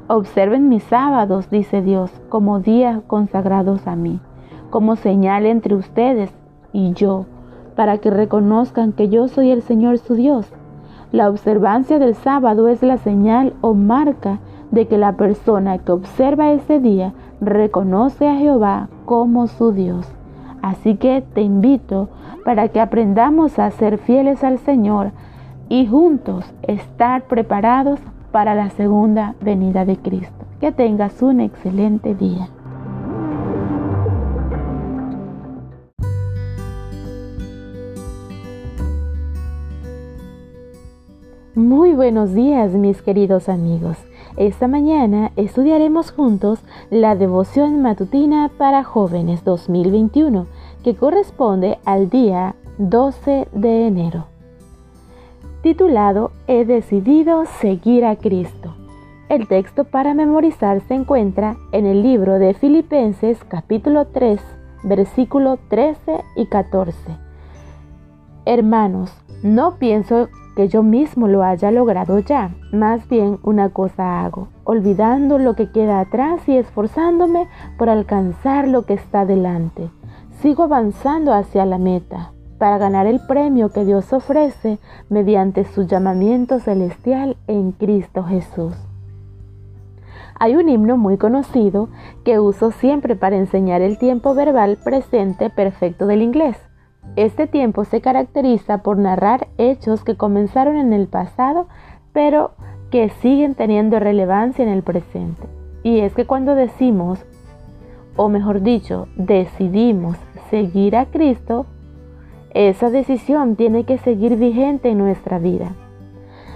Observen 0.06 0.68
mis 0.68 0.84
sábados, 0.84 1.50
dice 1.50 1.82
Dios, 1.82 2.10
como 2.28 2.60
días 2.60 3.00
consagrados 3.06 3.86
a 3.86 3.96
mí, 3.96 4.20
como 4.70 4.96
señal 4.96 5.46
entre 5.46 5.74
ustedes 5.74 6.30
y 6.72 6.92
yo, 6.92 7.26
para 7.74 7.98
que 7.98 8.10
reconozcan 8.10 8.92
que 8.92 9.08
yo 9.08 9.28
soy 9.28 9.50
el 9.50 9.62
Señor 9.62 9.98
su 9.98 10.14
Dios. 10.14 10.52
La 11.10 11.28
observancia 11.30 11.98
del 11.98 12.14
sábado 12.14 12.68
es 12.68 12.82
la 12.82 12.98
señal 12.98 13.54
o 13.60 13.74
marca 13.74 14.40
de 14.70 14.86
que 14.86 14.98
la 14.98 15.12
persona 15.12 15.78
que 15.78 15.92
observa 15.92 16.52
ese 16.52 16.80
día 16.80 17.12
reconoce 17.40 18.28
a 18.28 18.36
Jehová 18.36 18.88
como 19.04 19.46
su 19.46 19.72
Dios. 19.72 20.06
Así 20.60 20.96
que 20.96 21.22
te 21.34 21.42
invito 21.42 22.08
para 22.44 22.68
que 22.68 22.80
aprendamos 22.80 23.58
a 23.58 23.70
ser 23.70 23.98
fieles 23.98 24.42
al 24.44 24.58
Señor 24.58 25.12
y 25.68 25.86
juntos 25.86 26.44
estar 26.62 27.26
preparados 27.26 28.00
para 28.32 28.54
la 28.54 28.70
segunda 28.70 29.34
venida 29.40 29.84
de 29.84 29.96
Cristo. 29.96 30.44
Que 30.60 30.72
tengas 30.72 31.22
un 31.22 31.40
excelente 31.40 32.14
día. 32.14 32.48
Muy 41.54 41.92
buenos 41.92 42.34
días 42.34 42.72
mis 42.72 43.00
queridos 43.00 43.48
amigos. 43.48 43.96
Esta 44.36 44.66
mañana 44.66 45.30
estudiaremos 45.36 46.10
juntos 46.10 46.58
la 46.90 47.14
devoción 47.14 47.80
matutina 47.82 48.50
para 48.58 48.82
jóvenes 48.82 49.44
2021 49.44 50.46
que 50.82 50.96
corresponde 50.96 51.78
al 51.84 52.10
día 52.10 52.56
12 52.78 53.46
de 53.52 53.86
enero 53.86 54.33
titulado 55.64 56.30
He 56.46 56.66
decidido 56.66 57.46
seguir 57.46 58.04
a 58.04 58.16
Cristo. 58.16 58.74
El 59.30 59.48
texto 59.48 59.84
para 59.84 60.12
memorizar 60.12 60.82
se 60.82 60.92
encuentra 60.92 61.56
en 61.72 61.86
el 61.86 62.02
libro 62.02 62.38
de 62.38 62.52
Filipenses 62.52 63.42
capítulo 63.48 64.08
3, 64.08 64.42
versículo 64.82 65.58
13 65.70 66.22
y 66.36 66.46
14. 66.48 66.94
Hermanos, 68.44 69.10
no 69.42 69.76
pienso 69.78 70.28
que 70.54 70.68
yo 70.68 70.82
mismo 70.82 71.28
lo 71.28 71.42
haya 71.42 71.70
logrado 71.70 72.18
ya, 72.18 72.50
más 72.70 73.08
bien 73.08 73.38
una 73.42 73.70
cosa 73.70 74.22
hago, 74.22 74.48
olvidando 74.64 75.38
lo 75.38 75.56
que 75.56 75.72
queda 75.72 76.00
atrás 76.00 76.46
y 76.46 76.58
esforzándome 76.58 77.48
por 77.78 77.88
alcanzar 77.88 78.68
lo 78.68 78.84
que 78.84 78.92
está 78.92 79.24
delante. 79.24 79.88
Sigo 80.42 80.64
avanzando 80.64 81.32
hacia 81.32 81.64
la 81.64 81.78
meta 81.78 82.33
para 82.64 82.78
ganar 82.78 83.06
el 83.06 83.20
premio 83.20 83.68
que 83.68 83.84
Dios 83.84 84.10
ofrece 84.14 84.78
mediante 85.10 85.64
su 85.64 85.82
llamamiento 85.82 86.60
celestial 86.60 87.36
en 87.46 87.72
Cristo 87.72 88.22
Jesús. 88.24 88.74
Hay 90.40 90.56
un 90.56 90.70
himno 90.70 90.96
muy 90.96 91.18
conocido 91.18 91.90
que 92.24 92.38
uso 92.40 92.70
siempre 92.70 93.16
para 93.16 93.36
enseñar 93.36 93.82
el 93.82 93.98
tiempo 93.98 94.34
verbal 94.34 94.78
presente 94.82 95.50
perfecto 95.50 96.06
del 96.06 96.22
inglés. 96.22 96.56
Este 97.16 97.46
tiempo 97.46 97.84
se 97.84 98.00
caracteriza 98.00 98.78
por 98.78 98.96
narrar 98.96 99.48
hechos 99.58 100.02
que 100.02 100.16
comenzaron 100.16 100.76
en 100.76 100.94
el 100.94 101.06
pasado, 101.06 101.66
pero 102.14 102.52
que 102.90 103.10
siguen 103.10 103.54
teniendo 103.54 104.00
relevancia 104.00 104.64
en 104.64 104.70
el 104.70 104.82
presente. 104.82 105.42
Y 105.82 106.00
es 106.00 106.14
que 106.14 106.24
cuando 106.24 106.54
decimos, 106.54 107.22
o 108.16 108.30
mejor 108.30 108.62
dicho, 108.62 109.06
decidimos 109.16 110.16
seguir 110.48 110.96
a 110.96 111.04
Cristo, 111.10 111.66
esa 112.54 112.88
decisión 112.88 113.56
tiene 113.56 113.84
que 113.84 113.98
seguir 113.98 114.36
vigente 114.36 114.90
en 114.90 114.98
nuestra 114.98 115.38
vida. 115.38 115.72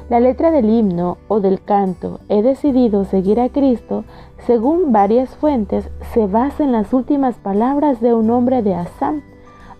La 0.08 0.20
letra 0.20 0.50
del 0.50 0.70
himno 0.70 1.18
o 1.28 1.40
del 1.40 1.60
canto 1.62 2.20
He 2.30 2.40
decidido 2.40 3.04
seguir 3.04 3.40
a 3.40 3.50
Cristo, 3.50 4.04
según 4.46 4.90
varias 4.92 5.36
fuentes, 5.36 5.90
se 6.14 6.26
basa 6.26 6.64
en 6.64 6.72
las 6.72 6.94
últimas 6.94 7.34
palabras 7.36 8.00
de 8.00 8.14
un 8.14 8.30
hombre 8.30 8.62
de 8.62 8.74
Assam, 8.74 9.22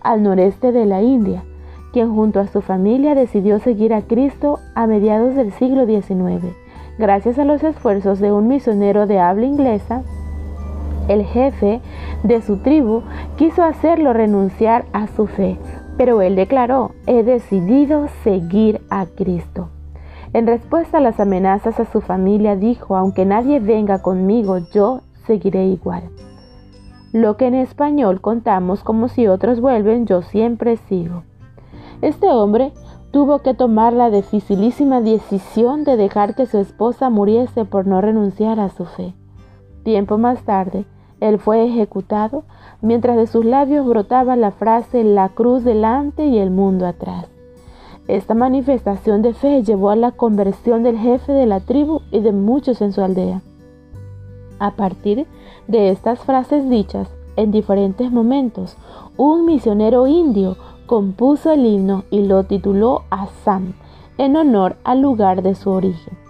al 0.01 0.21
noreste 0.21 0.71
de 0.71 0.85
la 0.85 1.01
India, 1.01 1.43
quien 1.93 2.13
junto 2.13 2.39
a 2.39 2.47
su 2.47 2.61
familia 2.61 3.15
decidió 3.15 3.59
seguir 3.59 3.93
a 3.93 4.01
Cristo 4.01 4.59
a 4.75 4.85
mediados 4.85 5.35
del 5.35 5.51
siglo 5.53 5.87
XIX. 5.87 6.53
Gracias 6.99 7.39
a 7.39 7.45
los 7.45 7.63
esfuerzos 7.63 8.19
de 8.19 8.31
un 8.31 8.47
misionero 8.47 9.07
de 9.07 9.19
habla 9.19 9.45
inglesa, 9.45 10.03
el 11.07 11.23
jefe 11.23 11.81
de 12.23 12.41
su 12.43 12.57
tribu 12.57 13.01
quiso 13.35 13.63
hacerlo 13.63 14.13
renunciar 14.13 14.85
a 14.93 15.07
su 15.07 15.25
fe, 15.25 15.57
pero 15.99 16.21
él 16.21 16.37
declaró, 16.37 16.91
he 17.07 17.23
decidido 17.23 18.07
seguir 18.23 18.79
a 18.89 19.05
Cristo. 19.05 19.67
En 20.31 20.47
respuesta 20.47 20.99
a 20.99 21.01
las 21.01 21.19
amenazas 21.19 21.77
a 21.77 21.91
su 21.91 21.99
familia 21.99 22.55
dijo, 22.55 22.95
aunque 22.95 23.25
nadie 23.25 23.59
venga 23.59 24.01
conmigo, 24.01 24.59
yo 24.71 25.01
seguiré 25.27 25.65
igual. 25.65 26.03
Lo 27.11 27.35
que 27.35 27.47
en 27.47 27.55
español 27.55 28.21
contamos 28.21 28.81
como 28.81 29.09
si 29.09 29.27
otros 29.27 29.59
vuelven, 29.59 30.05
yo 30.05 30.21
siempre 30.21 30.77
sigo. 30.77 31.23
Este 32.01 32.29
hombre 32.29 32.71
tuvo 33.11 33.39
que 33.39 33.53
tomar 33.53 33.91
la 33.91 34.09
dificilísima 34.09 35.01
decisión 35.01 35.83
de 35.83 35.97
dejar 35.97 36.33
que 36.33 36.45
su 36.45 36.59
esposa 36.59 37.09
muriese 37.09 37.65
por 37.65 37.85
no 37.85 37.99
renunciar 37.99 38.61
a 38.61 38.69
su 38.69 38.85
fe. 38.85 39.15
Tiempo 39.83 40.17
más 40.17 40.43
tarde, 40.43 40.85
él 41.19 41.39
fue 41.39 41.65
ejecutado 41.65 42.45
mientras 42.81 43.17
de 43.17 43.27
sus 43.27 43.45
labios 43.45 43.85
brotaba 43.85 44.35
la 44.35 44.51
frase 44.51 45.03
la 45.03 45.29
cruz 45.29 45.63
delante 45.63 46.25
y 46.25 46.39
el 46.39 46.51
mundo 46.51 46.85
atrás. 46.87 47.27
Esta 48.07 48.33
manifestación 48.33 49.21
de 49.21 49.33
fe 49.33 49.61
llevó 49.63 49.91
a 49.91 49.95
la 49.95 50.11
conversión 50.11 50.81
del 50.83 50.97
jefe 50.97 51.31
de 51.31 51.45
la 51.45 51.59
tribu 51.59 52.01
y 52.11 52.21
de 52.21 52.31
muchos 52.31 52.81
en 52.81 52.91
su 52.91 53.01
aldea. 53.01 53.41
A 54.57 54.71
partir 54.71 55.27
de 55.67 55.89
estas 55.89 56.19
frases 56.19 56.69
dichas 56.69 57.09
en 57.35 57.51
diferentes 57.51 58.11
momentos, 58.11 58.75
un 59.15 59.45
misionero 59.45 60.07
indio 60.07 60.57
compuso 60.87 61.51
el 61.51 61.65
himno 61.65 62.03
y 62.09 62.23
lo 62.23 62.43
tituló 62.45 63.03
Assam 63.11 63.73
en 64.17 64.35
honor 64.35 64.75
al 64.83 65.01
lugar 65.01 65.43
de 65.43 65.55
su 65.55 65.69
origen. 65.69 66.28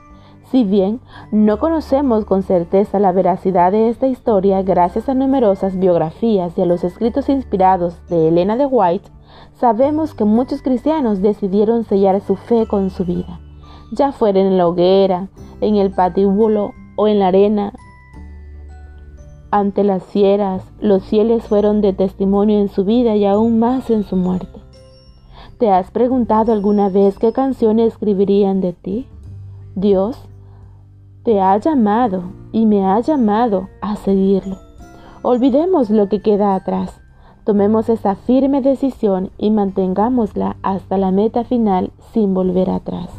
Si 0.52 0.64
bien 0.64 1.00
no 1.32 1.60
conocemos 1.60 2.26
con 2.26 2.42
certeza 2.42 2.98
la 2.98 3.12
veracidad 3.12 3.72
de 3.72 3.90
esta 3.90 4.08
historia 4.08 4.64
gracias 4.64 5.08
a 5.08 5.14
numerosas 5.14 5.78
biografías 5.78 6.58
y 6.58 6.62
a 6.64 6.66
los 6.66 6.84
escritos 6.84 7.30
inspirados 7.30 8.02
de 8.10 8.30
Elena 8.30 8.58
de 8.58 8.66
White, 8.66 9.12
sabemos 9.54 10.16
que 10.16 10.26
muchos 10.26 10.64
cristianos 10.64 11.22
decidieron 11.22 11.84
sellar 11.84 12.20
su 12.22 12.36
fe 12.36 12.66
con 12.66 12.90
su 12.90 13.06
vida, 13.06 13.40
ya 13.92 14.12
fuera 14.12 14.40
en 14.40 14.58
la 14.58 14.68
hoguera, 14.68 15.28
en 15.62 15.76
el 15.76 15.92
patíbulo 15.92 16.72
o 16.96 17.08
en 17.08 17.20
la 17.20 17.28
arena. 17.28 17.74
Ante 19.52 19.84
las 19.84 20.04
fieras, 20.04 20.64
los 20.80 21.04
fieles 21.04 21.44
fueron 21.44 21.82
de 21.82 21.94
testimonio 21.94 22.60
en 22.60 22.70
su 22.70 22.86
vida 22.86 23.16
y 23.16 23.26
aún 23.26 23.60
más 23.60 23.92
en 23.92 24.04
su 24.04 24.16
muerte. 24.16 24.60
¿Te 25.60 25.70
has 25.70 25.92
preguntado 25.92 26.54
alguna 26.54 26.90
vez 26.90 27.20
qué 27.20 27.34
canciones 27.34 27.94
escribirían 27.94 28.62
de 28.62 28.74
ti? 28.74 29.08
Dios 29.76 30.29
te 31.24 31.42
ha 31.42 31.58
llamado 31.58 32.24
y 32.52 32.66
me 32.66 32.86
ha 32.86 33.00
llamado 33.00 33.70
a 33.82 33.96
seguirlo. 33.96 34.58
Olvidemos 35.22 35.90
lo 35.90 36.08
que 36.08 36.22
queda 36.22 36.56
atrás. 36.56 37.02
Tomemos 37.44 37.90
esa 37.90 38.16
firme 38.16 38.62
decisión 38.62 39.32
y 39.38 39.52
mantengámosla 39.52 40.56
hasta 40.62 40.98
la 40.98 41.12
meta 41.12 41.44
final 41.44 41.92
sin 42.14 42.34
volver 42.34 42.70
atrás. 42.70 43.10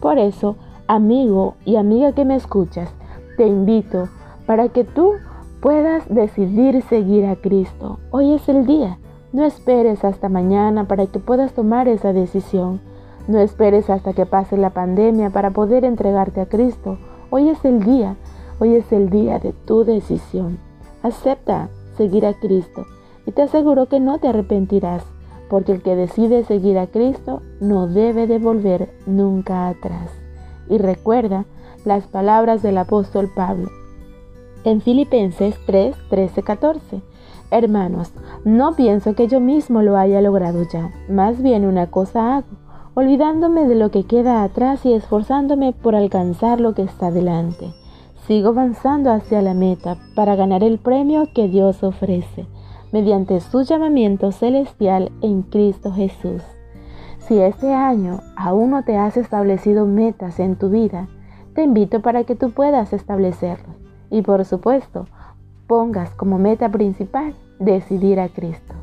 Por 0.00 0.18
eso, 0.18 0.56
amigo 0.86 1.54
y 1.64 1.76
amiga 1.76 2.12
que 2.12 2.24
me 2.24 2.34
escuchas, 2.34 2.92
te 3.36 3.46
invito 3.46 4.08
para 4.46 4.68
que 4.70 4.84
tú 4.84 5.12
puedas 5.60 6.08
decidir 6.08 6.82
seguir 6.82 7.26
a 7.26 7.36
Cristo. 7.36 7.98
Hoy 8.10 8.32
es 8.32 8.48
el 8.48 8.66
día. 8.66 8.98
No 9.32 9.44
esperes 9.44 10.04
hasta 10.04 10.28
mañana 10.28 10.88
para 10.88 11.06
que 11.06 11.18
puedas 11.18 11.52
tomar 11.52 11.86
esa 11.86 12.12
decisión. 12.12 12.80
No 13.28 13.38
esperes 13.38 13.90
hasta 13.90 14.14
que 14.14 14.24
pase 14.24 14.56
la 14.56 14.70
pandemia 14.70 15.30
para 15.30 15.50
poder 15.50 15.84
entregarte 15.84 16.40
a 16.40 16.46
Cristo. 16.46 16.98
Hoy 17.30 17.50
es 17.50 17.62
el 17.64 17.84
día. 17.84 18.16
Hoy 18.58 18.74
es 18.74 18.90
el 18.90 19.10
día 19.10 19.38
de 19.38 19.52
tu 19.52 19.84
decisión. 19.84 20.58
Acepta 21.02 21.68
seguir 21.96 22.24
a 22.24 22.32
Cristo 22.32 22.86
y 23.26 23.32
te 23.32 23.42
aseguro 23.42 23.86
que 23.86 24.00
no 24.00 24.18
te 24.18 24.28
arrepentirás, 24.28 25.04
porque 25.50 25.72
el 25.72 25.82
que 25.82 25.94
decide 25.94 26.44
seguir 26.44 26.78
a 26.78 26.86
Cristo 26.86 27.42
no 27.60 27.86
debe 27.86 28.26
de 28.26 28.38
volver 28.38 28.90
nunca 29.06 29.68
atrás. 29.68 30.10
Y 30.68 30.78
recuerda 30.78 31.44
las 31.84 32.06
palabras 32.06 32.62
del 32.62 32.78
apóstol 32.78 33.30
Pablo 33.34 33.68
en 34.64 34.80
Filipenses 34.80 35.54
3, 35.66 35.96
13, 36.10 36.42
14. 36.42 37.02
Hermanos, 37.50 38.12
no 38.44 38.74
pienso 38.74 39.14
que 39.14 39.28
yo 39.28 39.40
mismo 39.40 39.82
lo 39.82 39.96
haya 39.96 40.20
logrado 40.20 40.62
ya, 40.70 40.90
más 41.08 41.42
bien 41.42 41.64
una 41.64 41.90
cosa 41.90 42.36
hago, 42.36 42.48
olvidándome 42.98 43.68
de 43.68 43.76
lo 43.76 43.92
que 43.92 44.02
queda 44.02 44.42
atrás 44.42 44.84
y 44.84 44.92
esforzándome 44.92 45.72
por 45.72 45.94
alcanzar 45.94 46.60
lo 46.60 46.74
que 46.74 46.82
está 46.82 47.12
delante. 47.12 47.72
Sigo 48.26 48.48
avanzando 48.48 49.12
hacia 49.12 49.40
la 49.40 49.54
meta 49.54 49.98
para 50.16 50.34
ganar 50.34 50.64
el 50.64 50.78
premio 50.78 51.28
que 51.32 51.46
Dios 51.46 51.84
ofrece, 51.84 52.46
mediante 52.90 53.38
su 53.38 53.62
llamamiento 53.62 54.32
celestial 54.32 55.12
en 55.22 55.42
Cristo 55.42 55.92
Jesús. 55.92 56.42
Si 57.20 57.38
este 57.38 57.72
año 57.72 58.18
aún 58.34 58.70
no 58.70 58.82
te 58.82 58.96
has 58.96 59.16
establecido 59.16 59.86
metas 59.86 60.40
en 60.40 60.56
tu 60.56 60.68
vida, 60.68 61.06
te 61.54 61.62
invito 61.62 62.02
para 62.02 62.24
que 62.24 62.34
tú 62.34 62.50
puedas 62.50 62.92
establecerlo 62.92 63.74
y 64.10 64.22
por 64.22 64.44
supuesto, 64.44 65.06
pongas 65.68 66.10
como 66.16 66.40
meta 66.40 66.68
principal 66.68 67.32
decidir 67.60 68.18
a 68.18 68.28
Cristo. 68.28 68.74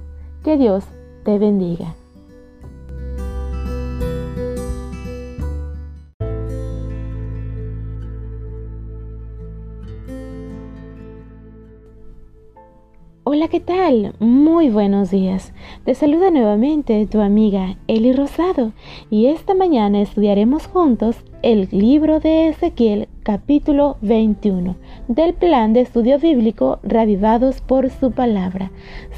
Que 0.42 0.56
Dios 0.56 0.86
te 1.26 1.38
bendiga. 1.38 1.96
Hola, 13.28 13.48
¿qué 13.48 13.60
tal? 13.60 14.14
Muy 14.20 14.70
buenos 14.70 15.10
días. 15.10 15.52
Te 15.84 15.96
saluda 15.96 16.30
nuevamente 16.30 17.08
tu 17.08 17.22
amiga 17.22 17.76
Eli 17.88 18.14
Rosado 18.14 18.72
y 19.10 19.26
esta 19.26 19.56
mañana 19.56 20.00
estudiaremos 20.00 20.68
juntos 20.68 21.16
el 21.42 21.68
libro 21.72 22.20
de 22.20 22.50
Ezequiel 22.50 23.08
capítulo 23.24 23.98
21 24.02 24.76
del 25.08 25.34
plan 25.34 25.74
de 25.74 25.82
estudio 25.82 26.20
bíblico 26.20 26.78
Reavivados 26.84 27.62
por 27.62 27.90
su 27.90 28.12
palabra. 28.12 28.72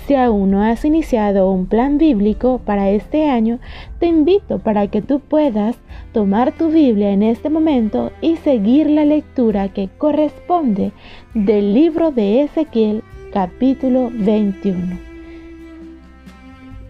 Si 0.06 0.16
aún 0.16 0.52
no 0.52 0.64
has 0.64 0.86
iniciado 0.86 1.52
un 1.52 1.66
plan 1.66 1.98
bíblico 1.98 2.62
para 2.64 2.90
este 2.92 3.30
año, 3.30 3.60
te 4.00 4.06
invito 4.06 4.60
para 4.60 4.88
que 4.88 5.02
tú 5.02 5.20
puedas 5.20 5.76
tomar 6.14 6.54
tu 6.54 6.70
Biblia 6.70 7.12
en 7.12 7.24
este 7.24 7.50
momento 7.50 8.14
y 8.22 8.38
seguir 8.38 8.90
la 8.90 9.04
lectura 9.04 9.68
que 9.68 9.90
corresponde 9.98 10.94
del 11.34 11.74
libro 11.74 12.12
de 12.12 12.44
Ezequiel 12.44 13.04
capítulo 13.32 14.10
21. 14.14 14.98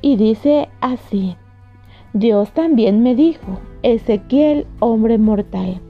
Y 0.02 0.16
dice 0.18 0.70
así, 0.82 1.36
Dios 2.14 2.52
también 2.52 3.02
me 3.02 3.16
dijo, 3.16 3.60
Ezequiel, 3.82 4.66
hombre 4.80 5.18
mortal, 5.18 5.82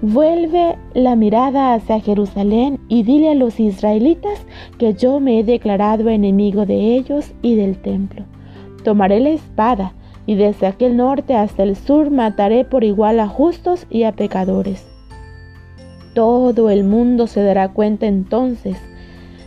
vuelve 0.00 0.76
la 0.94 1.16
mirada 1.16 1.74
hacia 1.74 2.00
Jerusalén 2.00 2.80
y 2.88 3.02
dile 3.02 3.30
a 3.30 3.34
los 3.34 3.60
israelitas 3.60 4.46
que 4.78 4.94
yo 4.94 5.20
me 5.20 5.38
he 5.38 5.44
declarado 5.44 6.08
enemigo 6.08 6.64
de 6.64 6.96
ellos 6.96 7.32
y 7.42 7.54
del 7.54 7.76
templo. 7.76 8.24
Tomaré 8.84 9.20
la 9.20 9.30
espada 9.30 9.92
y 10.24 10.34
desde 10.34 10.66
aquel 10.66 10.96
norte 10.96 11.34
hasta 11.34 11.62
el 11.62 11.76
sur 11.76 12.10
mataré 12.10 12.64
por 12.64 12.84
igual 12.84 13.20
a 13.20 13.28
justos 13.28 13.86
y 13.90 14.04
a 14.04 14.12
pecadores. 14.12 14.86
Todo 16.14 16.70
el 16.70 16.84
mundo 16.84 17.26
se 17.26 17.42
dará 17.42 17.68
cuenta 17.68 18.06
entonces 18.06 18.76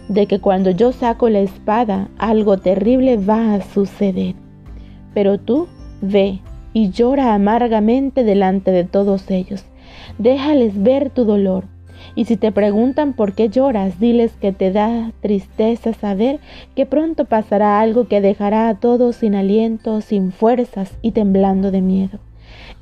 de 0.08 0.28
que 0.28 0.39
cuando 0.39 0.72
yo 0.72 0.91
saco 0.91 1.30
la 1.30 1.39
espada 1.39 2.10
algo 2.18 2.58
terrible 2.58 3.18
va 3.18 3.56
a 3.56 3.62
suceder. 3.62 4.36
Pero 5.14 5.38
tú 5.38 5.68
ve 6.01 6.39
y 6.74 6.89
llora 6.89 7.34
amargamente 7.34 8.24
delante 8.24 8.72
de 8.72 8.84
todos 8.84 9.30
ellos. 9.30 9.66
Déjales 10.18 10.82
ver 10.82 11.10
tu 11.10 11.24
dolor. 11.24 11.66
Y 12.16 12.26
si 12.26 12.36
te 12.36 12.51
preguntan 12.51 13.14
por 13.14 13.34
qué 13.34 13.49
lloras, 13.49 13.99
diles 13.99 14.34
que 14.39 14.51
te 14.51 14.72
da 14.72 15.12
tristeza 15.22 15.93
saber 15.93 16.39
que 16.76 16.86
pronto 16.86 17.26
pasará 17.26 17.80
algo 17.80 18.08
que 18.08 18.22
dejará 18.22 18.70
a 18.70 18.76
todos 18.76 19.16
sin 19.16 19.36
aliento, 19.36 20.01
sin 20.01 20.32
fuerzas 20.32 20.97
y 21.01 21.12
temblando 21.12 21.72
de 21.72 21.82
miedo. 21.82 22.20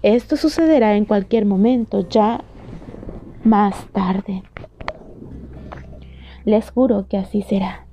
Esto 0.02 0.36
sucederá 0.36 0.96
en 0.96 1.06
cualquier 1.06 1.46
momento, 1.46 2.08
ya 2.10 2.42
más 3.44 3.76
tarde. 3.94 4.44
Les 6.46 6.72
juro 6.72 7.08
que 7.08 7.18
así 7.18 7.42
será. 7.42 7.86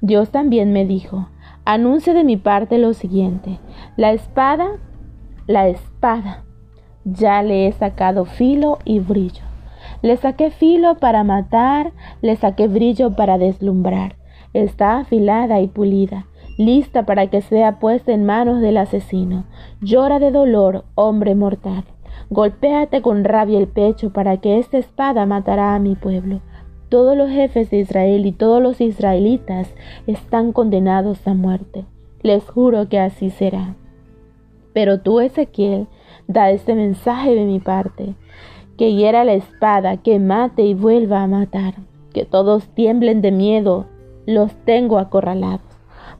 Dios 0.00 0.30
también 0.30 0.72
me 0.72 0.84
dijo, 0.84 1.28
anuncia 1.64 2.14
de 2.14 2.24
mi 2.24 2.36
parte 2.36 2.78
lo 2.78 2.92
siguiente, 2.92 3.58
la 3.96 4.12
espada, 4.12 4.66
la 5.46 5.68
espada, 5.68 6.44
ya 7.04 7.42
le 7.42 7.66
he 7.66 7.72
sacado 7.72 8.24
filo 8.24 8.78
y 8.84 8.98
brillo. 8.98 9.44
Le 10.00 10.16
saqué 10.16 10.50
filo 10.50 10.96
para 10.96 11.22
matar, 11.22 11.92
le 12.20 12.34
saqué 12.36 12.66
brillo 12.66 13.14
para 13.14 13.38
deslumbrar. 13.38 14.16
Está 14.54 14.98
afilada 14.98 15.60
y 15.60 15.68
pulida, 15.68 16.26
lista 16.58 17.04
para 17.04 17.28
que 17.28 17.40
sea 17.40 17.78
puesta 17.78 18.12
en 18.12 18.24
manos 18.24 18.60
del 18.60 18.78
asesino. 18.78 19.44
Llora 19.80 20.18
de 20.18 20.30
dolor, 20.30 20.84
hombre 20.94 21.34
mortal. 21.34 21.84
Golpéate 22.30 23.02
con 23.02 23.24
rabia 23.24 23.58
el 23.58 23.68
pecho 23.68 24.12
para 24.12 24.38
que 24.38 24.58
esta 24.58 24.78
espada 24.78 25.26
matará 25.26 25.74
a 25.74 25.78
mi 25.78 25.94
pueblo 25.94 26.40
todos 26.92 27.16
los 27.16 27.30
jefes 27.30 27.70
de 27.70 27.78
Israel 27.78 28.26
y 28.26 28.32
todos 28.32 28.62
los 28.62 28.78
israelitas 28.82 29.72
están 30.06 30.52
condenados 30.52 31.26
a 31.26 31.32
muerte. 31.32 31.86
Les 32.20 32.44
juro 32.44 32.90
que 32.90 32.98
así 32.98 33.30
será. 33.30 33.76
Pero 34.74 35.00
tú, 35.00 35.20
Ezequiel, 35.20 35.86
da 36.28 36.50
este 36.50 36.74
mensaje 36.74 37.34
de 37.34 37.46
mi 37.46 37.60
parte, 37.60 38.14
que 38.76 38.92
hiera 38.92 39.24
la 39.24 39.32
espada, 39.32 39.96
que 39.96 40.18
mate 40.18 40.64
y 40.64 40.74
vuelva 40.74 41.22
a 41.22 41.26
matar, 41.26 41.76
que 42.12 42.26
todos 42.26 42.68
tiemblen 42.74 43.22
de 43.22 43.32
miedo, 43.32 43.86
los 44.26 44.54
tengo 44.66 44.98
acorralados. 44.98 45.62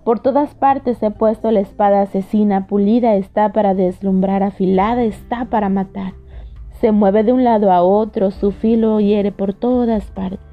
Por 0.05 0.21
todas 0.21 0.55
partes 0.55 1.03
he 1.03 1.11
puesto 1.11 1.51
la 1.51 1.61
espada 1.61 2.01
asesina, 2.01 2.67
pulida 2.67 3.17
está 3.17 3.53
para 3.53 3.75
deslumbrar, 3.75 4.43
afilada 4.43 5.03
está 5.03 5.45
para 5.45 5.69
matar. 5.69 6.15
Se 6.81 6.93
mueve 6.93 7.25
de 7.25 7.35
un 7.35 7.45
lado 7.45 7.71
a 7.71 7.83
otro, 7.83 8.31
su 8.31 8.53
filo 8.53 9.01
hiere 9.01 9.33
por 9.33 9.53
todas 9.53 10.11
partes. 10.13 10.52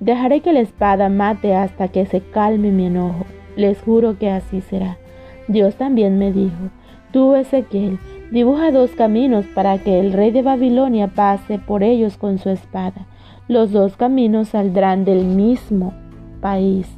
Dejaré 0.00 0.40
que 0.40 0.52
la 0.52 0.60
espada 0.60 1.08
mate 1.08 1.54
hasta 1.54 1.88
que 1.88 2.06
se 2.06 2.20
calme 2.20 2.70
mi 2.70 2.86
enojo. 2.86 3.24
Les 3.56 3.80
juro 3.80 4.18
que 4.18 4.30
así 4.30 4.60
será. 4.60 4.98
Dios 5.46 5.76
también 5.76 6.18
me 6.18 6.32
dijo, 6.32 6.70
tú 7.12 7.34
Ezequiel, 7.34 7.98
dibuja 8.30 8.72
dos 8.72 8.90
caminos 8.92 9.46
para 9.54 9.78
que 9.78 10.00
el 10.00 10.12
rey 10.12 10.30
de 10.30 10.42
Babilonia 10.42 11.08
pase 11.08 11.58
por 11.58 11.82
ellos 11.82 12.16
con 12.16 12.38
su 12.38 12.50
espada. 12.50 13.06
Los 13.46 13.72
dos 13.72 13.96
caminos 13.96 14.48
saldrán 14.48 15.04
del 15.04 15.24
mismo 15.24 15.92
país. 16.40 16.88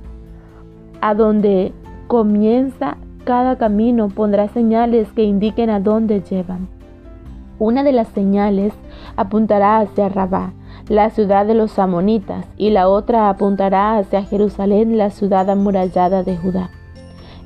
A 1.01 1.15
donde 1.15 1.73
comienza 2.07 2.97
cada 3.25 3.59
camino 3.59 4.09
pondrá 4.09 4.49
señales 4.49 5.11
que 5.13 5.25
indiquen 5.25 5.69
a 5.69 5.81
dónde 5.81 6.23
llevan. 6.23 6.69
Una 7.59 7.83
de 7.83 7.93
las 7.93 8.09
señales 8.09 8.73
apuntará 9.17 9.79
hacia 9.79 10.09
Rabá 10.09 10.53
la 10.89 11.11
ciudad 11.11 11.47
de 11.47 11.55
los 11.55 11.79
amonitas, 11.81 12.47
y 12.57 12.71
la 12.71 12.89
otra 12.89 13.29
apuntará 13.29 13.99
hacia 13.99 14.23
Jerusalén, 14.23 14.97
la 14.97 15.11
ciudad 15.11 15.51
amurallada 15.51 16.23
de 16.23 16.37
Judá. 16.37 16.71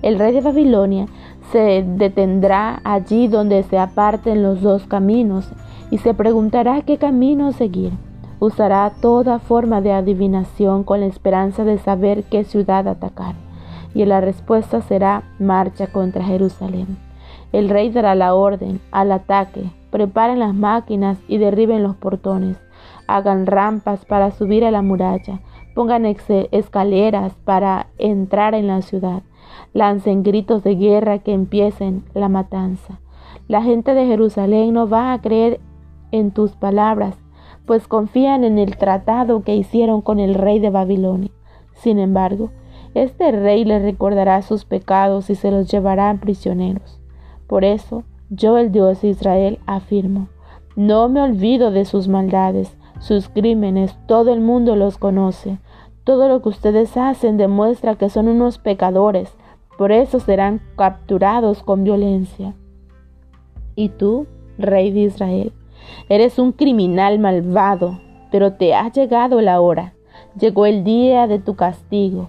El 0.03 0.19
rey 0.19 0.33
de 0.33 0.43
Babilonia 0.43 1.07
se 1.51 1.83
detendrá 1.83 2.81
allí 2.85 3.29
donde 3.29 3.63
se 3.63 3.79
aparten 3.79 4.43
los 4.43 4.61
dos 4.61 4.87
caminos 4.87 5.51
y 5.91 5.99
se 5.99 6.15
preguntará 6.15 6.83
qué 6.83 6.99
camino 6.99 7.53
seguir. 7.53 7.93
Usará 8.41 8.93
toda 9.01 9.39
forma 9.39 9.81
de 9.81 9.93
adivinación 9.93 10.85
con 10.85 11.01
la 11.01 11.07
esperanza 11.07 11.65
de 11.65 11.79
saber 11.79 12.25
qué 12.25 12.45
ciudad 12.45 12.89
atacar. 12.89 13.35
Y 13.95 14.05
la 14.05 14.21
respuesta 14.21 14.81
será 14.83 15.25
marcha 15.39 15.89
contra 15.89 16.25
Jerusalén. 16.25 16.97
El 17.53 17.69
rey 17.69 17.91
dará 17.91 18.15
la 18.15 18.35
orden 18.35 18.81
al 18.93 19.13
ataque, 19.13 19.71
preparen 19.91 20.39
las 20.39 20.55
máquinas 20.55 21.19
y 21.27 21.39
derriben 21.39 21.83
los 21.83 21.97
portones 21.97 22.57
hagan 23.17 23.47
rampas 23.47 24.05
para 24.05 24.31
subir 24.31 24.65
a 24.65 24.71
la 24.71 24.83
muralla, 24.83 25.41
pongan 25.75 26.05
escaleras 26.07 27.35
para 27.45 27.87
entrar 27.99 28.55
en 28.55 28.67
la 28.67 28.83
ciudad, 28.83 29.23
lancen 29.73 30.23
gritos 30.23 30.63
de 30.63 30.75
guerra 30.75 31.19
que 31.19 31.33
empiecen 31.33 32.05
la 32.15 32.29
matanza. 32.29 33.01
La 33.49 33.63
gente 33.63 33.95
de 33.95 34.07
Jerusalén 34.07 34.75
no 34.75 34.89
va 34.89 35.13
a 35.13 35.21
creer 35.21 35.61
en 36.13 36.31
tus 36.31 36.53
palabras, 36.53 37.17
pues 37.67 37.87
confían 37.87 38.45
en 38.45 38.59
el 38.59 38.77
tratado 38.77 39.43
que 39.43 39.55
hicieron 39.55 40.03
con 40.03 40.19
el 40.19 40.35
rey 40.35 40.59
de 40.59 40.71
Babilonia. 40.71 41.31
Sin 41.75 41.99
embargo, 41.99 42.51
este 42.95 43.31
rey 43.31 43.65
les 43.65 43.83
recordará 43.83 44.43
sus 44.43 44.65
pecados 44.65 45.31
y 45.31 45.37
se 45.37 45.51
los 45.51 45.71
llevará 45.71 46.13
prisioneros. 46.21 47.01
Por 47.47 47.65
eso, 47.65 48.05
yo 48.29 48.59
el 48.59 48.73
Dios 48.73 49.03
de 49.03 49.09
Israel 49.09 49.59
afirmo, 49.67 50.29
no 50.77 51.09
me 51.09 51.21
olvido 51.21 51.71
de 51.71 51.85
sus 51.85 52.09
maldades, 52.09 52.77
sus 53.01 53.31
crímenes, 53.31 53.97
todo 54.07 54.33
el 54.33 54.41
mundo 54.41 54.77
los 54.77 54.99
conoce. 54.99 55.59
Todo 56.05 56.29
lo 56.29 56.43
que 56.43 56.51
ustedes 56.51 56.97
hacen 56.97 57.39
demuestra 57.39 57.97
que 57.97 58.11
son 58.11 58.29
unos 58.29 58.59
pecadores, 58.59 59.35
por 59.79 59.91
eso 59.91 60.21
serán 60.21 60.61
capturados 60.77 61.63
con 61.63 61.83
violencia. 61.83 62.55
Y 63.75 63.89
tú, 63.89 64.27
rey 64.59 64.91
de 64.91 65.01
Israel, 65.01 65.53
eres 66.09 66.39
un 66.39 66.53
criminal 66.53 67.19
malvado, 67.19 67.99
pero 68.31 68.53
te 68.53 68.75
ha 68.75 68.93
llegado 68.93 69.41
la 69.41 69.61
hora, 69.61 69.95
llegó 70.39 70.67
el 70.67 70.85
día 70.85 71.27
de 71.27 71.39
tu 71.39 71.57
castigo. 71.57 72.29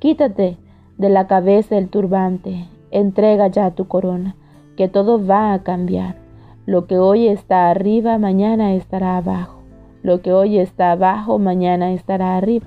Quítate 0.00 0.56
de 0.96 1.08
la 1.08 1.28
cabeza 1.28 1.78
el 1.78 1.88
turbante, 1.88 2.66
entrega 2.90 3.46
ya 3.46 3.70
tu 3.70 3.86
corona, 3.86 4.34
que 4.76 4.88
todo 4.88 5.24
va 5.24 5.52
a 5.52 5.62
cambiar. 5.62 6.16
Lo 6.66 6.86
que 6.86 6.98
hoy 6.98 7.28
está 7.28 7.70
arriba, 7.70 8.18
mañana 8.18 8.74
estará 8.74 9.16
abajo. 9.16 9.57
Lo 10.02 10.22
que 10.22 10.32
hoy 10.32 10.58
está 10.58 10.92
abajo, 10.92 11.38
mañana 11.38 11.92
estará 11.92 12.36
arriba. 12.36 12.66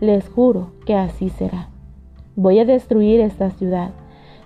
Les 0.00 0.28
juro 0.28 0.72
que 0.84 0.94
así 0.94 1.28
será. 1.28 1.68
Voy 2.34 2.58
a 2.58 2.64
destruir 2.64 3.20
esta 3.20 3.50
ciudad 3.50 3.90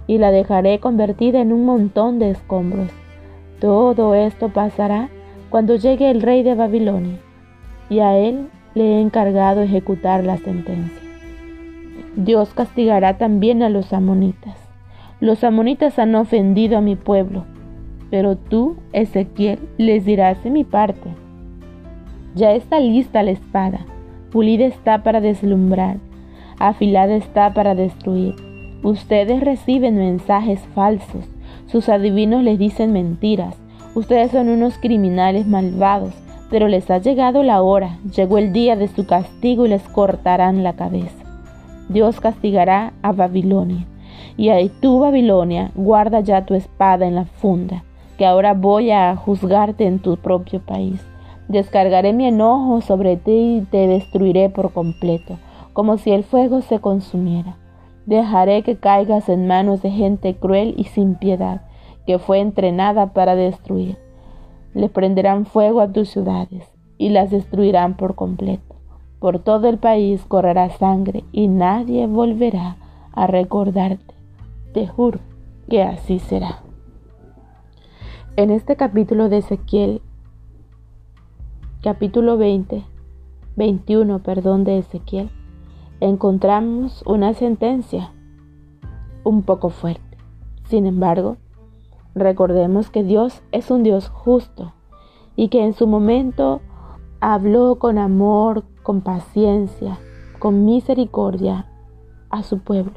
y 0.06 0.18
la 0.18 0.30
dejaré 0.30 0.78
convertida 0.80 1.40
en 1.40 1.52
un 1.52 1.64
montón 1.64 2.18
de 2.18 2.30
escombros. 2.30 2.90
Todo 3.60 4.14
esto 4.14 4.50
pasará 4.50 5.08
cuando 5.50 5.76
llegue 5.76 6.10
el 6.10 6.20
rey 6.20 6.42
de 6.42 6.54
Babilonia, 6.54 7.18
y 7.88 8.00
a 8.00 8.16
él 8.16 8.48
le 8.74 8.84
he 8.84 9.00
encargado 9.00 9.62
ejecutar 9.62 10.24
la 10.24 10.36
sentencia. 10.36 11.02
Dios 12.16 12.52
castigará 12.54 13.16
también 13.16 13.62
a 13.62 13.68
los 13.68 13.92
amonitas. 13.92 14.56
Los 15.20 15.44
amonitas 15.44 15.98
han 15.98 16.14
ofendido 16.14 16.76
a 16.76 16.82
mi 16.82 16.96
pueblo, 16.96 17.44
pero 18.10 18.36
tú, 18.36 18.76
Ezequiel, 18.92 19.58
les 19.78 20.04
dirás 20.04 20.42
de 20.44 20.50
mi 20.50 20.64
parte. 20.64 21.08
Ya 22.36 22.52
está 22.52 22.80
lista 22.80 23.22
la 23.22 23.30
espada, 23.30 23.86
pulida 24.30 24.66
está 24.66 25.02
para 25.02 25.22
deslumbrar, 25.22 25.96
afilada 26.58 27.16
está 27.16 27.54
para 27.54 27.74
destruir. 27.74 28.34
Ustedes 28.82 29.40
reciben 29.40 29.96
mensajes 29.96 30.60
falsos, 30.74 31.24
sus 31.66 31.88
adivinos 31.88 32.42
les 32.42 32.58
dicen 32.58 32.92
mentiras, 32.92 33.56
ustedes 33.94 34.32
son 34.32 34.50
unos 34.50 34.76
criminales 34.76 35.46
malvados, 35.46 36.12
pero 36.50 36.68
les 36.68 36.90
ha 36.90 36.98
llegado 36.98 37.42
la 37.42 37.62
hora, 37.62 37.96
llegó 38.14 38.36
el 38.36 38.52
día 38.52 38.76
de 38.76 38.88
su 38.88 39.06
castigo 39.06 39.64
y 39.64 39.70
les 39.70 39.84
cortarán 39.84 40.62
la 40.62 40.74
cabeza. 40.74 41.24
Dios 41.88 42.20
castigará 42.20 42.92
a 43.00 43.12
Babilonia. 43.12 43.86
Y 44.36 44.50
ahí 44.50 44.70
tú, 44.82 45.00
Babilonia, 45.00 45.70
guarda 45.74 46.20
ya 46.20 46.44
tu 46.44 46.52
espada 46.52 47.06
en 47.06 47.14
la 47.14 47.24
funda, 47.24 47.82
que 48.18 48.26
ahora 48.26 48.52
voy 48.52 48.90
a 48.90 49.16
juzgarte 49.16 49.86
en 49.86 50.00
tu 50.00 50.18
propio 50.18 50.60
país. 50.60 51.00
Descargaré 51.48 52.12
mi 52.12 52.26
enojo 52.26 52.80
sobre 52.80 53.16
ti 53.16 53.58
y 53.58 53.60
te 53.70 53.86
destruiré 53.86 54.48
por 54.50 54.72
completo, 54.72 55.38
como 55.72 55.96
si 55.96 56.10
el 56.10 56.24
fuego 56.24 56.60
se 56.60 56.80
consumiera. 56.80 57.56
Dejaré 58.04 58.62
que 58.62 58.76
caigas 58.76 59.28
en 59.28 59.46
manos 59.46 59.82
de 59.82 59.90
gente 59.90 60.34
cruel 60.34 60.74
y 60.76 60.84
sin 60.84 61.14
piedad, 61.14 61.62
que 62.06 62.18
fue 62.18 62.40
entrenada 62.40 63.12
para 63.12 63.36
destruir. 63.36 63.98
Le 64.74 64.88
prenderán 64.88 65.46
fuego 65.46 65.80
a 65.80 65.92
tus 65.92 66.08
ciudades 66.10 66.68
y 66.98 67.10
las 67.10 67.30
destruirán 67.30 67.96
por 67.96 68.14
completo. 68.14 68.76
Por 69.20 69.38
todo 69.38 69.68
el 69.68 69.78
país 69.78 70.24
correrá 70.26 70.68
sangre 70.70 71.24
y 71.32 71.48
nadie 71.48 72.06
volverá 72.06 72.76
a 73.12 73.26
recordarte. 73.26 74.14
Te 74.72 74.86
juro 74.86 75.20
que 75.68 75.82
así 75.82 76.18
será. 76.18 76.62
En 78.36 78.50
este 78.50 78.76
capítulo 78.76 79.28
de 79.28 79.38
Ezequiel 79.38 80.02
capítulo 81.86 82.36
20, 82.36 82.82
21, 83.54 84.18
perdón, 84.24 84.64
de 84.64 84.78
Ezequiel, 84.78 85.30
encontramos 86.00 87.04
una 87.06 87.32
sentencia 87.32 88.12
un 89.22 89.44
poco 89.44 89.70
fuerte. 89.70 90.18
Sin 90.64 90.86
embargo, 90.86 91.36
recordemos 92.12 92.90
que 92.90 93.04
Dios 93.04 93.40
es 93.52 93.70
un 93.70 93.84
Dios 93.84 94.08
justo 94.08 94.72
y 95.36 95.46
que 95.46 95.62
en 95.62 95.74
su 95.74 95.86
momento 95.86 96.60
habló 97.20 97.76
con 97.76 97.98
amor, 97.98 98.64
con 98.82 99.00
paciencia, 99.00 100.00
con 100.40 100.64
misericordia 100.64 101.70
a 102.30 102.42
su 102.42 102.58
pueblo. 102.58 102.94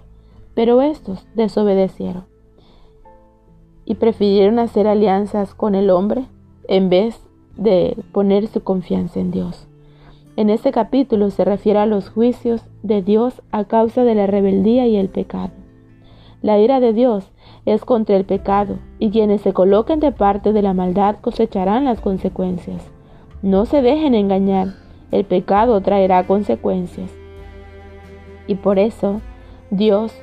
Pero 0.55 0.81
estos 0.81 1.27
desobedecieron 1.35 2.25
y 3.85 3.93
prefirieron 3.93 4.57
hacer 4.57 4.87
alianzas 4.87 5.53
con 5.53 5.75
el 5.75 5.91
hombre 5.91 6.25
en 6.67 6.89
vez 6.89 7.28
de 7.60 7.97
poner 8.12 8.47
su 8.47 8.64
confianza 8.64 9.20
en 9.20 9.32
Dios. 9.32 9.68
En 10.36 10.49
este 10.49 10.72
capítulo 10.72 11.30
se 11.32 11.43
refiere 11.43 11.80
a 11.80 11.86
los 11.86 12.10
juicios 12.10 12.64
de 12.82 13.01
Dios 13.01 13.41
a 13.51 13.66
causa 13.66 14.03
de 14.03 14.16
la 14.16 14.26
rebeldía 14.26 14.88
y 14.88 14.95
el 14.95 15.10
pecado. 15.10 15.51
La 16.41 16.57
ira 16.57 16.80
de 16.80 16.93
Dios 16.93 17.30
es 17.66 17.84
contra 17.84 18.16
el 18.16 18.24
pecado, 18.24 18.78
y 18.97 19.10
quienes 19.10 19.41
se 19.41 19.51
coloquen 19.51 19.99
de 19.99 20.14
parte 20.14 20.53
de 20.53 20.62
la 20.62 20.74
maldad 20.74 21.18
cosecharán 21.20 21.84
las 21.84 21.99
consecuencias. 21.99 22.89
No 23.41 23.66
se 23.66 23.82
dejen 23.82 24.16
engañar, 24.16 24.70
el 25.12 25.26
pecado 25.26 25.82
traerá 25.82 26.26
consecuencias. 26.26 27.12
Y 28.47 28.55
por 28.55 28.80
eso 28.80 29.20
Dios 29.70 30.14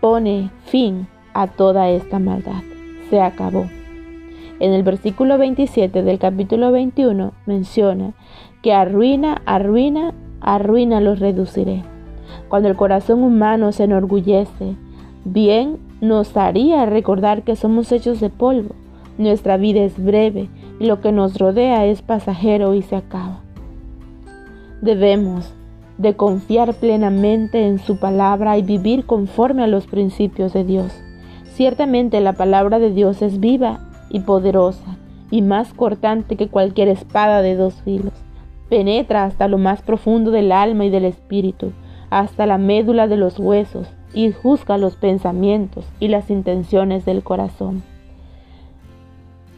pone 0.00 0.50
fin 0.64 1.06
a 1.34 1.48
toda 1.48 1.90
esta 1.90 2.18
maldad. 2.18 2.62
Se 3.10 3.20
acabó. 3.20 3.66
En 4.60 4.72
el 4.72 4.82
versículo 4.82 5.38
27 5.38 6.02
del 6.02 6.18
capítulo 6.18 6.70
21 6.72 7.32
menciona 7.46 8.12
que 8.62 8.72
arruina, 8.72 9.42
arruina, 9.44 10.14
arruina 10.40 11.00
los 11.00 11.18
reduciré. 11.18 11.82
Cuando 12.48 12.68
el 12.68 12.76
corazón 12.76 13.22
humano 13.22 13.72
se 13.72 13.84
enorgullece, 13.84 14.76
bien 15.24 15.78
nos 16.00 16.36
haría 16.36 16.86
recordar 16.86 17.42
que 17.42 17.56
somos 17.56 17.90
hechos 17.92 18.20
de 18.20 18.30
polvo. 18.30 18.74
Nuestra 19.18 19.56
vida 19.56 19.82
es 19.82 20.02
breve 20.02 20.48
y 20.78 20.86
lo 20.86 21.00
que 21.00 21.12
nos 21.12 21.38
rodea 21.38 21.86
es 21.86 22.02
pasajero 22.02 22.74
y 22.74 22.82
se 22.82 22.96
acaba. 22.96 23.40
Debemos 24.80 25.52
de 25.98 26.14
confiar 26.14 26.74
plenamente 26.74 27.66
en 27.66 27.78
su 27.78 27.98
palabra 27.98 28.58
y 28.58 28.62
vivir 28.62 29.04
conforme 29.06 29.62
a 29.62 29.68
los 29.68 29.86
principios 29.86 30.52
de 30.52 30.64
Dios. 30.64 30.92
Ciertamente 31.52 32.20
la 32.20 32.32
palabra 32.32 32.78
de 32.78 32.90
Dios 32.90 33.22
es 33.22 33.38
viva 33.38 33.91
y 34.12 34.20
poderosa, 34.20 34.98
y 35.30 35.40
más 35.40 35.72
cortante 35.72 36.36
que 36.36 36.48
cualquier 36.48 36.88
espada 36.88 37.40
de 37.40 37.56
dos 37.56 37.74
filos. 37.82 38.12
Penetra 38.68 39.24
hasta 39.24 39.48
lo 39.48 39.58
más 39.58 39.82
profundo 39.82 40.30
del 40.30 40.52
alma 40.52 40.84
y 40.84 40.90
del 40.90 41.06
espíritu, 41.06 41.72
hasta 42.10 42.46
la 42.46 42.58
médula 42.58 43.08
de 43.08 43.16
los 43.16 43.38
huesos, 43.38 43.88
y 44.12 44.30
juzga 44.30 44.76
los 44.76 44.96
pensamientos 44.96 45.86
y 45.98 46.08
las 46.08 46.30
intenciones 46.30 47.06
del 47.06 47.22
corazón. 47.22 47.82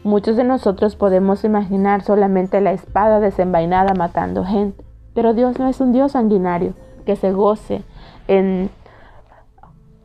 Muchos 0.05 0.37
de 0.37 0.45
nosotros 0.45 0.95
podemos 0.95 1.43
imaginar 1.43 2.01
solamente 2.01 2.61
la 2.61 2.71
espada 2.71 3.19
desenvainada 3.19 3.93
matando 3.93 4.45
gente, 4.45 4.85
pero 5.13 5.33
Dios 5.33 5.59
no 5.59 5.67
es 5.67 5.81
un 5.81 5.91
Dios 5.91 6.13
sanguinario 6.13 6.73
que 7.05 7.17
se 7.17 7.33
goce 7.33 7.81
en 8.29 8.69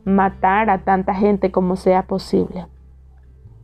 matar 0.03 0.69
a 0.69 0.79
tanta 0.79 1.13
gente 1.13 1.51
como 1.51 1.77
sea 1.77 2.03
posible. 2.03 2.65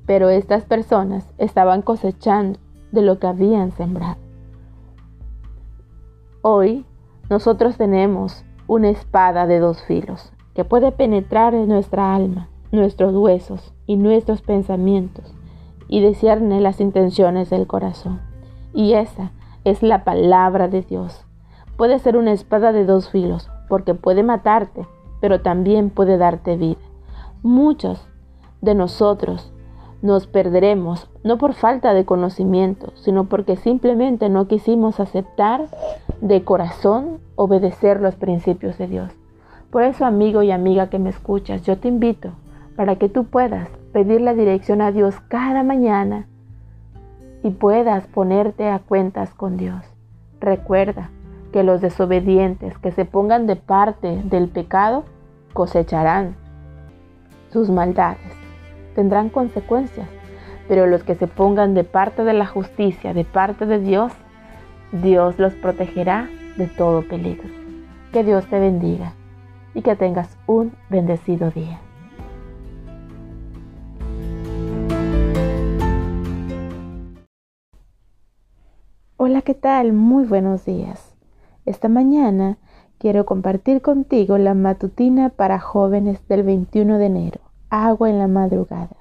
Pero 0.08 0.30
estas 0.30 0.66
personas 0.66 1.32
estaban 1.38 1.84
cosechando 1.84 2.58
de 2.92 3.04
lo 3.04 3.20
que 3.20 3.28
habían 3.28 3.72
sembrado. 3.74 4.18
Hoy 6.42 6.86
nosotros 7.30 7.78
tenemos 7.78 8.44
una 8.68 8.90
espada 8.90 9.46
de 9.46 9.60
dos 9.60 9.84
filos 9.84 10.32
que 10.56 10.66
puede 10.66 10.92
penetrar 10.92 11.54
en 11.54 11.68
nuestra 11.68 12.16
alma, 12.16 12.48
nuestros 12.72 13.14
huesos 13.14 13.74
y 13.86 13.98
nuestros 13.98 14.42
pensamientos 14.42 15.36
y 15.88 16.02
discierne 16.02 16.62
las 16.62 16.80
intenciones 16.80 17.50
del 17.50 17.68
corazón. 17.68 18.22
Y 18.74 18.94
esa 18.94 19.32
es 19.66 19.84
la 19.84 20.04
palabra 20.04 20.68
de 20.68 20.82
Dios. 20.82 21.26
Puede 21.78 22.00
ser 22.00 22.18
una 22.18 22.32
espada 22.32 22.72
de 22.72 22.86
dos 22.86 23.10
filos 23.10 23.50
porque 23.70 23.94
puede 23.94 24.24
matarte, 24.24 24.88
pero 25.20 25.42
también 25.42 25.90
puede 25.90 26.18
darte 26.18 26.58
vida. 26.58 26.80
Muchos 27.44 28.08
de 28.62 28.74
nosotros 28.74 29.52
nos 30.02 30.28
perderemos, 30.28 31.10
no 31.24 31.38
por 31.38 31.54
falta 31.54 31.94
de 31.94 32.06
conocimiento, 32.06 32.94
sino 32.96 33.26
porque 33.26 33.56
simplemente 33.56 34.30
no 34.30 34.48
quisimos 34.48 35.00
aceptar 35.00 35.66
de 36.22 36.44
corazón 36.44 37.20
obedecer 37.36 38.00
los 38.02 38.16
principios 38.16 38.78
de 38.78 38.88
Dios. 38.88 39.12
Por 39.72 39.84
eso, 39.84 40.06
amigo 40.06 40.44
y 40.44 40.52
amiga 40.52 40.90
que 40.90 41.00
me 41.00 41.10
escuchas, 41.10 41.64
yo 41.64 41.78
te 41.78 41.88
invito 41.88 42.32
para 42.76 42.96
que 42.96 43.10
tú 43.10 43.26
puedas 43.26 43.70
pedir 43.92 44.22
la 44.22 44.34
dirección 44.34 44.82
a 44.82 44.92
Dios 44.92 45.20
cada 45.28 45.64
mañana 45.64 46.28
y 47.44 47.50
puedas 47.50 48.06
ponerte 48.08 48.70
a 48.70 48.80
cuentas 48.80 49.34
con 49.34 49.58
Dios. 49.58 49.84
Recuerda 50.40 51.10
que 51.52 51.64
los 51.64 51.82
desobedientes 51.82 52.78
que 52.78 52.92
se 52.92 53.06
pongan 53.06 53.48
de 53.48 53.56
parte 53.56 54.22
del 54.26 54.48
pecado 54.50 55.06
cosecharán 55.54 56.36
sus 57.52 57.70
maldades. 57.70 58.37
Tendrán 58.98 59.30
consecuencias, 59.30 60.10
pero 60.68 60.88
los 60.88 61.04
que 61.04 61.14
se 61.14 61.28
pongan 61.28 61.76
de 61.76 61.84
parte 61.84 62.24
de 62.24 62.34
la 62.34 62.48
justicia, 62.48 63.14
de 63.14 63.26
parte 63.26 63.68
de 63.68 63.78
Dios, 63.78 64.12
Dios 64.92 65.38
los 65.38 65.54
protegerá 65.54 66.28
de 66.58 66.66
todo 66.66 67.04
peligro. 67.04 67.48
Que 68.12 68.24
Dios 68.24 68.48
te 68.48 68.60
bendiga 68.60 69.14
y 69.76 69.84
que 69.84 69.96
tengas 69.96 70.36
un 70.48 70.74
bendecido 70.90 71.52
día. 71.52 71.80
Hola, 79.18 79.44
¿qué 79.44 79.54
tal? 79.54 79.94
Muy 79.94 80.26
buenos 80.26 80.66
días. 80.66 81.16
Esta 81.68 81.88
mañana 81.88 82.58
quiero 82.98 83.28
compartir 83.28 83.84
contigo 83.84 84.40
la 84.40 84.56
matutina 84.56 85.30
para 85.30 85.60
jóvenes 85.60 86.28
del 86.28 86.42
21 86.42 86.98
de 86.98 87.06
enero, 87.06 87.47
agua 87.70 88.10
en 88.10 88.20
la 88.20 88.28
madrugada. 88.28 88.96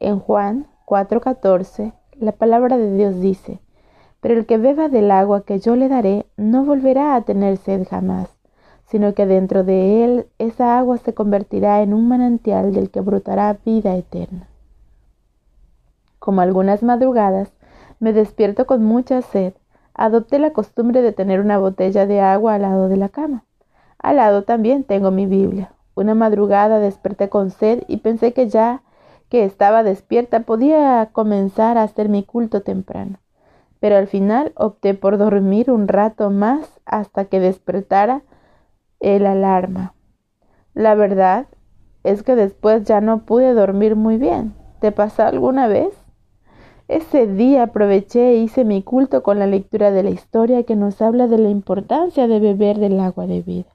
En 0.00 0.18
Juan 0.18 0.66
4:14, 0.86 1.92
la 2.18 2.32
palabra 2.32 2.76
de 2.76 2.94
Dios 2.96 3.20
dice, 3.20 3.60
pero 4.20 4.34
el 4.34 4.46
que 4.46 4.58
beba 4.58 4.88
del 4.88 5.10
agua 5.10 5.42
que 5.42 5.58
yo 5.58 5.74
le 5.74 5.88
daré 5.88 6.26
no 6.36 6.64
volverá 6.64 7.16
a 7.16 7.22
tener 7.22 7.56
sed 7.56 7.86
jamás, 7.88 8.28
sino 8.86 9.14
que 9.14 9.26
dentro 9.26 9.64
de 9.64 10.04
él 10.04 10.26
esa 10.38 10.78
agua 10.78 10.98
se 10.98 11.14
convertirá 11.14 11.82
en 11.82 11.92
un 11.92 12.06
manantial 12.08 12.72
del 12.72 12.90
que 12.90 13.00
brotará 13.00 13.58
vida 13.64 13.96
eterna. 13.96 14.46
Como 16.18 16.40
algunas 16.40 16.84
madrugadas, 16.84 17.52
me 17.98 18.12
despierto 18.12 18.66
con 18.66 18.84
mucha 18.84 19.22
sed. 19.22 19.54
Adopté 19.94 20.38
la 20.38 20.52
costumbre 20.52 21.02
de 21.02 21.12
tener 21.12 21.40
una 21.40 21.58
botella 21.58 22.06
de 22.06 22.20
agua 22.20 22.54
al 22.54 22.62
lado 22.62 22.88
de 22.88 22.96
la 22.96 23.08
cama. 23.08 23.44
Al 23.98 24.16
lado 24.16 24.44
también 24.44 24.84
tengo 24.84 25.10
mi 25.10 25.26
Biblia. 25.26 25.72
Una 25.94 26.14
madrugada 26.14 26.78
desperté 26.78 27.28
con 27.28 27.50
sed 27.50 27.82
y 27.88 27.98
pensé 27.98 28.32
que 28.32 28.48
ya 28.48 28.82
que 29.28 29.44
estaba 29.44 29.82
despierta 29.82 30.40
podía 30.40 31.10
comenzar 31.12 31.78
a 31.78 31.82
hacer 31.84 32.08
mi 32.08 32.22
culto 32.22 32.62
temprano 32.62 33.22
pero 33.82 33.96
al 33.96 34.06
final 34.06 34.52
opté 34.54 34.94
por 34.94 35.18
dormir 35.18 35.68
un 35.68 35.88
rato 35.88 36.30
más 36.30 36.80
hasta 36.86 37.24
que 37.24 37.40
despertara 37.40 38.22
el 39.00 39.26
alarma. 39.26 39.92
La 40.72 40.94
verdad 40.94 41.48
es 42.04 42.22
que 42.22 42.36
después 42.36 42.84
ya 42.84 43.00
no 43.00 43.24
pude 43.24 43.54
dormir 43.54 43.96
muy 43.96 44.18
bien. 44.18 44.54
¿Te 44.78 44.92
pasó 44.92 45.24
alguna 45.24 45.66
vez? 45.66 45.92
Ese 46.86 47.26
día 47.26 47.64
aproveché 47.64 48.30
e 48.30 48.36
hice 48.36 48.64
mi 48.64 48.84
culto 48.84 49.24
con 49.24 49.40
la 49.40 49.48
lectura 49.48 49.90
de 49.90 50.04
la 50.04 50.10
historia 50.10 50.62
que 50.62 50.76
nos 50.76 51.02
habla 51.02 51.26
de 51.26 51.38
la 51.38 51.48
importancia 51.48 52.28
de 52.28 52.38
beber 52.38 52.78
del 52.78 53.00
agua 53.00 53.26
de 53.26 53.42
vida. 53.42 53.70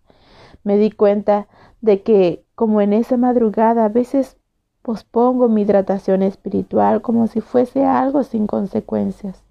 Me 0.64 0.78
di 0.78 0.90
cuenta 0.90 1.48
de 1.82 2.02
que, 2.02 2.44
como 2.56 2.82
en 2.82 2.94
esa 2.94 3.18
madrugada, 3.18 3.86
a 3.86 3.90
veces 3.90 4.38
pospongo 4.82 5.50
mi 5.50 5.64
hidratación 5.64 6.24
espiritual 6.24 7.02
como 7.02 7.28
si 7.28 7.42
fuese 7.42 7.86
algo 7.86 8.24
sin 8.24 8.48
consecuencias. 8.48 9.44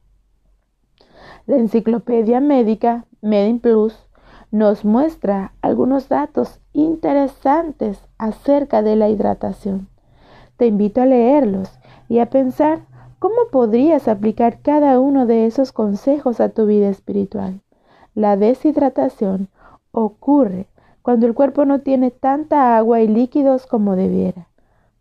La 1.46 1.56
enciclopedia 1.56 2.40
médica 2.40 3.04
Medin 3.20 3.60
Plus 3.60 3.96
nos 4.50 4.84
muestra 4.84 5.52
algunos 5.60 6.08
datos 6.08 6.60
interesantes 6.72 8.00
acerca 8.18 8.82
de 8.82 8.96
la 8.96 9.08
hidratación. 9.08 9.88
Te 10.56 10.66
invito 10.66 11.02
a 11.02 11.06
leerlos 11.06 11.70
y 12.08 12.20
a 12.20 12.30
pensar 12.30 12.80
cómo 13.18 13.48
podrías 13.50 14.08
aplicar 14.08 14.60
cada 14.60 14.98
uno 15.00 15.26
de 15.26 15.46
esos 15.46 15.72
consejos 15.72 16.40
a 16.40 16.48
tu 16.48 16.66
vida 16.66 16.88
espiritual. 16.88 17.60
La 18.14 18.36
deshidratación 18.36 19.48
ocurre 19.92 20.66
cuando 21.06 21.26
el 21.26 21.34
cuerpo 21.34 21.64
no 21.64 21.78
tiene 21.82 22.10
tanta 22.10 22.76
agua 22.76 23.00
y 23.00 23.06
líquidos 23.06 23.66
como 23.66 23.94
debiera. 23.94 24.48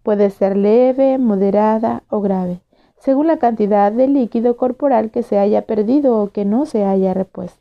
Puede 0.03 0.29
ser 0.29 0.55
leve, 0.55 1.17
moderada 1.17 2.03
o 2.09 2.21
grave 2.21 2.61
según 3.05 3.27
la 3.27 3.37
cantidad 3.37 3.91
de 3.91 4.07
líquido 4.07 4.57
corporal 4.57 5.11
que 5.11 5.21
se 5.21 5.37
haya 5.37 5.67
perdido 5.67 6.19
o 6.19 6.31
que 6.31 6.43
no 6.43 6.65
se 6.65 6.85
haya 6.85 7.13
repuesto. 7.13 7.59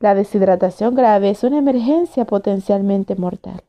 La 0.00 0.16
deshidratación 0.16 0.96
grave 0.96 1.30
es 1.30 1.44
una 1.44 1.58
emergencia 1.58 2.24
potencialmente 2.24 3.14
mortal. 3.14 3.62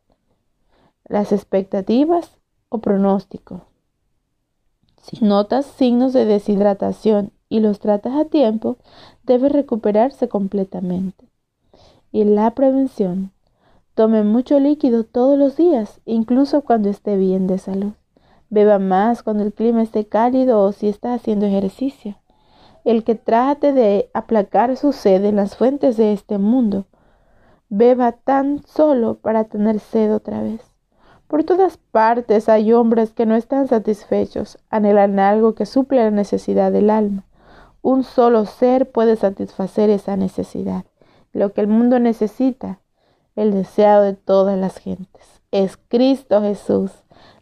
Las 1.07 1.31
expectativas 1.31 2.31
o 2.69 2.79
pronósticos. 2.79 3.61
Si 5.03 5.23
notas 5.23 5.67
signos 5.67 6.13
de 6.13 6.25
deshidratación 6.25 7.31
y 7.47 7.59
los 7.59 7.79
tratas 7.79 8.15
a 8.15 8.25
tiempo, 8.25 8.77
debe 9.23 9.49
recuperarse 9.49 10.27
completamente. 10.27 11.29
Y 12.11 12.23
la 12.23 12.49
prevención. 12.55 13.34
Tome 13.95 14.23
mucho 14.23 14.59
líquido 14.59 15.05
todos 15.05 15.39
los 15.39 15.55
días, 15.55 16.01
incluso 16.03 16.63
cuando 16.63 16.89
esté 16.89 17.15
bien 17.15 17.47
de 17.47 17.57
salud. 17.57 17.93
Beba 18.49 18.77
más 18.77 19.23
cuando 19.23 19.41
el 19.43 19.53
clima 19.53 19.81
esté 19.81 20.05
cálido 20.05 20.61
o 20.61 20.73
si 20.73 20.89
está 20.89 21.13
haciendo 21.13 21.45
ejercicio. 21.45 22.17
El 22.83 23.05
que 23.05 23.15
trate 23.15 23.71
de 23.71 24.09
aplacar 24.13 24.75
su 24.75 24.91
sed 24.91 25.23
en 25.23 25.37
las 25.37 25.55
fuentes 25.55 25.95
de 25.95 26.11
este 26.11 26.37
mundo, 26.37 26.87
beba 27.69 28.11
tan 28.11 28.65
solo 28.67 29.15
para 29.15 29.45
tener 29.45 29.79
sed 29.79 30.13
otra 30.13 30.41
vez. 30.41 30.59
Por 31.29 31.45
todas 31.45 31.77
partes 31.77 32.49
hay 32.49 32.73
hombres 32.73 33.13
que 33.13 33.25
no 33.25 33.35
están 33.35 33.69
satisfechos, 33.69 34.57
anhelan 34.69 35.19
algo 35.19 35.55
que 35.55 35.65
suple 35.65 36.03
la 36.03 36.11
necesidad 36.11 36.73
del 36.73 36.89
alma. 36.89 37.23
Un 37.81 38.03
solo 38.03 38.45
ser 38.45 38.91
puede 38.91 39.15
satisfacer 39.15 39.89
esa 39.89 40.17
necesidad. 40.17 40.83
Lo 41.31 41.53
que 41.53 41.61
el 41.61 41.67
mundo 41.67 41.99
necesita, 41.99 42.79
el 43.35 43.51
deseado 43.51 44.03
de 44.03 44.13
todas 44.13 44.57
las 44.57 44.77
gentes, 44.77 45.41
es 45.51 45.77
Cristo 45.89 46.41
Jesús 46.41 46.91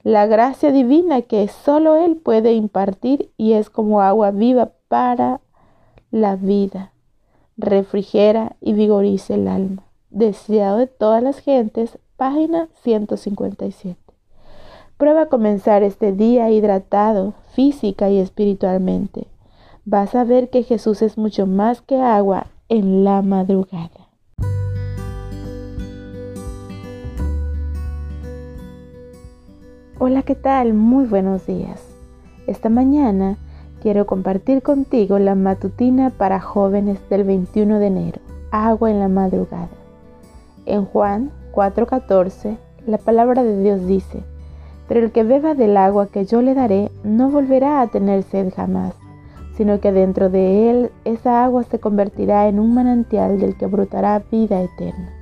la 0.04 0.28
gracia 0.28 0.74
divina 0.74 1.22
que 1.22 1.48
solo 1.48 1.96
Él 1.96 2.18
puede 2.18 2.54
impartir 2.54 3.32
y 3.38 3.54
es 3.54 3.70
como 3.70 4.02
agua 4.02 4.32
viva 4.32 4.72
para 4.90 5.40
la 6.12 6.36
vida. 6.36 6.92
Refrigera 7.56 8.58
y 8.60 8.74
vigoriza 8.74 9.36
el 9.36 9.48
alma. 9.48 9.84
Deseado 10.10 10.78
de 10.78 10.88
todas 10.88 11.24
las 11.24 11.40
gentes, 11.40 11.98
página 12.18 12.68
157. 12.82 13.98
Prueba 14.98 15.24
a 15.24 15.30
comenzar 15.30 15.84
este 15.84 16.12
día 16.12 16.50
hidratado 16.52 17.34
física 17.54 18.10
y 18.10 18.20
espiritualmente. 18.20 19.28
Vas 19.86 20.16
a 20.16 20.26
ver 20.26 20.50
que 20.50 20.64
Jesús 20.64 21.02
es 21.02 21.18
mucho 21.18 21.48
más 21.48 21.82
que 21.82 21.98
agua 21.98 22.48
en 22.68 23.06
la 23.06 23.22
madrugada. 23.22 24.03
Hola, 30.06 30.24
¿qué 30.24 30.36
tal? 30.36 30.74
Muy 30.74 31.06
buenos 31.06 31.48
días. 31.48 31.82
Esta 32.46 32.68
mañana 32.68 33.38
quiero 33.82 34.06
compartir 34.06 34.62
contigo 34.62 35.18
la 35.18 35.34
matutina 35.34 36.10
para 36.10 36.42
jóvenes 36.42 37.00
del 37.10 37.24
21 37.24 37.80
de 37.80 37.88
enero, 37.88 38.22
agua 38.52 38.92
en 38.92 39.00
la 39.00 39.08
madrugada. 39.08 39.70
En 40.66 40.84
Juan 40.84 41.32
4:14, 41.54 42.58
la 42.86 42.98
palabra 42.98 43.44
de 43.44 43.64
Dios 43.64 43.88
dice, 43.88 44.26
pero 44.90 45.00
el 45.00 45.14
que 45.14 45.24
beba 45.24 45.56
del 45.56 45.78
agua 45.78 46.08
que 46.08 46.26
yo 46.26 46.42
le 46.42 46.54
daré 46.54 46.92
no 47.06 47.30
volverá 47.30 47.80
a 47.80 47.88
tener 47.88 48.24
sed 48.24 48.52
jamás, 48.54 48.96
sino 49.56 49.80
que 49.80 49.94
dentro 49.94 50.30
de 50.30 50.70
él 50.70 50.92
esa 51.06 51.46
agua 51.46 51.64
se 51.64 51.80
convertirá 51.80 52.50
en 52.50 52.60
un 52.60 52.74
manantial 52.74 53.40
del 53.40 53.56
que 53.56 53.68
brotará 53.68 54.22
vida 54.30 54.62
eterna. 54.62 55.14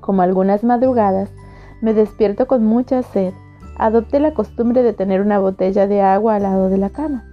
Como 0.00 0.22
algunas 0.22 0.62
madrugadas, 0.62 1.30
me 1.80 1.94
despierto 1.94 2.46
con 2.46 2.64
mucha 2.64 3.02
sed. 3.02 3.32
Adopté 3.76 4.18
la 4.20 4.34
costumbre 4.34 4.82
de 4.82 4.92
tener 4.92 5.20
una 5.20 5.38
botella 5.38 5.86
de 5.86 6.02
agua 6.02 6.36
al 6.36 6.42
lado 6.42 6.68
de 6.68 6.78
la 6.78 6.90
cama. 6.90 7.24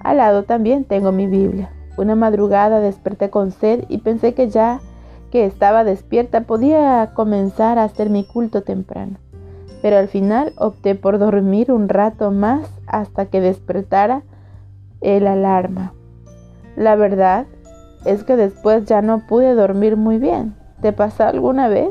Al 0.00 0.18
lado 0.18 0.44
también 0.44 0.84
tengo 0.84 1.12
mi 1.12 1.26
Biblia. 1.26 1.70
Una 1.96 2.14
madrugada 2.14 2.80
desperté 2.80 3.30
con 3.30 3.50
sed 3.50 3.84
y 3.88 3.98
pensé 3.98 4.34
que 4.34 4.48
ya 4.48 4.80
que 5.30 5.44
estaba 5.44 5.84
despierta 5.84 6.42
podía 6.42 7.10
comenzar 7.14 7.78
a 7.78 7.84
hacer 7.84 8.08
mi 8.08 8.24
culto 8.24 8.62
temprano. 8.62 9.18
Pero 9.82 9.96
al 9.96 10.08
final 10.08 10.52
opté 10.56 10.94
por 10.94 11.18
dormir 11.18 11.70
un 11.72 11.88
rato 11.88 12.30
más 12.30 12.70
hasta 12.86 13.26
que 13.26 13.40
despertara 13.40 14.22
el 15.00 15.26
alarma. 15.26 15.92
La 16.76 16.96
verdad 16.96 17.46
es 18.04 18.24
que 18.24 18.36
después 18.36 18.86
ya 18.86 19.02
no 19.02 19.26
pude 19.26 19.54
dormir 19.54 19.96
muy 19.96 20.18
bien. 20.18 20.54
¿Te 20.80 20.92
pasó 20.92 21.24
alguna 21.24 21.68
vez? 21.68 21.90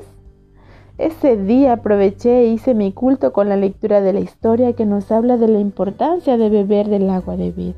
Ese 0.97 1.37
día 1.37 1.73
aproveché 1.73 2.39
e 2.39 2.47
hice 2.47 2.73
mi 2.73 2.91
culto 2.91 3.31
con 3.31 3.49
la 3.49 3.55
lectura 3.55 4.01
de 4.01 4.13
la 4.13 4.19
historia 4.19 4.73
que 4.73 4.87
nos 4.87 5.11
habla 5.11 5.37
de 5.37 5.47
la 5.47 5.59
importancia 5.59 6.37
de 6.37 6.49
beber 6.49 6.89
del 6.89 7.09
agua 7.11 7.37
de 7.37 7.51
vida. 7.51 7.75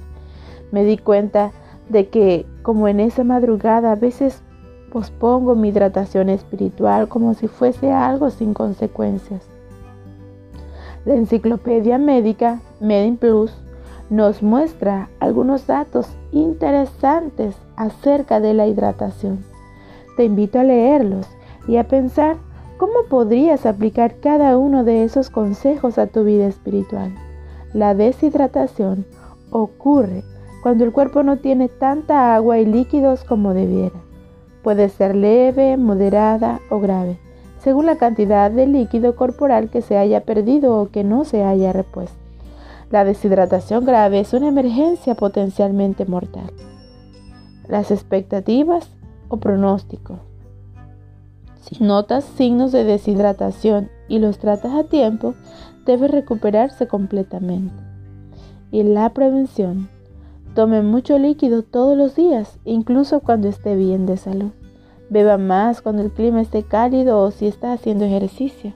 Me 0.71 0.85
di 0.85 0.97
cuenta 0.97 1.51
de 1.89 2.07
que, 2.07 2.45
como 2.61 2.87
en 2.87 3.01
esa 3.01 3.25
madrugada, 3.25 3.91
a 3.91 3.95
veces 3.95 4.41
pospongo 4.89 5.53
mi 5.55 5.67
hidratación 5.67 6.29
espiritual 6.29 7.09
como 7.09 7.33
si 7.33 7.49
fuese 7.49 7.91
algo 7.91 8.29
sin 8.29 8.53
consecuencias. 8.53 9.43
La 11.03 11.15
enciclopedia 11.15 11.97
médica 11.97 12.61
Medin 12.79 13.17
Plus 13.17 13.53
nos 14.09 14.41
muestra 14.41 15.09
algunos 15.19 15.67
datos 15.67 16.07
interesantes 16.31 17.57
acerca 17.75 18.39
de 18.39 18.53
la 18.53 18.65
hidratación. 18.65 19.43
Te 20.15 20.23
invito 20.23 20.59
a 20.59 20.63
leerlos 20.63 21.27
y 21.67 21.77
a 21.77 21.87
pensar 21.87 22.37
cómo 22.79 23.03
podrías 23.09 23.65
aplicar 23.65 24.15
cada 24.21 24.57
uno 24.57 24.85
de 24.85 25.03
esos 25.03 25.29
consejos 25.29 25.97
a 25.97 26.07
tu 26.07 26.23
vida 26.23 26.47
espiritual. 26.47 27.13
La 27.73 27.93
deshidratación 27.93 29.05
ocurre 29.51 30.23
cuando 30.63 30.85
el 30.85 30.93
cuerpo 30.93 31.21
no 31.21 31.37
tiene 31.37 31.67
tanta 31.67 32.33
agua 32.33 32.57
y 32.57 32.65
líquidos 32.65 33.25
como 33.25 33.53
debiera. 33.53 33.99
Puede 34.63 34.87
ser 34.87 35.13
leve, 35.13 35.75
moderada 35.75 36.61
o 36.69 36.79
grave, 36.79 37.19
según 37.59 37.85
la 37.85 37.97
cantidad 37.97 38.49
de 38.49 38.65
líquido 38.65 39.13
corporal 39.17 39.69
que 39.69 39.81
se 39.81 39.97
haya 39.97 40.21
perdido 40.21 40.79
o 40.79 40.87
que 40.87 41.03
no 41.03 41.25
se 41.25 41.43
haya 41.43 41.73
repuesto. 41.73 42.17
La 42.91 43.03
deshidratación 43.03 43.83
grave 43.83 44.21
es 44.21 44.31
una 44.33 44.47
emergencia 44.47 45.15
potencialmente 45.15 46.05
mortal. 46.05 46.49
Las 47.67 47.91
expectativas 47.91 48.89
o 49.27 49.35
pronóstico. 49.37 50.28
Si 51.69 51.83
notas 51.83 52.23
signos 52.23 52.71
de 52.71 52.83
deshidratación 52.83 53.91
y 54.07 54.17
los 54.17 54.39
tratas 54.39 54.73
a 54.73 54.85
tiempo, 54.85 55.35
debe 55.85 56.07
recuperarse 56.07 56.87
completamente. 56.87 57.75
Y 58.71 58.81
la 58.81 59.13
prevención. 59.13 59.87
Tome 60.55 60.81
mucho 60.81 61.19
líquido 61.19 61.61
todos 61.61 61.95
los 61.95 62.15
días, 62.15 62.57
incluso 62.65 63.19
cuando 63.19 63.47
esté 63.47 63.75
bien 63.75 64.07
de 64.07 64.17
salud. 64.17 64.49
Beba 65.11 65.37
más 65.37 65.83
cuando 65.83 66.01
el 66.01 66.11
clima 66.11 66.41
esté 66.41 66.63
cálido 66.63 67.21
o 67.21 67.29
si 67.29 67.45
está 67.45 67.73
haciendo 67.73 68.03
ejercicio. 68.05 68.73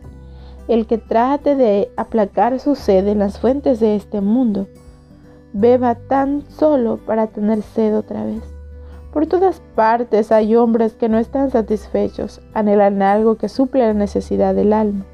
El 0.68 0.86
que 0.86 1.00
trate 1.00 1.56
de 1.56 1.92
aplacar 1.98 2.60
su 2.60 2.76
sed 2.76 3.08
en 3.08 3.18
las 3.20 3.40
fuentes 3.40 3.80
de 3.80 3.96
este 3.96 4.22
mundo, 4.22 4.68
beba 5.52 5.96
tan 5.96 6.44
solo 6.48 6.98
para 6.98 7.26
tener 7.26 7.64
sed 7.64 7.98
otra 7.98 8.24
vez. 8.24 8.53
Por 9.14 9.28
todas 9.28 9.62
partes 9.76 10.32
hay 10.32 10.56
hombres 10.56 10.96
que 10.96 11.08
no 11.08 11.20
están 11.20 11.52
satisfechos, 11.52 12.42
anhelan 12.56 13.04
algo 13.04 13.36
que 13.36 13.48
suple 13.48 13.82
la 13.86 13.94
necesidad 13.94 14.56
del 14.56 14.74
alma. 14.74 15.06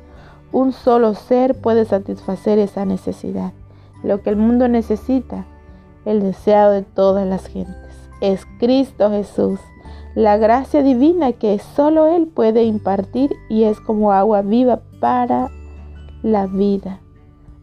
Un 0.53 0.71
solo 0.71 1.15
ser 1.15 1.59
puede 1.59 1.83
satisfacer 1.83 2.59
esa 2.59 2.85
necesidad. 2.85 3.51
Lo 4.01 4.21
que 4.21 4.29
el 4.29 4.37
mundo 4.37 4.69
necesita 4.69 5.45
el 6.05 6.21
deseado 6.21 6.71
de 6.71 6.83
todas 6.83 7.27
las 7.27 7.47
gentes. 7.47 7.75
Es 8.21 8.45
Cristo 8.57 9.11
Jesús, 9.11 9.59
la 10.15 10.37
gracia 10.37 10.81
divina 10.81 11.33
que 11.33 11.59
solo 11.59 12.07
Él 12.07 12.27
puede 12.27 12.63
impartir 12.63 13.35
y 13.49 13.65
es 13.65 13.81
como 13.81 14.13
agua 14.13 14.41
viva 14.43 14.79
para 15.01 15.49
la 16.23 16.47
vida. 16.47 17.01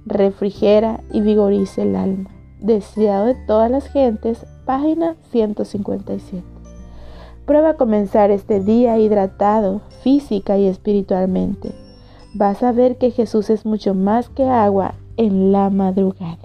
Refrigera 0.05 1.01
y 1.11 1.23
vigoriza 1.23 1.81
el 1.83 1.97
alma. 1.97 2.36
Deseado 2.61 3.27
de 3.27 3.35
todas 3.35 3.71
las 3.71 3.87
gentes, 3.89 4.47
página 4.65 5.17
157. 5.31 6.43
Prueba 7.45 7.71
a 7.71 7.77
comenzar 7.77 8.31
este 8.31 8.61
día 8.61 8.99
hidratado 8.99 9.83
física 10.03 10.57
y 10.59 10.67
espiritualmente. 10.67 11.73
Vas 12.35 12.63
a 12.63 12.73
ver 12.73 12.97
que 12.97 13.11
Jesús 13.11 13.51
es 13.51 13.65
mucho 13.65 13.95
más 13.95 14.29
que 14.29 14.45
agua 14.45 14.95
en 15.17 15.53
la 15.53 15.71
madrugada. 15.71 16.39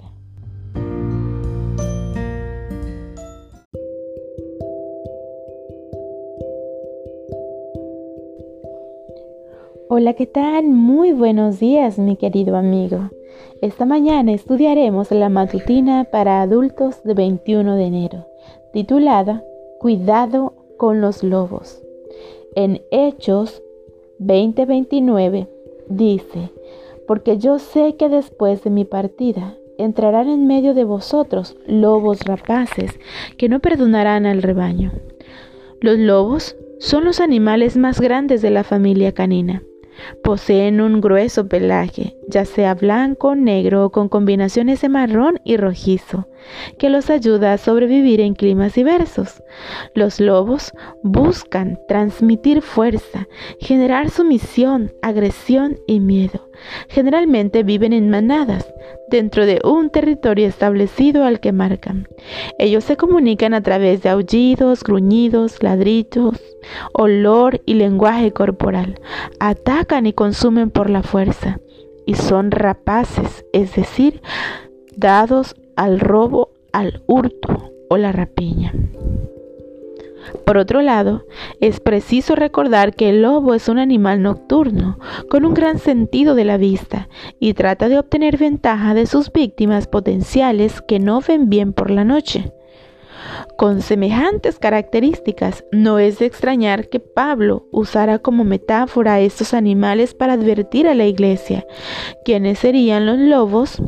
Hola, 9.88 10.14
¿qué 10.14 10.26
tal? 10.26 10.68
Muy 10.68 11.12
buenos 11.12 11.60
días, 11.60 11.98
mi 11.98 12.16
querido 12.16 12.56
amigo. 12.56 13.10
Esta 13.62 13.86
mañana 13.86 14.32
estudiaremos 14.32 15.12
la 15.12 15.28
matutina 15.28 16.02
para 16.02 16.42
adultos 16.42 17.04
de 17.04 17.14
21 17.14 17.76
de 17.76 17.84
enero, 17.84 18.26
titulada 18.72 19.44
Cuidado 19.78 20.54
con 20.76 21.00
los 21.00 21.22
lobos. 21.22 21.80
En 22.56 22.82
Hechos 22.90 23.62
20:29 24.18 25.46
dice, 25.88 26.50
porque 27.06 27.38
yo 27.38 27.60
sé 27.60 27.94
que 27.94 28.08
después 28.08 28.64
de 28.64 28.70
mi 28.70 28.84
partida 28.84 29.56
entrarán 29.78 30.28
en 30.28 30.48
medio 30.48 30.74
de 30.74 30.82
vosotros 30.82 31.56
lobos 31.64 32.24
rapaces 32.24 32.98
que 33.36 33.48
no 33.48 33.60
perdonarán 33.60 34.26
al 34.26 34.42
rebaño. 34.42 34.90
Los 35.80 35.98
lobos 35.98 36.56
son 36.80 37.04
los 37.04 37.20
animales 37.20 37.76
más 37.76 38.00
grandes 38.00 38.42
de 38.42 38.50
la 38.50 38.64
familia 38.64 39.12
canina 39.12 39.62
Poseen 40.22 40.80
un 40.80 41.00
grueso 41.00 41.48
pelaje, 41.48 42.16
ya 42.28 42.44
sea 42.44 42.74
blanco, 42.74 43.34
negro 43.34 43.86
o 43.86 43.90
con 43.90 44.08
combinaciones 44.08 44.80
de 44.80 44.88
marrón 44.88 45.40
y 45.44 45.56
rojizo, 45.56 46.28
que 46.78 46.90
los 46.90 47.10
ayuda 47.10 47.52
a 47.52 47.58
sobrevivir 47.58 48.20
en 48.20 48.34
climas 48.34 48.74
diversos. 48.74 49.42
Los 49.94 50.20
lobos 50.20 50.72
buscan 51.02 51.78
transmitir 51.88 52.62
fuerza, 52.62 53.28
generar 53.60 54.10
sumisión, 54.10 54.92
agresión 55.02 55.78
y 55.86 56.00
miedo. 56.00 56.48
Generalmente 56.88 57.62
viven 57.62 57.92
en 57.92 58.08
manadas, 58.10 58.72
dentro 59.08 59.46
de 59.46 59.60
un 59.64 59.90
territorio 59.90 60.46
establecido 60.46 61.24
al 61.24 61.40
que 61.40 61.52
marcan. 61.52 62.08
Ellos 62.58 62.84
se 62.84 62.96
comunican 62.96 63.54
a 63.54 63.62
través 63.62 64.02
de 64.02 64.08
aullidos, 64.08 64.82
gruñidos, 64.82 65.62
ladrillos, 65.62 66.40
olor 66.92 67.60
y 67.66 67.74
lenguaje 67.74 68.32
corporal. 68.32 69.00
Atacan 69.40 70.06
y 70.06 70.12
consumen 70.12 70.70
por 70.70 70.88
la 70.90 71.02
fuerza. 71.02 71.58
Y 72.06 72.14
son 72.14 72.50
rapaces, 72.50 73.44
es 73.52 73.76
decir, 73.76 74.22
dados 74.96 75.54
al 75.76 76.00
robo, 76.00 76.50
al 76.72 77.02
hurto 77.06 77.72
o 77.88 77.96
la 77.96 78.12
rapiña. 78.12 78.72
Por 80.44 80.56
otro 80.56 80.82
lado, 80.82 81.24
es 81.60 81.80
preciso 81.80 82.34
recordar 82.34 82.94
que 82.94 83.10
el 83.10 83.22
lobo 83.22 83.54
es 83.54 83.68
un 83.68 83.78
animal 83.78 84.22
nocturno, 84.22 84.98
con 85.28 85.44
un 85.44 85.54
gran 85.54 85.78
sentido 85.78 86.34
de 86.34 86.44
la 86.44 86.56
vista, 86.56 87.08
y 87.38 87.54
trata 87.54 87.88
de 87.88 87.98
obtener 87.98 88.38
ventaja 88.38 88.94
de 88.94 89.06
sus 89.06 89.32
víctimas 89.32 89.86
potenciales 89.86 90.80
que 90.80 90.98
no 90.98 91.20
ven 91.20 91.48
bien 91.48 91.72
por 91.72 91.90
la 91.90 92.04
noche. 92.04 92.52
Con 93.56 93.82
semejantes 93.82 94.58
características, 94.58 95.64
no 95.70 95.98
es 95.98 96.18
de 96.18 96.26
extrañar 96.26 96.88
que 96.88 97.00
Pablo 97.00 97.66
usara 97.70 98.18
como 98.18 98.44
metáfora 98.44 99.14
a 99.14 99.20
estos 99.20 99.54
animales 99.54 100.14
para 100.14 100.34
advertir 100.34 100.88
a 100.88 100.94
la 100.94 101.06
iglesia, 101.06 101.64
quienes 102.24 102.58
serían 102.58 103.06
los 103.06 103.18
lobos, 103.18 103.80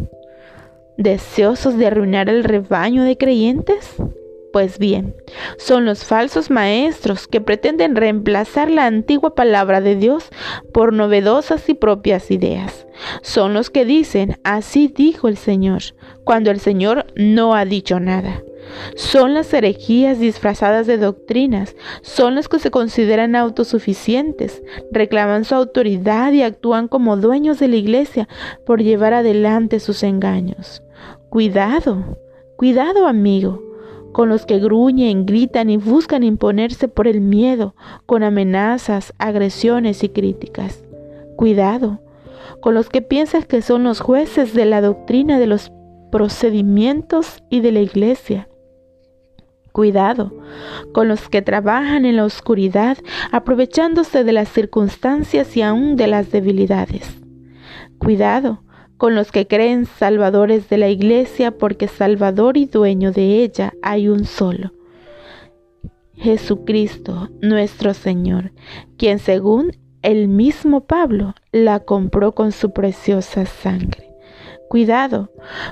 deseosos 0.97 1.77
de 1.77 1.87
arruinar 1.87 2.29
el 2.29 2.45
rebaño 2.45 3.05
de 3.05 3.17
creyentes. 3.17 3.95
Pues 4.53 4.79
bien, 4.79 5.17
son 5.59 5.85
los 5.85 6.05
falsos 6.05 6.49
maestros 6.49 7.27
que 7.27 7.41
pretenden 7.41 7.97
reemplazar 7.97 8.71
la 8.71 8.87
antigua 8.87 9.35
palabra 9.35 9.81
de 9.81 9.97
Dios 9.97 10.29
por 10.73 10.93
novedosas 10.93 11.69
y 11.69 11.75
propias 11.75 12.31
ideas. 12.31 12.87
Son 13.23 13.53
los 13.53 13.69
que 13.71 13.85
dicen, 13.85 14.39
así 14.45 14.87
dijo 14.87 15.27
el 15.27 15.39
Señor, 15.39 15.83
cuando 16.23 16.53
el 16.53 16.61
Señor 16.61 17.07
no 17.17 17.57
ha 17.57 17.65
dicho 17.65 17.99
nada. 17.99 18.45
Son 18.95 19.35
las 19.35 19.53
herejías 19.53 20.21
disfrazadas 20.21 20.87
de 20.87 20.99
doctrinas, 20.99 21.75
son 22.03 22.37
los 22.37 22.49
que 22.49 22.61
se 22.61 22.71
consideran 22.71 23.35
autosuficientes, 23.35 24.63
reclaman 24.93 25.45
su 25.45 25.57
autoridad 25.57 26.33
y 26.33 26.43
actúan 26.43 26.87
como 26.87 27.17
dueños 27.17 27.59
de 27.59 27.67
la 27.67 27.77
iglesia 27.77 28.29
por 28.65 28.81
llevar 28.81 29.15
adelante 29.15 29.81
sus 29.81 30.05
engaños. 30.05 30.84
Cuidado, 31.35 32.17
cuidado 32.57 33.09
amigo 33.09 33.61
con 34.13 34.29
los 34.29 34.47
que 34.47 34.61
gruñen, 34.61 35.27
gritan 35.27 35.69
y 35.69 35.79
buscan 35.79 36.23
imponerse 36.23 36.87
por 36.87 37.09
el 37.09 37.21
miedo, 37.21 37.75
con 38.07 38.23
amenazas, 38.23 39.13
agresiones 39.19 40.05
y 40.05 40.11
críticas. 40.11 40.85
Cuidado 41.35 41.99
con 42.61 42.75
los 42.75 42.89
que 42.89 43.03
piensan 43.03 43.43
que 43.43 43.63
son 43.63 43.83
los 43.83 43.99
jueces 43.99 44.55
de 44.55 44.65
la 44.65 44.81
doctrina 44.81 45.41
de 45.41 45.49
los 45.49 45.73
procedimientos 46.13 47.43
y 47.51 47.63
de 47.63 47.73
la 47.73 47.81
iglesia. 47.81 48.49
Cuidado 49.73 50.33
con 50.93 51.09
los 51.09 51.29
que 51.29 51.43
trabajan 51.43 52.05
en 52.05 52.15
la 52.15 52.27
oscuridad 52.27 52.97
aprovechándose 53.33 54.23
de 54.23 54.33
las 54.33 54.51
circunstancias 54.51 55.57
y 55.57 55.63
aún 55.63 55.97
de 55.97 56.07
las 56.07 56.31
debilidades. 56.31 57.21
Cuidado 57.99 58.64
con 58.97 59.15
los 59.15 59.33
que 59.33 59.47
creen 59.47 59.87
salvadores 59.87 60.69
de 60.69 60.79
la 60.79 60.89
iglesia, 60.89 61.51
porque 61.51 61.89
salvador 61.89 62.57
y 62.57 62.67
dueño 62.67 63.13
de 63.13 63.43
ella 63.43 63.75
hay 63.83 64.09
un 64.09 64.25
solo. 64.25 64.73
Jesucristo, 66.15 67.29
nuestro 67.41 67.93
Señor, 67.93 68.53
quien 68.97 69.19
según 69.19 69.73
el 70.03 70.29
mismo 70.29 70.83
Pablo 70.83 71.35
la 71.51 71.81
compró 71.81 72.33
con 72.33 72.53
su 72.53 72.73
preciosa 72.73 73.47
sangre. 73.47 74.11
Cuidado 74.69 75.31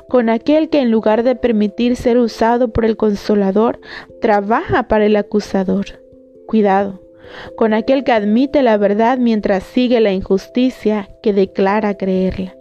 con 0.08 0.28
aquel 0.28 0.68
que 0.68 0.80
en 0.80 0.90
lugar 0.90 1.22
de 1.22 1.36
permitir 1.36 1.96
ser 1.96 2.18
usado 2.18 2.72
por 2.72 2.84
el 2.84 2.96
consolador, 2.96 3.80
trabaja 4.20 4.88
para 4.88 5.06
el 5.06 5.16
acusador. 5.16 5.86
Cuidado 6.46 7.00
con 7.56 7.72
aquel 7.72 8.04
que 8.04 8.12
admite 8.12 8.62
la 8.62 8.76
verdad 8.76 9.18
mientras 9.18 9.62
sigue 9.62 10.00
la 10.00 10.12
injusticia 10.12 11.08
que 11.22 11.32
declara 11.32 11.96
creerla 11.96 12.54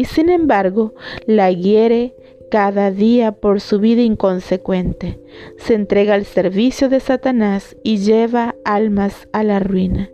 y 0.00 0.06
sin 0.06 0.30
embargo 0.30 0.94
la 1.26 1.52
hiere 1.52 2.14
cada 2.50 2.90
día 2.90 3.32
por 3.32 3.60
su 3.60 3.80
vida 3.80 4.00
inconsecuente, 4.00 5.20
se 5.58 5.74
entrega 5.74 6.14
al 6.14 6.24
servicio 6.24 6.88
de 6.88 7.00
Satanás 7.00 7.76
y 7.84 7.98
lleva 7.98 8.54
almas 8.64 9.28
a 9.34 9.44
la 9.44 9.60
ruina. 9.60 10.08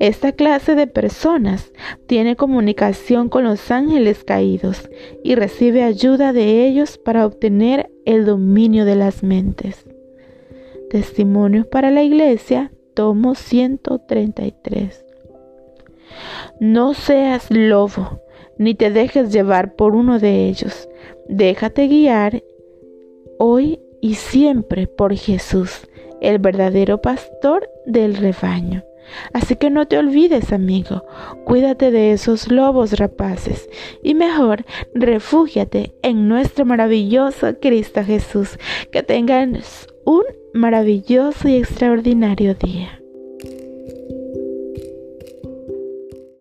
Esta 0.00 0.32
clase 0.32 0.74
de 0.74 0.88
personas 0.88 1.72
tiene 2.08 2.34
comunicación 2.34 3.28
con 3.28 3.44
los 3.44 3.70
ángeles 3.70 4.24
caídos 4.24 4.90
y 5.22 5.36
recibe 5.36 5.84
ayuda 5.84 6.32
de 6.32 6.66
ellos 6.66 6.98
para 6.98 7.24
obtener 7.24 7.88
el 8.06 8.24
dominio 8.24 8.84
de 8.84 8.96
las 8.96 9.22
mentes. 9.22 9.86
Testimonios 10.90 11.66
para 11.68 11.92
la 11.92 12.02
Iglesia, 12.02 12.72
tomo 12.94 13.36
133. 13.36 15.04
No 16.58 16.94
seas 16.94 17.46
lobo, 17.50 18.20
ni 18.60 18.74
te 18.74 18.90
dejes 18.90 19.32
llevar 19.32 19.74
por 19.74 19.96
uno 19.96 20.18
de 20.18 20.46
ellos. 20.46 20.86
Déjate 21.28 21.88
guiar 21.88 22.44
hoy 23.38 23.80
y 24.02 24.16
siempre 24.16 24.86
por 24.86 25.16
Jesús, 25.16 25.88
el 26.20 26.38
verdadero 26.38 27.00
pastor 27.00 27.70
del 27.86 28.16
rebaño. 28.16 28.84
Así 29.32 29.56
que 29.56 29.70
no 29.70 29.88
te 29.88 29.96
olvides, 29.96 30.52
amigo, 30.52 31.06
cuídate 31.44 31.90
de 31.90 32.12
esos 32.12 32.52
lobos 32.52 32.98
rapaces 32.98 33.66
y 34.02 34.12
mejor 34.14 34.66
refúgiate 34.94 35.94
en 36.02 36.28
nuestro 36.28 36.66
maravilloso 36.66 37.58
Cristo 37.60 38.04
Jesús. 38.04 38.58
Que 38.92 39.02
tengas 39.02 39.88
un 40.04 40.24
maravilloso 40.52 41.48
y 41.48 41.56
extraordinario 41.56 42.54
día. 42.54 43.00